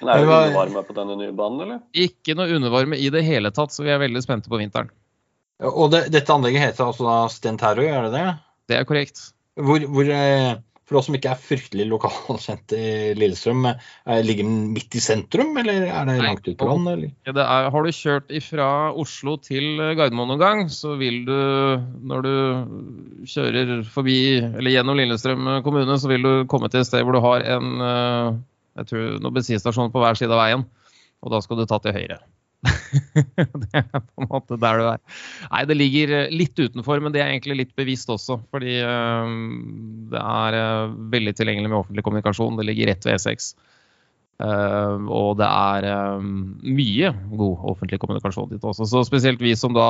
Men 0.00 0.08
Er 0.14 0.22
det 0.22 0.26
undervarme 0.30 0.82
på 0.86 0.94
denne 0.94 1.16
nye 1.18 1.32
banen, 1.34 1.62
eller? 1.64 1.78
Ikke 2.06 2.36
noe 2.38 2.54
undervarme 2.54 2.96
i 2.98 3.08
det 3.12 3.24
hele 3.26 3.50
tatt, 3.54 3.74
så 3.74 3.82
vi 3.84 3.90
er 3.92 3.98
veldig 4.00 4.22
spente 4.22 4.50
på 4.50 4.60
vinteren. 4.60 4.90
Og 5.66 5.90
det, 5.90 6.04
dette 6.14 6.30
anlegget 6.30 6.68
heter 6.68 6.86
altså 6.86 7.06
da 7.08 7.16
Stentero, 7.32 7.82
er 7.82 8.06
det 8.06 8.12
det? 8.14 8.26
Det 8.70 8.78
er 8.78 8.86
korrekt. 8.86 9.24
Hvor, 9.58 9.82
hvor, 9.90 10.06
eh, 10.14 10.52
for 10.88 10.98
oss 10.98 11.08
som 11.08 11.16
ikke 11.18 11.30
er 11.34 11.40
fryktelig 11.42 11.86
lokalkjent 11.90 12.72
i 12.76 12.88
Lillestrøm, 13.18 13.68
eh, 13.68 14.20
ligger 14.24 14.48
den 14.48 14.72
midt 14.72 14.96
i 14.96 15.02
sentrum, 15.04 15.52
eller 15.60 15.86
er 15.86 16.08
det 16.08 16.16
langt 16.22 16.48
ut 16.48 16.56
på 16.58 16.68
land? 16.68 17.06
Ja, 17.28 17.46
har 17.68 17.84
du 17.84 17.92
kjørt 17.92 18.32
fra 18.46 18.68
Oslo 18.96 19.36
til 19.44 19.76
Gardermoen 19.78 20.32
noen 20.32 20.42
gang, 20.42 20.64
så 20.72 20.96
vil 21.00 21.22
du, 21.28 21.38
når 22.08 22.24
du 22.24 22.34
kjører 23.28 23.74
forbi, 23.92 24.20
eller 24.40 24.72
gjennom 24.72 24.98
Lillestrøm 24.98 25.58
kommune, 25.66 26.00
så 26.00 26.10
vil 26.10 26.24
du 26.24 26.32
komme 26.48 26.72
til 26.72 26.82
et 26.82 26.88
sted 26.88 27.04
hvor 27.04 27.18
du 27.18 27.24
har 27.24 27.44
en 27.56 27.84
eh, 27.84 28.38
jeg 28.78 28.92
tror, 28.92 29.06
noen 29.22 29.34
bensinstasjoner 29.34 29.92
på 29.94 30.02
hver 30.02 30.18
side 30.18 30.34
av 30.34 30.42
veien. 30.42 30.66
Og 31.24 31.32
da 31.34 31.40
skal 31.42 31.58
du 31.58 31.66
ta 31.66 31.80
til 31.82 31.96
høyre. 31.96 32.20
det 33.62 33.70
er 33.78 33.86
på 33.92 34.24
en 34.24 34.28
måte 34.30 34.58
der 34.58 34.80
du 34.80 34.88
er. 34.90 35.00
Nei, 35.46 35.62
det 35.70 35.78
ligger 35.78 36.14
eh, 36.16 36.34
litt 36.34 36.58
utenfor, 36.58 37.00
men 37.02 37.14
det 37.14 37.22
er 37.22 37.30
egentlig 37.30 37.60
litt 37.62 37.74
bevisst 37.78 38.10
også. 38.10 38.40
Fordi 38.52 38.80
uh, 38.82 39.30
det 40.12 40.22
er 40.22 40.58
uh, 40.58 40.94
veldig 41.14 41.36
tilgjengelig 41.38 41.70
med 41.70 41.80
offentlig 41.82 42.06
kommunikasjon. 42.06 42.58
Det 42.58 42.66
ligger 42.66 42.90
rett 42.90 43.06
ved 43.06 43.18
E6. 43.18 43.52
Uh, 44.38 45.02
og 45.10 45.32
det 45.40 45.46
er 45.46 46.22
mye 46.22 47.08
god 47.40 47.64
offentlig 47.72 47.98
kommunikasjon 48.02 48.50
dit 48.52 48.66
også. 48.66 48.86
Så 48.90 49.02
spesielt 49.06 49.42
vi 49.42 49.54
som 49.58 49.74
da 49.74 49.88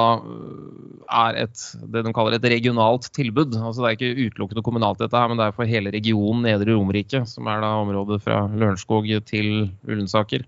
er 1.09 1.42
et 1.44 1.64
det 1.92 2.04
de 2.04 2.12
kaller 2.16 2.37
et 2.37 2.50
regionalt 2.52 3.09
tilbud. 3.16 3.57
Altså 3.57 3.85
Det 3.85 3.88
er 3.88 3.98
ikke 3.98 4.28
utelukkende 4.28 4.64
kommunalt, 4.64 5.00
dette 5.00 5.16
her, 5.16 5.33
men 5.33 5.40
det 5.40 5.48
er 5.48 5.57
for 5.57 5.68
hele 5.68 5.92
regionen 5.94 6.44
Nedre 6.44 6.76
Romerike, 6.76 7.24
som 7.28 7.48
er 7.48 7.64
da 7.64 7.74
området 7.81 8.20
fra 8.24 8.44
Lørenskog 8.52 9.09
til 9.28 9.70
Ullensaker. 9.88 10.44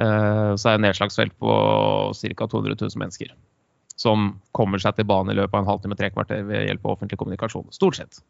Eh, 0.00 0.54
så 0.56 0.70
er 0.70 0.78
det 0.78 0.86
nedslagsfelt 0.86 1.36
på 1.40 1.52
ca. 2.16 2.46
200 2.46 2.76
000 2.80 3.00
mennesker. 3.02 3.32
Som 4.00 4.32
kommer 4.56 4.80
seg 4.80 4.96
til 4.96 5.08
banen 5.08 5.34
i 5.34 5.38
løpet 5.38 5.54
av 5.54 5.64
en 5.64 5.70
halvtime, 5.70 5.98
tre 5.98 6.12
kvarter 6.14 6.44
ved 6.48 6.68
hjelp 6.70 6.86
av 6.86 6.96
offentlig 6.96 7.20
kommunikasjon. 7.20 7.68
Stort 7.74 8.00
sett. 8.00 8.22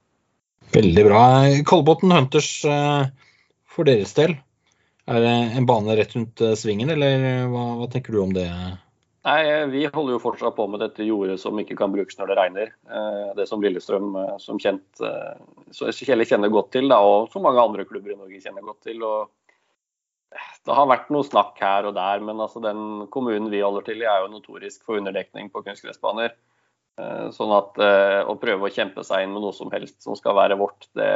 Veldig 0.75 1.07
bra. 1.07 1.25
Kolbotn 1.67 2.15
Hunters, 2.15 2.53
eh, 2.67 3.11
for 3.71 3.87
deres 3.87 4.15
del, 4.19 4.37
er 5.11 5.25
det 5.25 5.35
en 5.59 5.67
bane 5.67 5.97
rett 5.99 6.15
rundt 6.17 6.43
eh, 6.43 6.57
svingen, 6.59 6.91
eller 6.91 7.51
hva, 7.51 7.67
hva, 7.81 7.91
tenker 7.91 8.15
du 8.15 8.23
om 8.25 8.35
det? 8.35 8.49
Nei, 9.27 9.41
Vi 9.69 9.85
holder 9.85 10.15
jo 10.17 10.23
fortsatt 10.23 10.57
på 10.57 10.65
med 10.73 10.81
dette 10.81 11.05
jordet 11.05 11.37
som 11.43 11.59
ikke 11.61 11.77
kan 11.77 11.93
brukes 11.93 12.17
når 12.17 12.31
det 12.31 12.37
regner. 12.39 12.71
Det 13.37 13.45
som 13.47 13.61
Lillestrøm 13.61 14.15
som 14.41 14.57
kjent 14.57 15.03
kjenner 15.77 16.49
godt 16.49 16.71
til, 16.73 16.89
da, 16.89 17.03
og 17.05 17.29
som 17.29 17.45
mange 17.45 17.61
andre 17.61 17.85
klubber 17.85 18.15
i 18.15 18.17
Norge 18.17 18.41
kjenner 18.41 18.65
godt 18.65 18.89
til. 18.89 19.05
og 19.05 19.29
det 20.67 20.77
har 20.77 20.87
vært 20.91 21.11
noe 21.11 21.27
snakk 21.27 21.59
her 21.63 21.89
og 21.89 21.97
der, 21.97 22.23
men 22.23 22.41
altså 22.43 22.63
den 22.63 23.09
kommunen 23.15 23.51
vi 23.53 23.63
holder 23.65 23.87
til 23.89 24.03
i, 24.03 24.07
er 24.09 24.23
jo 24.25 24.33
notorisk 24.35 24.85
for 24.87 25.01
underdekning 25.01 25.51
på 25.51 25.63
kunstgressbaner. 25.67 26.35
Eh, 27.01 27.29
sånn 27.35 27.53
at 27.55 27.79
eh, 27.83 28.21
å 28.29 28.37
prøve 28.41 28.69
å 28.69 28.75
kjempe 28.75 29.05
seg 29.07 29.25
inn 29.25 29.35
med 29.35 29.45
noe 29.45 29.57
som 29.57 29.71
helst 29.75 30.01
som 30.05 30.19
skal 30.19 30.37
være 30.39 30.59
vårt, 30.61 30.87
det, 30.99 31.11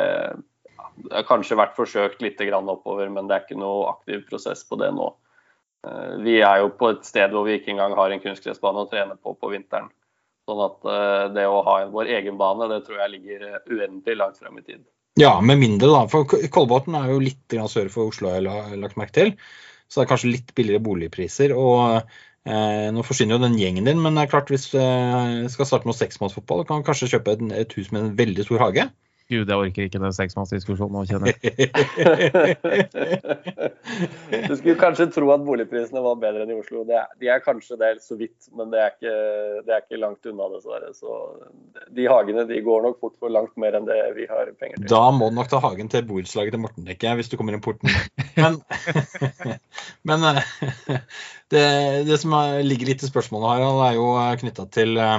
det 1.05 1.13
har 1.13 1.29
kanskje 1.29 1.59
vært 1.61 1.77
forsøkt 1.79 2.25
litt 2.25 2.41
oppover, 2.41 3.11
men 3.11 3.29
det 3.29 3.37
er 3.37 3.45
ikke 3.47 3.61
noe 3.61 3.91
aktiv 3.93 4.25
prosess 4.29 4.65
på 4.67 4.79
det 4.81 4.91
nå. 4.97 5.13
Eh, 5.87 6.15
vi 6.27 6.41
er 6.41 6.65
jo 6.65 6.73
på 6.79 6.95
et 6.95 7.05
sted 7.07 7.35
hvor 7.35 7.47
vi 7.47 7.59
ikke 7.59 7.75
engang 7.75 7.95
har 7.99 8.11
en 8.11 8.25
kunstgressbane 8.25 8.83
å 8.83 8.91
trene 8.91 9.19
på 9.21 9.37
på 9.39 9.53
vinteren. 9.53 9.93
Sånn 10.45 10.61
at 10.61 10.83
det 11.33 11.47
å 11.49 11.63
ha 11.65 11.79
vår 11.89 12.11
egen 12.19 12.37
bane, 12.37 12.67
det 12.69 12.83
tror 12.85 12.99
jeg 13.01 13.15
ligger 13.15 13.45
uendelig 13.65 14.17
langt 14.19 14.37
frem 14.37 14.59
i 14.61 14.65
tid. 14.67 14.83
Ja, 15.21 15.41
med 15.41 15.61
mindre, 15.61 15.89
da. 15.93 16.07
For 16.11 16.27
Kolbotn 16.27 16.97
er 16.99 17.13
jo 17.13 17.21
litt 17.23 17.55
sør 17.71 17.91
for 17.93 18.11
Oslo, 18.11 18.33
jeg 18.35 18.51
har 18.51 18.75
lagt 18.83 18.99
merke 18.99 19.15
til. 19.15 19.29
Så 19.87 20.01
det 20.01 20.07
er 20.07 20.11
kanskje 20.11 20.33
litt 20.33 20.49
billigere 20.59 20.83
boligpriser. 20.83 21.55
Og 21.55 22.01
eh, 22.01 22.89
nå 22.91 23.05
forsvinner 23.07 23.39
jo 23.39 23.45
den 23.45 23.55
gjengen 23.61 23.87
din, 23.87 24.01
men 24.03 24.19
det 24.19 24.25
er 24.25 24.33
klart 24.33 24.51
hvis 24.51 24.67
du 24.73 24.81
eh, 24.83 25.47
skal 25.53 25.69
starte 25.71 25.87
med 25.87 25.95
seksmannsfotball, 25.99 26.65
kan 26.67 26.83
du 26.83 26.89
kanskje 26.89 27.13
kjøpe 27.13 27.37
et, 27.37 27.45
et, 27.63 27.77
hus 27.79 27.93
med 27.95 28.03
en 28.03 28.17
veldig 28.19 28.49
stor 28.49 28.67
hage. 28.67 28.89
Gud, 29.35 29.51
jeg 29.51 29.59
orker 29.67 29.83
ikke 29.89 30.03
den 30.03 30.15
seksmannsdiskusjonen 30.15 30.95
nå, 30.95 31.01
kjenner 31.11 31.27
jeg. 31.35 31.39
Du 34.49 34.55
skulle 34.57 34.81
kanskje 34.81 35.07
tro 35.13 35.29
at 35.35 35.43
boligprisene 35.45 36.01
var 36.05 36.17
bedre 36.21 36.43
enn 36.45 36.53
i 36.55 36.59
Oslo. 36.59 36.85
Det 36.89 36.97
er, 36.99 37.07
de 37.21 37.27
er 37.33 37.41
kanskje 37.45 37.77
det 37.81 37.91
så 38.05 38.15
vidt, 38.19 38.49
men 38.57 38.67
det 38.73 38.79
er, 38.81 38.89
ikke, 38.95 39.15
det 39.67 39.73
er 39.75 39.81
ikke 39.85 40.01
langt 40.01 40.29
unna, 40.31 40.45
dessverre. 40.55 40.91
Så 40.97 41.09
de 41.97 42.05
hagene 42.11 42.43
de 42.49 42.57
går 42.65 42.81
nok 42.87 42.97
fort 43.03 43.17
for 43.21 43.29
langt 43.33 43.55
mer 43.61 43.73
enn 43.77 43.89
det 43.89 43.99
vi 44.17 44.25
har 44.31 44.45
penger 44.61 44.77
til. 44.81 44.89
Da 44.93 45.05
må 45.15 45.25
du 45.31 45.37
nok 45.39 45.51
ta 45.53 45.59
hagen 45.65 45.89
til 45.93 46.07
borettslaget 46.09 46.53
til 46.57 46.63
Morten, 46.65 46.83
tenker 46.89 47.07
jeg, 47.11 47.17
hvis 47.21 47.31
du 47.33 47.37
kommer 47.41 47.53
inn 47.57 47.65
porten. 47.65 47.89
Men, 48.39 48.53
men 50.09 50.19
eh, 50.31 50.39
det, 51.55 51.67
det 52.09 52.19
som 52.23 52.31
er, 52.41 52.49
ligger 52.67 52.87
litt 52.93 53.05
i 53.05 53.11
spørsmålet 53.11 53.49
her, 53.55 53.61
er 53.89 53.95
jo 53.99 54.07
knytta 54.43 54.65
til 54.75 54.91
eh, 55.01 55.19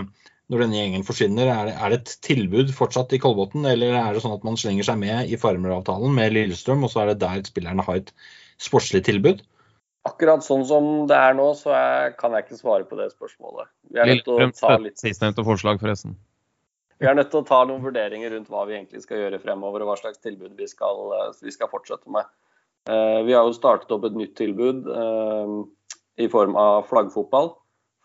når 0.51 0.61
denne 0.65 0.77
gjengen 0.77 1.05
forsvinner. 1.07 1.49
Er 1.49 1.69
det, 1.69 1.73
er 1.75 1.91
det 1.93 1.99
et 2.01 2.13
tilbud 2.25 2.71
fortsatt 2.75 3.15
i 3.15 3.19
Kolbotn, 3.21 3.65
eller 3.69 3.97
er 3.97 4.13
det 4.13 4.21
sånn 4.23 4.35
at 4.35 4.45
man 4.45 4.59
slenger 4.59 4.87
seg 4.87 4.99
med 5.01 5.31
i 5.31 5.39
farmeravtalen 5.41 6.13
med 6.15 6.35
Lillestrøm, 6.35 6.85
og 6.85 6.93
så 6.93 7.03
er 7.03 7.13
det 7.13 7.19
der 7.23 7.43
spillerne 7.47 7.85
har 7.87 8.01
et 8.03 8.13
sportslig 8.61 9.03
tilbud? 9.07 9.41
Akkurat 10.05 10.45
sånn 10.45 10.67
som 10.69 10.87
det 11.09 11.17
er 11.17 11.33
nå, 11.33 11.49
så 11.57 11.73
jeg, 11.73 12.13
kan 12.19 12.35
jeg 12.37 12.45
ikke 12.45 12.59
svare 12.59 12.85
på 12.85 12.99
det 12.99 13.09
spørsmålet. 13.15 13.71
Vi 13.89 14.01
er 14.01 14.11
nødt 14.11 14.25
til 14.27 14.35
å 14.35 14.39
Lillestrøm 14.43 14.77
ta 14.77 14.81
litt 14.83 15.01
sistnevnte 15.01 15.45
forslag, 15.47 15.81
forresten. 15.81 16.13
Vi 17.01 17.09
er 17.09 17.17
nødt 17.17 17.33
til 17.33 17.41
å 17.41 17.47
ta 17.47 17.63
noen 17.67 17.83
vurderinger 17.83 18.31
rundt 18.31 18.51
hva 18.53 18.63
vi 18.69 18.77
egentlig 18.77 19.01
skal 19.03 19.25
gjøre 19.25 19.41
fremover, 19.41 19.83
og 19.83 19.91
hva 19.91 19.97
slags 19.99 20.21
tilbud 20.23 20.53
vi 20.55 20.67
skal, 20.71 21.01
eh, 21.17 21.33
vi 21.43 21.51
skal 21.51 21.71
fortsette 21.71 22.11
med. 22.11 22.29
Eh, 22.87 23.23
Vi 23.25 23.33
har 23.33 23.43
jo 23.43 23.57
startet 23.57 23.91
opp 23.91 24.05
et 24.05 24.15
nytt 24.15 24.35
tilbud 24.37 24.85
eh, 24.87 25.55
i 26.23 26.29
form 26.29 26.55
av 26.55 26.85
flaggfotball 26.87 27.55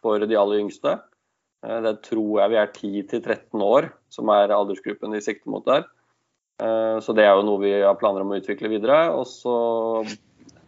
for 0.01 0.19
de 0.19 0.37
aller 0.41 0.65
yngste. 0.65 0.97
Eh, 1.67 1.81
Det 1.85 2.03
tror 2.03 2.41
jeg 2.41 2.51
vi 2.51 2.61
er 2.61 2.75
10-13 2.75 3.63
år, 3.65 3.91
som 4.09 4.29
er 4.33 4.55
aldersgruppen 4.55 5.13
de 5.13 5.21
sikter 5.25 5.51
mot 5.53 5.65
der. 5.65 5.85
Eh, 6.61 6.99
Så 7.01 7.15
det 7.15 7.25
er 7.25 7.35
jo 7.37 7.47
noe 7.47 7.61
vi 7.61 7.73
har 7.81 7.95
planer 8.01 8.21
om 8.25 8.33
å 8.33 8.41
utvikle 8.41 8.69
videre. 8.69 9.11
Og 9.13 9.27
så 9.27 10.07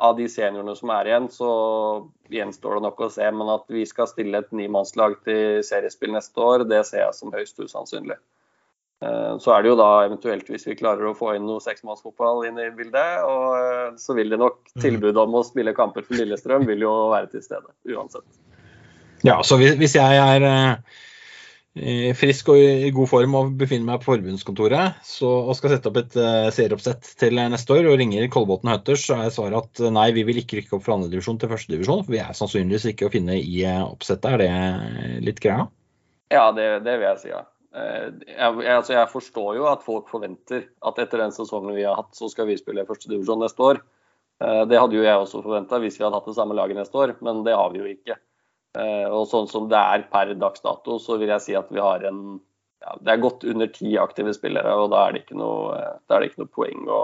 av 0.02 0.16
de 0.16 0.26
seniorene 0.26 0.74
som 0.76 0.90
er 0.90 1.04
igjen, 1.06 1.28
så 1.30 2.10
gjenstår 2.32 2.74
det 2.74 2.82
nok 2.82 3.00
å 3.06 3.10
se. 3.12 3.30
Men 3.30 3.48
at 3.54 3.64
vi 3.70 3.84
skal 3.86 4.06
stille 4.10 4.38
et 4.38 4.50
nimannslag 4.50 5.20
til 5.24 5.62
seriespill 5.62 6.12
neste 6.12 6.36
år, 6.42 6.68
det 6.68 6.84
ser 6.86 7.06
jeg 7.06 7.14
som 7.14 7.32
høyst 7.32 7.60
usannsynlig. 7.62 8.18
Eh, 9.02 9.36
Så 9.38 9.52
er 9.56 9.62
det 9.62 9.70
jo 9.70 9.76
da 9.76 10.06
eventuelt 10.06 10.46
hvis 10.46 10.66
vi 10.66 10.76
klarer 10.78 11.08
å 11.10 11.16
få 11.16 11.34
inn 11.36 11.46
noe 11.46 11.60
seksmannsfotball 11.60 12.46
inn 12.46 12.58
i 12.58 12.70
bildet, 12.70 13.22
og 13.26 13.98
så 13.98 14.14
vil 14.14 14.30
det 14.30 14.38
nok 14.38 14.58
tilbudet 14.78 15.16
om 15.16 15.34
å 15.34 15.44
spille 15.44 15.74
kamper 15.74 16.02
for 16.06 16.14
Lillestrøm 16.14 16.66
vil 16.66 16.80
jo 16.80 16.92
være 17.10 17.30
til 17.30 17.42
stede 17.42 17.70
uansett. 17.86 18.26
Ja, 19.22 19.38
så 19.46 19.58
hvis, 19.60 19.94
jeg 19.94 20.18
er 20.18 20.44
eh, 21.78 22.10
frisk 22.18 22.50
og 22.52 22.58
i 22.58 22.90
god 22.94 23.08
form 23.08 23.36
og 23.38 23.52
befinner 23.60 23.92
meg 23.92 24.02
på 24.02 24.10
forbundskontoret 24.10 24.98
så, 25.06 25.28
og 25.46 25.54
skal 25.56 25.76
sette 25.76 25.92
opp 25.92 26.00
et 26.00 26.16
eh, 26.18 26.48
serieoppsett 26.54 27.12
til 27.20 27.38
neste 27.38 27.76
år 27.76 27.86
og 27.92 28.00
ringer 28.00 28.26
Kolbotn 28.32 28.72
Hunters, 28.72 29.06
så 29.06 29.20
er 29.22 29.30
svaret 29.34 29.60
at 29.60 29.84
eh, 29.84 29.94
nei, 29.94 30.08
vi 30.16 30.26
vil 30.26 30.42
ikke 30.42 30.58
rykke 30.58 30.76
opp 30.78 30.84
fra 30.88 30.98
andredivisjon 30.98 31.38
til 31.38 31.52
førstedivisjon. 31.52 32.02
For 32.02 32.16
vi 32.16 32.20
er 32.24 32.34
sannsynligvis 32.36 32.90
ikke 32.90 33.08
å 33.08 33.14
finne 33.14 33.38
i 33.38 33.62
eh, 33.62 33.78
oppsettet. 33.86 34.34
Er 34.34 34.42
det 34.42 35.22
litt 35.28 35.40
greia? 35.44 35.68
Ja, 36.32 36.48
det, 36.56 36.66
det 36.86 36.98
vil 36.98 37.08
jeg 37.12 37.22
si, 37.22 37.30
ja. 37.30 37.44
Eh, 37.78 38.10
Jeg, 38.26 38.66
altså 38.74 38.96
jeg 38.96 39.12
forstår 39.12 39.54
jo 39.60 39.70
at 39.70 39.86
folk 39.86 40.10
forventer 40.12 40.66
at 40.84 40.98
etter 41.00 41.22
den 41.22 41.32
sesongen 41.36 41.76
vi 41.76 41.86
har 41.86 41.96
hatt, 42.00 42.10
så 42.16 42.28
skal 42.32 42.50
vi 42.50 42.58
spille 42.60 42.88
førstedivisjon 42.88 43.40
neste 43.46 43.70
år. 43.70 43.80
Eh, 44.42 44.64
Det 44.66 44.82
hadde 44.82 44.98
jo 44.98 45.06
jeg 45.06 45.24
også 45.24 45.46
forventa 45.46 45.80
hvis 45.82 46.00
vi 46.00 46.04
hadde 46.04 46.18
hatt 46.18 46.28
det 46.28 46.36
samme 46.36 46.58
laget 46.58 46.82
neste 46.82 46.98
år, 46.98 47.14
men 47.22 47.46
det 47.46 47.56
har 47.56 47.70
vi 47.70 47.84
jo 47.84 47.88
ikke. 47.94 48.18
Eh, 48.78 49.08
Og 49.12 49.26
sånn 49.28 49.48
som 49.50 49.68
det 49.68 49.78
er 49.78 50.06
per 50.12 50.32
dags 50.40 50.64
dato, 50.64 50.98
så 51.02 51.18
vil 51.20 51.32
jeg 51.34 51.44
si 51.44 51.56
at 51.58 51.72
vi 51.72 51.82
har 51.82 52.04
en 52.08 52.40
ja, 52.82 52.96
Det 52.98 53.12
er 53.12 53.20
godt 53.22 53.44
under 53.44 53.68
ti 53.70 53.96
aktive 54.00 54.32
spillere, 54.34 54.72
og 54.74 54.90
da 54.90 55.06
er 55.06 55.12
det 55.12 55.24
ikke 55.24 55.38
noe, 55.38 55.76
det 56.08 56.22
ikke 56.26 56.42
noe 56.42 56.50
poeng 56.50 56.88
å 56.90 57.02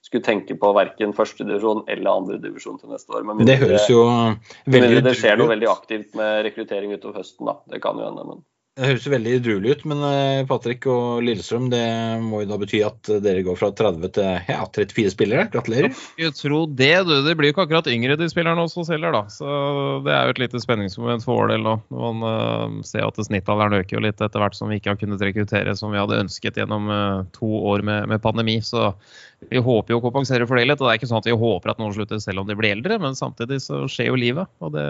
skulle 0.00 0.24
tenke 0.24 0.56
på 0.56 0.70
verken 0.74 1.12
førstedivisjon 1.12 1.84
eller 1.92 2.10
andredivisjon 2.10 2.80
til 2.80 2.90
neste 2.90 3.12
år. 3.14 3.26
Men 3.28 3.44
Det 3.44 3.58
høres 3.60 3.84
jo 3.90 4.00
veldig 4.08 4.80
mindre 4.88 5.02
det 5.04 5.16
skjer 5.20 5.36
noe 5.36 5.52
veldig 5.52 5.68
aktivt 5.70 6.16
med 6.18 6.40
rekruttering 6.46 6.94
utover 6.96 7.20
høsten, 7.20 7.46
da. 7.46 7.58
Det 7.68 7.82
kan 7.84 8.00
jo 8.00 8.08
hende, 8.08 8.24
men 8.24 8.40
Det 8.80 8.88
høres 8.88 9.04
jo 9.04 9.10
veldig 9.12 9.32
edruelig 9.36 9.72
ut, 9.74 9.82
men 9.90 9.98
eh, 10.08 10.42
Patrick 10.48 10.86
og 10.88 11.20
Lillestrøm, 11.26 11.66
det 11.68 11.84
må 12.24 12.38
jo 12.40 12.48
da 12.48 12.56
bety 12.62 12.78
at 12.86 13.10
dere 13.20 13.42
går 13.44 13.58
fra 13.60 13.68
30 13.76 14.08
til 14.16 14.30
ja, 14.48 14.62
34 14.64 15.12
spillere. 15.12 15.44
Gratulerer. 15.52 15.92
Jeg 16.16 16.32
tror 16.38 16.64
det, 16.78 16.94
du. 17.04 17.12
Det 17.26 17.34
blir 17.36 17.50
jo 17.50 17.54
ikke 17.54 17.66
akkurat 17.66 17.90
yngre 17.92 18.16
de 18.16 18.30
spillerne 18.32 18.64
også 18.64 18.86
selger, 18.88 19.12
da. 19.12 19.26
Så 19.28 19.50
det 20.06 20.14
er 20.16 20.24
jo 20.24 20.32
et 20.32 20.40
lite 20.46 20.62
spenningsmoment 20.64 21.26
for 21.26 21.42
vår 21.42 21.52
del 21.52 21.66
nå. 21.66 21.76
Man 21.92 22.24
uh, 22.24 22.80
ser 22.88 23.04
at 23.04 23.20
snittalderen 23.20 23.82
øker 23.82 23.98
jo 23.98 24.04
litt 24.06 24.24
etter 24.24 24.40
hvert 24.40 24.56
som 24.56 24.72
vi 24.72 24.80
ikke 24.80 24.94
har 24.94 25.02
kunnet 25.02 25.28
rekruttere 25.28 25.76
som 25.76 25.92
vi 25.92 26.00
hadde 26.00 26.22
ønsket 26.24 26.56
gjennom 26.62 26.88
uh, 26.88 27.28
to 27.36 27.52
år 27.74 27.84
med, 27.84 28.08
med 28.08 28.24
pandemi. 28.24 28.62
Så 28.64 28.94
vi 29.48 29.60
håper 29.64 29.94
jo 29.94 29.98
å 30.00 30.04
kompensere 30.04 30.44
for 30.48 30.58
det 30.58 30.66
litt. 30.68 30.80
Og 30.82 30.86
det 30.86 30.92
er 30.92 31.00
ikke 31.00 31.08
sånn 31.08 31.22
at 31.22 31.28
vi 31.30 31.36
håper 31.40 31.72
at 31.72 31.80
noen 31.80 31.94
slutter 31.96 32.20
selv 32.20 32.42
om 32.42 32.48
de 32.48 32.56
blir 32.58 32.74
eldre, 32.74 32.98
men 33.00 33.16
samtidig 33.16 33.60
så 33.64 33.82
skjer 33.90 34.10
jo 34.10 34.18
livet. 34.20 34.50
Og 34.60 34.74
det, 34.74 34.86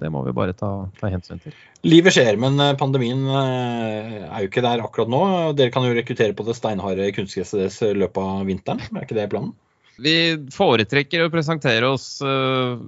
det 0.00 0.10
må 0.12 0.24
vi 0.24 0.34
bare 0.36 0.56
ta, 0.56 0.70
ta 1.00 1.10
hensyn 1.12 1.42
til. 1.42 1.56
Livet 1.84 2.16
skjer, 2.16 2.38
men 2.40 2.56
eh, 2.62 2.76
pandemien 2.80 3.26
eh, 3.28 4.22
er 4.24 4.44
jo 4.44 4.50
ikke 4.50 4.64
der 4.64 4.84
akkurat 4.84 5.12
nå. 5.12 5.22
Dere 5.58 5.74
kan 5.74 5.84
jo 5.84 5.96
rekruttere 5.96 6.36
på 6.36 6.46
det 6.48 6.56
steinharde 6.56 7.10
kunstgresset 7.16 7.60
deres 7.60 7.80
i 7.84 7.92
løpet 7.98 8.22
av 8.24 8.48
vinteren. 8.48 8.84
Er 8.94 9.04
ikke 9.04 9.18
det 9.18 9.28
planen? 9.34 9.52
Vi 10.00 10.16
foretrekker 10.50 11.26
å 11.26 11.30
presentere 11.30 11.92
oss 11.92 12.08
eh, 12.24 12.80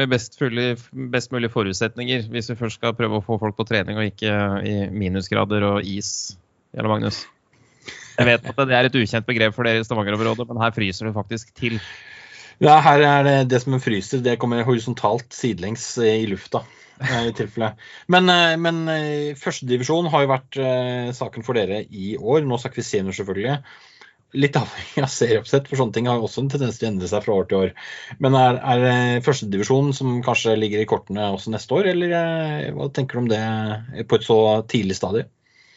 med 0.00 0.10
best, 0.10 0.38
fulle, 0.40 0.72
best 1.12 1.34
mulig 1.34 1.52
forutsetninger 1.52 2.24
hvis 2.32 2.48
vi 2.50 2.58
først 2.58 2.80
skal 2.80 2.96
prøve 2.96 3.20
å 3.20 3.26
få 3.26 3.36
folk 3.42 3.58
på 3.58 3.68
trening 3.68 4.00
og 4.00 4.08
ikke 4.08 4.32
i 4.64 4.76
minusgrader 4.88 5.68
og 5.74 5.86
is. 5.86 6.32
Jelle 6.72 6.88
Magnus. 6.88 7.26
Jeg 8.18 8.28
vet 8.28 8.48
at 8.50 8.64
det 8.68 8.76
er 8.76 8.88
et 8.88 8.98
ukjent 8.98 9.28
begrep 9.28 9.54
for 9.56 9.68
dere 9.68 9.80
i 9.82 9.86
Stavanger-området, 9.86 10.48
men 10.50 10.60
her 10.62 10.74
fryser 10.76 11.08
det 11.08 11.14
faktisk 11.16 11.54
til. 11.58 11.78
Ja, 12.62 12.76
her 12.84 13.02
er 13.02 13.24
det 13.26 13.36
det 13.50 13.62
som 13.64 13.78
fryser. 13.82 14.20
Det 14.22 14.38
kommer 14.40 14.66
horisontalt 14.66 15.32
sidelengs 15.34 15.96
eh, 15.98 16.20
i 16.22 16.28
lufta. 16.30 16.62
eh, 17.02 17.30
i 17.30 17.32
tilfelle. 17.34 17.72
Men, 18.12 18.28
eh, 18.30 18.58
men 18.60 18.84
førstedivisjon 19.40 20.10
har 20.12 20.22
jo 20.22 20.34
vært 20.34 20.60
saken 21.16 21.46
for 21.46 21.58
dere 21.58 21.82
i 21.88 22.14
år. 22.18 22.44
Nå 22.46 22.60
snakker 22.60 22.82
vi 22.82 22.86
senior, 22.86 23.16
selvfølgelig. 23.16 23.56
Litt 24.38 24.56
avhengig 24.56 25.02
av 25.02 25.10
serieoppsett, 25.12 25.66
for 25.68 25.80
sånne 25.80 25.96
ting 25.96 26.06
har 26.08 26.22
også 26.22 26.44
en 26.44 26.52
tendens 26.52 26.78
til 26.78 26.88
å 26.88 26.92
endre 26.92 27.10
seg 27.10 27.24
fra 27.24 27.34
år 27.40 27.50
til 27.50 27.66
år. 27.66 27.74
Men 28.22 28.38
er, 28.38 28.60
er 28.62 29.26
førstedivisjon 29.26 29.90
som 29.96 30.22
kanskje 30.24 30.54
ligger 30.56 30.80
i 30.84 30.88
kortene 30.88 31.32
også 31.34 31.52
neste 31.52 31.76
år, 31.76 31.90
eller 31.92 32.72
hva 32.78 32.88
tenker 32.94 33.18
du 33.18 33.24
om 33.24 33.28
det 33.32 33.42
på 34.08 34.16
et 34.16 34.24
så 34.24 34.38
tidlig 34.72 34.96
stadie? 34.96 35.26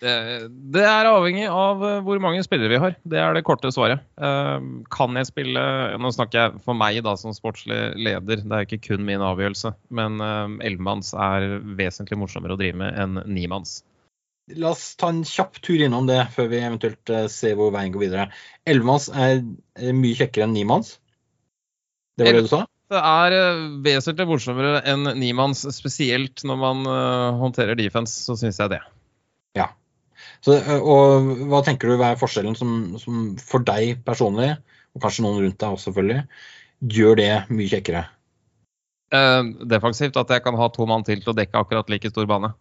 Det, 0.05 0.83
er 0.85 1.09
avhengig 1.09 1.47
av 1.49 1.81
eh, 1.85 1.97
hvor 2.05 2.21
mange 2.23 2.43
spillere 2.45 2.71
vi 2.71 2.81
har. 2.81 2.95
Det 3.03 3.19
er 3.21 3.35
det 3.35 3.45
korte 3.47 3.71
svaret. 3.73 4.05
Eh, 4.15 4.69
kan 4.93 5.17
jeg 5.19 5.29
spille 5.31 5.65
Nå 6.01 6.11
snakker 6.13 6.41
jeg 6.41 6.63
for 6.65 6.77
meg 6.77 7.01
da 7.05 7.15
som 7.19 7.35
sportslig 7.35 7.79
leder, 7.97 8.43
det 8.45 8.59
er 8.59 8.67
ikke 8.67 8.83
kun 8.91 9.05
min 9.07 9.23
avgjørelse. 9.25 9.73
Men 9.95 10.21
ellevemanns 10.21 11.15
er 11.17 11.59
vesentlig 11.79 12.19
morsommere 12.21 12.55
å 12.55 12.61
drive 12.61 12.79
med 12.83 12.97
enn 13.01 13.21
nimanns. 13.25 13.81
La 14.53 14.75
oss 14.75 14.93
ta 14.99 15.09
en 15.09 15.23
kjapp 15.25 15.57
tur 15.65 15.81
innom 15.81 16.05
det 16.05 16.19
før 16.35 16.51
vi 16.51 16.59
eventuelt 16.61 17.09
eh, 17.09 17.25
ser 17.33 17.55
hvor 17.57 17.71
veien 17.73 17.93
går 17.93 18.03
videre. 18.03 18.25
Ellevemanns 18.69 19.07
er 19.09 19.41
mye 19.95 20.17
kjekkere 20.19 20.45
enn 20.45 20.53
nimanns. 20.53 20.99
Det 22.15 22.27
var 22.27 22.37
det 22.37 22.43
du 22.45 22.51
sa? 22.51 22.59
Det 22.93 22.99
er 23.01 23.35
eh, 23.39 23.63
vesentlig 23.87 24.27
morsommere 24.29 24.83
enn 24.85 25.09
nimanns, 25.17 25.63
spesielt 25.73 26.45
når 26.45 26.61
man 26.61 26.91
eh, 26.91 27.39
håndterer 27.41 27.79
defense, 27.79 28.19
så 28.27 28.37
syns 28.37 28.61
jeg 28.61 28.75
det. 28.75 28.83
Så, 30.45 30.59
eh, 30.59 30.81
og 30.81 31.31
hva 31.49 31.63
tenker 31.65 31.89
du 31.89 31.97
hva 31.97 32.13
er 32.13 32.21
forskjellen 32.21 32.57
som, 32.57 32.75
som 33.01 33.31
for 33.41 33.65
deg 33.65 34.03
personlig, 34.05 34.51
og 34.93 35.01
kanskje 35.03 35.25
noen 35.25 35.41
rundt 35.41 35.57
deg 35.61 35.77
også 35.77 35.89
selvfølgelig, 35.89 36.21
gjør 36.95 37.17
det 37.21 37.31
mye 37.49 37.71
kjekkere? 37.71 38.03
Eh, 39.15 39.41
defensivt 39.71 40.17
at 40.21 40.35
jeg 40.35 40.45
kan 40.45 40.57
ha 40.59 40.69
to 40.73 40.85
mann 40.89 41.05
til 41.07 41.23
til 41.23 41.33
å 41.33 41.37
dekke 41.37 41.65
akkurat 41.65 41.89
like 41.89 42.11
stor 42.13 42.29
bane. 42.29 42.53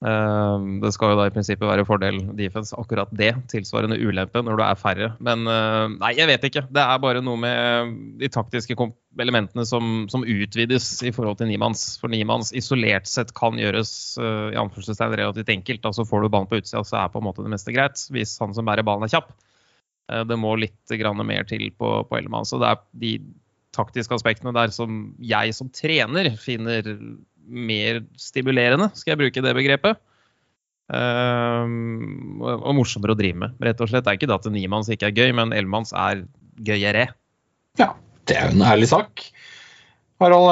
Eh, 0.00 0.62
det 0.80 0.90
skal 0.94 1.12
jo 1.12 1.16
da 1.18 1.26
i 1.28 1.32
prinsippet 1.34 1.68
være 1.68 1.84
fordel 1.84 2.22
defense, 2.38 2.72
akkurat 2.78 3.10
det. 3.12 3.34
Tilsvarende 3.52 3.98
ulempe 4.00 4.40
når 4.44 4.56
du 4.56 4.64
er 4.64 4.80
færre. 4.80 5.10
Men 5.20 5.44
eh, 5.50 5.96
nei, 5.98 6.14
jeg 6.16 6.30
vet 6.30 6.46
ikke. 6.48 6.64
Det 6.72 6.84
er 6.84 7.02
bare 7.02 7.22
noe 7.24 7.40
med 7.40 7.98
de 8.22 8.30
taktiske 8.32 8.76
elementene 9.20 9.66
som, 9.68 10.06
som 10.12 10.24
utvides 10.24 10.88
i 11.04 11.12
forhold 11.14 11.40
til 11.40 11.50
nimanns. 11.50 11.84
For 12.00 12.12
nimanns 12.12 12.54
isolert 12.56 13.10
sett 13.10 13.34
kan 13.36 13.60
gjøres 13.60 13.92
eh, 14.22 14.48
i 14.54 14.60
anførselstegn 14.60 15.18
relativt 15.20 15.52
enkelt. 15.52 15.84
Altså 15.92 16.08
får 16.08 16.24
du 16.24 16.32
ballen 16.32 16.50
på 16.50 16.62
utsida, 16.62 16.84
så 16.86 17.02
er 17.02 17.12
på 17.12 17.20
en 17.20 17.28
måte 17.28 17.44
det 17.44 17.52
meste 17.52 17.76
greit. 17.76 18.00
Hvis 18.14 18.38
han 18.40 18.56
som 18.56 18.68
bærer 18.68 18.86
ballen 18.86 19.04
er 19.04 19.12
kjapp. 19.12 19.34
Eh, 20.10 20.24
det 20.24 20.40
må 20.40 20.56
litt 20.56 20.96
mer 21.20 21.44
til 21.44 21.68
på, 21.76 21.94
på 22.08 22.16
Ellemann. 22.18 22.48
Så 22.48 22.62
det 22.62 22.72
er 22.72 22.84
de 23.04 23.14
taktiske 23.76 24.16
aspektene 24.16 24.52
der 24.56 24.72
som 24.74 25.12
jeg 25.22 25.54
som 25.54 25.68
trener 25.70 26.32
finner 26.40 26.82
mer 27.50 28.04
stimulerende, 28.20 28.90
skal 28.94 29.14
jeg 29.14 29.22
bruke 29.24 29.44
det 29.44 29.56
begrepet. 29.58 30.00
Ehm, 30.90 32.42
og, 32.42 32.72
morsommere 32.74 33.14
å 33.14 33.18
drive 33.18 33.38
med, 33.44 33.56
rett 33.62 33.80
og 33.82 33.90
slett. 33.90 34.04
Det 34.06 34.12
er 34.12 34.18
ikke 34.18 34.30
det 34.30 34.38
at 34.40 34.50
nimanns 34.50 34.90
ikke 34.90 35.10
er 35.10 35.16
gøy, 35.16 35.32
men 35.38 35.54
ellemanns 35.54 35.94
er 35.94 36.24
gøyere. 36.66 37.10
Ja, 37.78 37.92
det 38.26 38.36
er 38.36 38.50
jo 38.50 38.58
en 38.58 38.66
ærlig 38.72 38.90
sak. 38.90 39.24
Harald, 40.20 40.50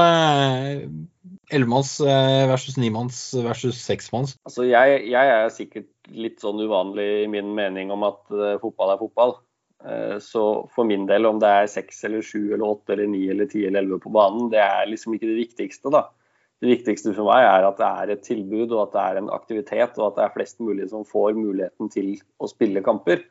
ellemanns 1.53 1.99
Ellevemanns 1.99 1.99
eh, 2.05 2.47
versus 2.49 2.79
nimanns 2.81 3.19
versus 3.45 3.81
seksmanns? 3.83 4.37
Altså, 4.49 4.65
jeg, 4.69 5.03
jeg, 5.11 5.35
er 5.35 5.51
sikkert 5.53 5.91
litt 6.09 6.41
sånn 6.45 6.61
uvanlig 6.63 7.09
i 7.25 7.29
min 7.33 7.51
mening 7.57 7.93
om 7.93 8.07
at 8.09 8.23
uh, 8.33 8.57
fotball 8.63 8.95
er 8.95 9.03
fotball. 9.03 9.39
Så 10.19 10.41
for 10.75 10.89
min 10.89 11.05
del, 11.07 11.23
om 11.29 11.37
det 11.39 11.47
er 11.55 11.69
seks 11.71 12.01
eller 12.09 12.25
sju 12.27 12.49
eller 12.49 12.65
åtte 12.67 12.97
eller 12.97 13.07
ni 13.07 13.21
eller 13.31 13.47
ti 13.47 13.61
eller 13.63 13.85
elleve 13.85 14.01
på 14.03 14.11
banen, 14.11 14.49
det 14.51 14.59
er 14.59 14.89
liksom 14.91 15.15
ikke 15.15 15.29
det 15.29 15.37
viktigste, 15.37 15.93
da. 15.95 16.01
Det 16.59 16.71
viktigste 16.73 17.13
for 17.15 17.29
meg 17.31 17.45
er 17.47 17.67
at 17.69 17.79
det 17.79 17.89
er 17.89 18.13
et 18.15 18.25
tilbud 18.27 18.73
og 18.73 18.89
at 18.89 18.95
det 18.95 19.03
er 19.03 19.21
en 19.21 19.29
aktivitet, 19.31 19.99
og 19.99 20.09
at 20.09 20.17
det 20.17 20.25
er 20.25 20.33
flest 20.35 20.59
mulig 20.59 20.89
som 20.91 21.07
får 21.07 21.37
muligheten 21.39 21.93
til 21.93 22.17
å 22.43 22.51
spille 22.51 22.83
kamper. 22.87 23.23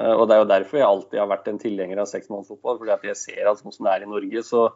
Uh, 0.00 0.12
og 0.16 0.26
Det 0.26 0.34
er 0.34 0.42
jo 0.42 0.48
derfor 0.50 0.80
jeg 0.80 0.88
alltid 0.88 1.20
har 1.22 1.30
vært 1.30 1.46
en 1.52 1.60
tilhenger 1.62 2.02
av 2.02 2.10
seksmannsfotball. 2.10 2.80
fordi 2.80 3.12
jeg 3.12 3.22
ser 3.22 3.46
at 3.48 3.62
sånn 3.62 3.72
som 3.72 3.86
det 3.86 3.94
er 3.94 4.06
i 4.06 4.10
Norge, 4.10 4.42
så 4.44 4.66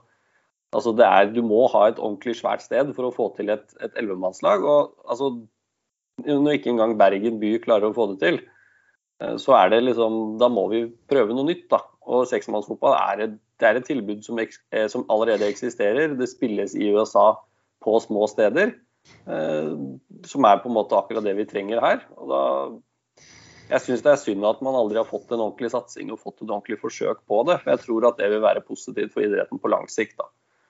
Altså 0.71 0.93
er, 1.03 1.33
du 1.35 1.43
må 1.43 1.65
ha 1.73 1.89
et 1.89 1.99
ordentlig 1.99 2.37
svært 2.39 2.63
sted 2.63 2.93
for 2.95 3.09
å 3.09 3.15
få 3.15 3.25
til 3.35 3.51
et 3.51 3.73
ellevemannslag. 3.99 4.63
Altså, 5.11 5.33
når 6.23 6.59
ikke 6.59 6.71
engang 6.71 6.97
Bergen 7.01 7.41
by 7.43 7.57
klarer 7.65 7.91
å 7.91 7.97
få 7.97 8.07
det 8.13 8.21
til, 8.23 8.39
eh, 9.21 9.35
så 9.35 9.57
er 9.59 9.73
det 9.73 9.81
liksom 9.83 10.39
Da 10.39 10.49
må 10.49 10.69
vi 10.71 10.85
prøve 11.11 11.35
noe 11.35 11.49
nytt, 11.49 11.67
da. 11.75 11.83
Og 12.07 12.29
seksmannsfotball 12.31 12.95
er 12.95 13.39
er 13.61 13.77
et 13.77 13.85
tilbud 13.85 14.23
som, 14.25 14.39
eh, 14.39 14.87
som, 14.89 15.05
allerede 15.11 15.49
eksisterer. 15.49 16.17
Det 16.17 16.29
spilles 16.29 16.75
i 16.75 16.93
USA 16.95 17.35
på 17.85 17.97
små 18.05 18.29
steder. 18.31 18.77
Eh, 19.27 19.73
som 20.27 20.45
er 20.45 20.61
på 20.61 20.71
en 20.71 20.77
måte 20.77 20.99
akkurat 20.99 21.25
det 21.25 21.35
vi 21.39 21.49
trenger 21.49 21.83
her. 21.85 22.03
Og 22.21 22.31
da 22.31 22.43
jeg 23.71 23.85
syns 23.85 24.03
det 24.03 24.13
er 24.13 24.19
synd 24.19 24.47
at 24.49 24.63
man 24.67 24.77
aldri 24.77 24.99
har 24.99 25.07
fått 25.07 25.31
en 25.31 25.45
ordentlig 25.45 25.71
satsing 25.73 26.11
og 26.11 26.21
fått 26.23 26.41
et 26.41 26.49
ordentlig 26.49 26.81
forsøk 26.83 27.23
på 27.31 27.45
det. 27.49 27.61
For 27.63 27.75
jeg 27.75 27.85
tror 27.85 28.09
at 28.11 28.19
det 28.19 28.31
vil 28.33 28.43
være 28.45 28.67
positivt 28.67 29.15
for 29.15 29.27
idretten 29.27 29.63
på 29.63 29.71
lang 29.71 29.87
sikt. 29.93 30.19
da. 30.19 30.29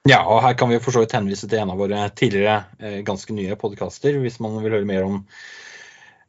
Ja, 0.08 0.20
og 0.24 0.42
her 0.44 0.54
kan 0.56 0.70
vi 0.72 0.80
for 0.80 0.96
så 0.96 1.04
vidt 1.04 1.16
henvise 1.16 1.48
til 1.48 1.60
en 1.60 1.72
av 1.74 1.80
våre 1.80 2.06
tidligere 2.16 2.62
eh, 2.80 3.00
ganske 3.06 3.34
nye 3.36 3.56
podkaster, 3.60 4.16
hvis 4.20 4.38
man 4.40 4.56
vil 4.60 4.72
høre 4.72 4.88
mer 4.88 5.04
om, 5.04 5.18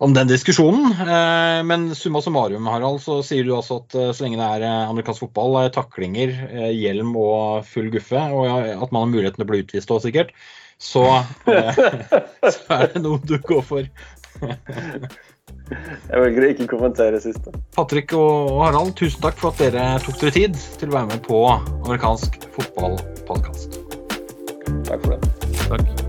om 0.04 0.16
den 0.16 0.32
diskusjonen. 0.32 0.92
Eh, 0.92 1.60
men 1.68 1.90
summa 1.96 2.24
summarum, 2.24 2.68
Harald, 2.72 3.00
så 3.04 3.20
sier 3.26 3.48
du 3.48 3.54
altså 3.56 3.82
at 3.84 3.96
så 4.16 4.26
lenge 4.26 4.40
det 4.40 4.50
er 4.68 4.90
amerikansk 4.92 5.28
fotball, 5.28 5.60
taklinger, 5.76 6.36
hjelm 6.76 7.16
og 7.20 7.68
full 7.68 7.92
guffe, 7.96 8.26
og 8.32 8.48
at 8.52 8.92
man 8.92 9.06
har 9.06 9.14
muligheten 9.16 9.40
til 9.40 9.48
å 9.48 9.52
bli 9.54 9.64
utvist 9.64 9.96
òg, 9.96 10.04
sikkert, 10.04 10.36
så, 10.82 11.06
så 12.56 12.78
er 12.78 12.88
det 12.94 13.04
noe 13.04 13.22
du 13.24 13.38
går 13.46 13.62
for. 13.68 13.86
Jeg 15.72 16.20
velger 16.20 16.46
å 16.46 16.50
ikke 16.52 16.68
kommentere 16.74 17.22
siste. 17.24 17.54
Patrick 17.78 18.16
og 18.18 18.60
Harald, 18.66 18.94
tusen 19.00 19.24
takk 19.24 19.40
for 19.40 19.54
at 19.54 19.62
dere 19.62 19.88
tok 20.04 20.20
dere 20.24 20.36
tid 20.36 20.60
til 20.82 20.92
å 20.92 20.98
være 20.98 21.14
med 21.14 21.26
på 21.28 21.44
amerikansk 21.54 22.42
fotballpodkast. 22.58 23.82
Takk 24.90 25.06
for 25.06 25.16
det. 25.16 25.22
Takk. 25.68 26.01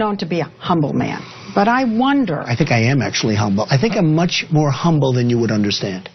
Known 0.00 0.16
to 0.16 0.26
be 0.26 0.40
a 0.40 0.48
humble 0.58 0.92
man, 0.92 1.22
but 1.54 1.68
I 1.68 1.84
wonder. 1.84 2.40
I 2.40 2.56
think 2.56 2.72
I 2.72 2.80
am 2.92 3.00
actually 3.00 3.36
humble. 3.36 3.66
I 3.70 3.78
think 3.78 3.94
I'm 3.96 4.12
much 4.14 4.46
more 4.50 4.72
humble 4.72 5.12
than 5.12 5.30
you 5.30 5.38
would 5.38 5.52
understand. 5.52 6.10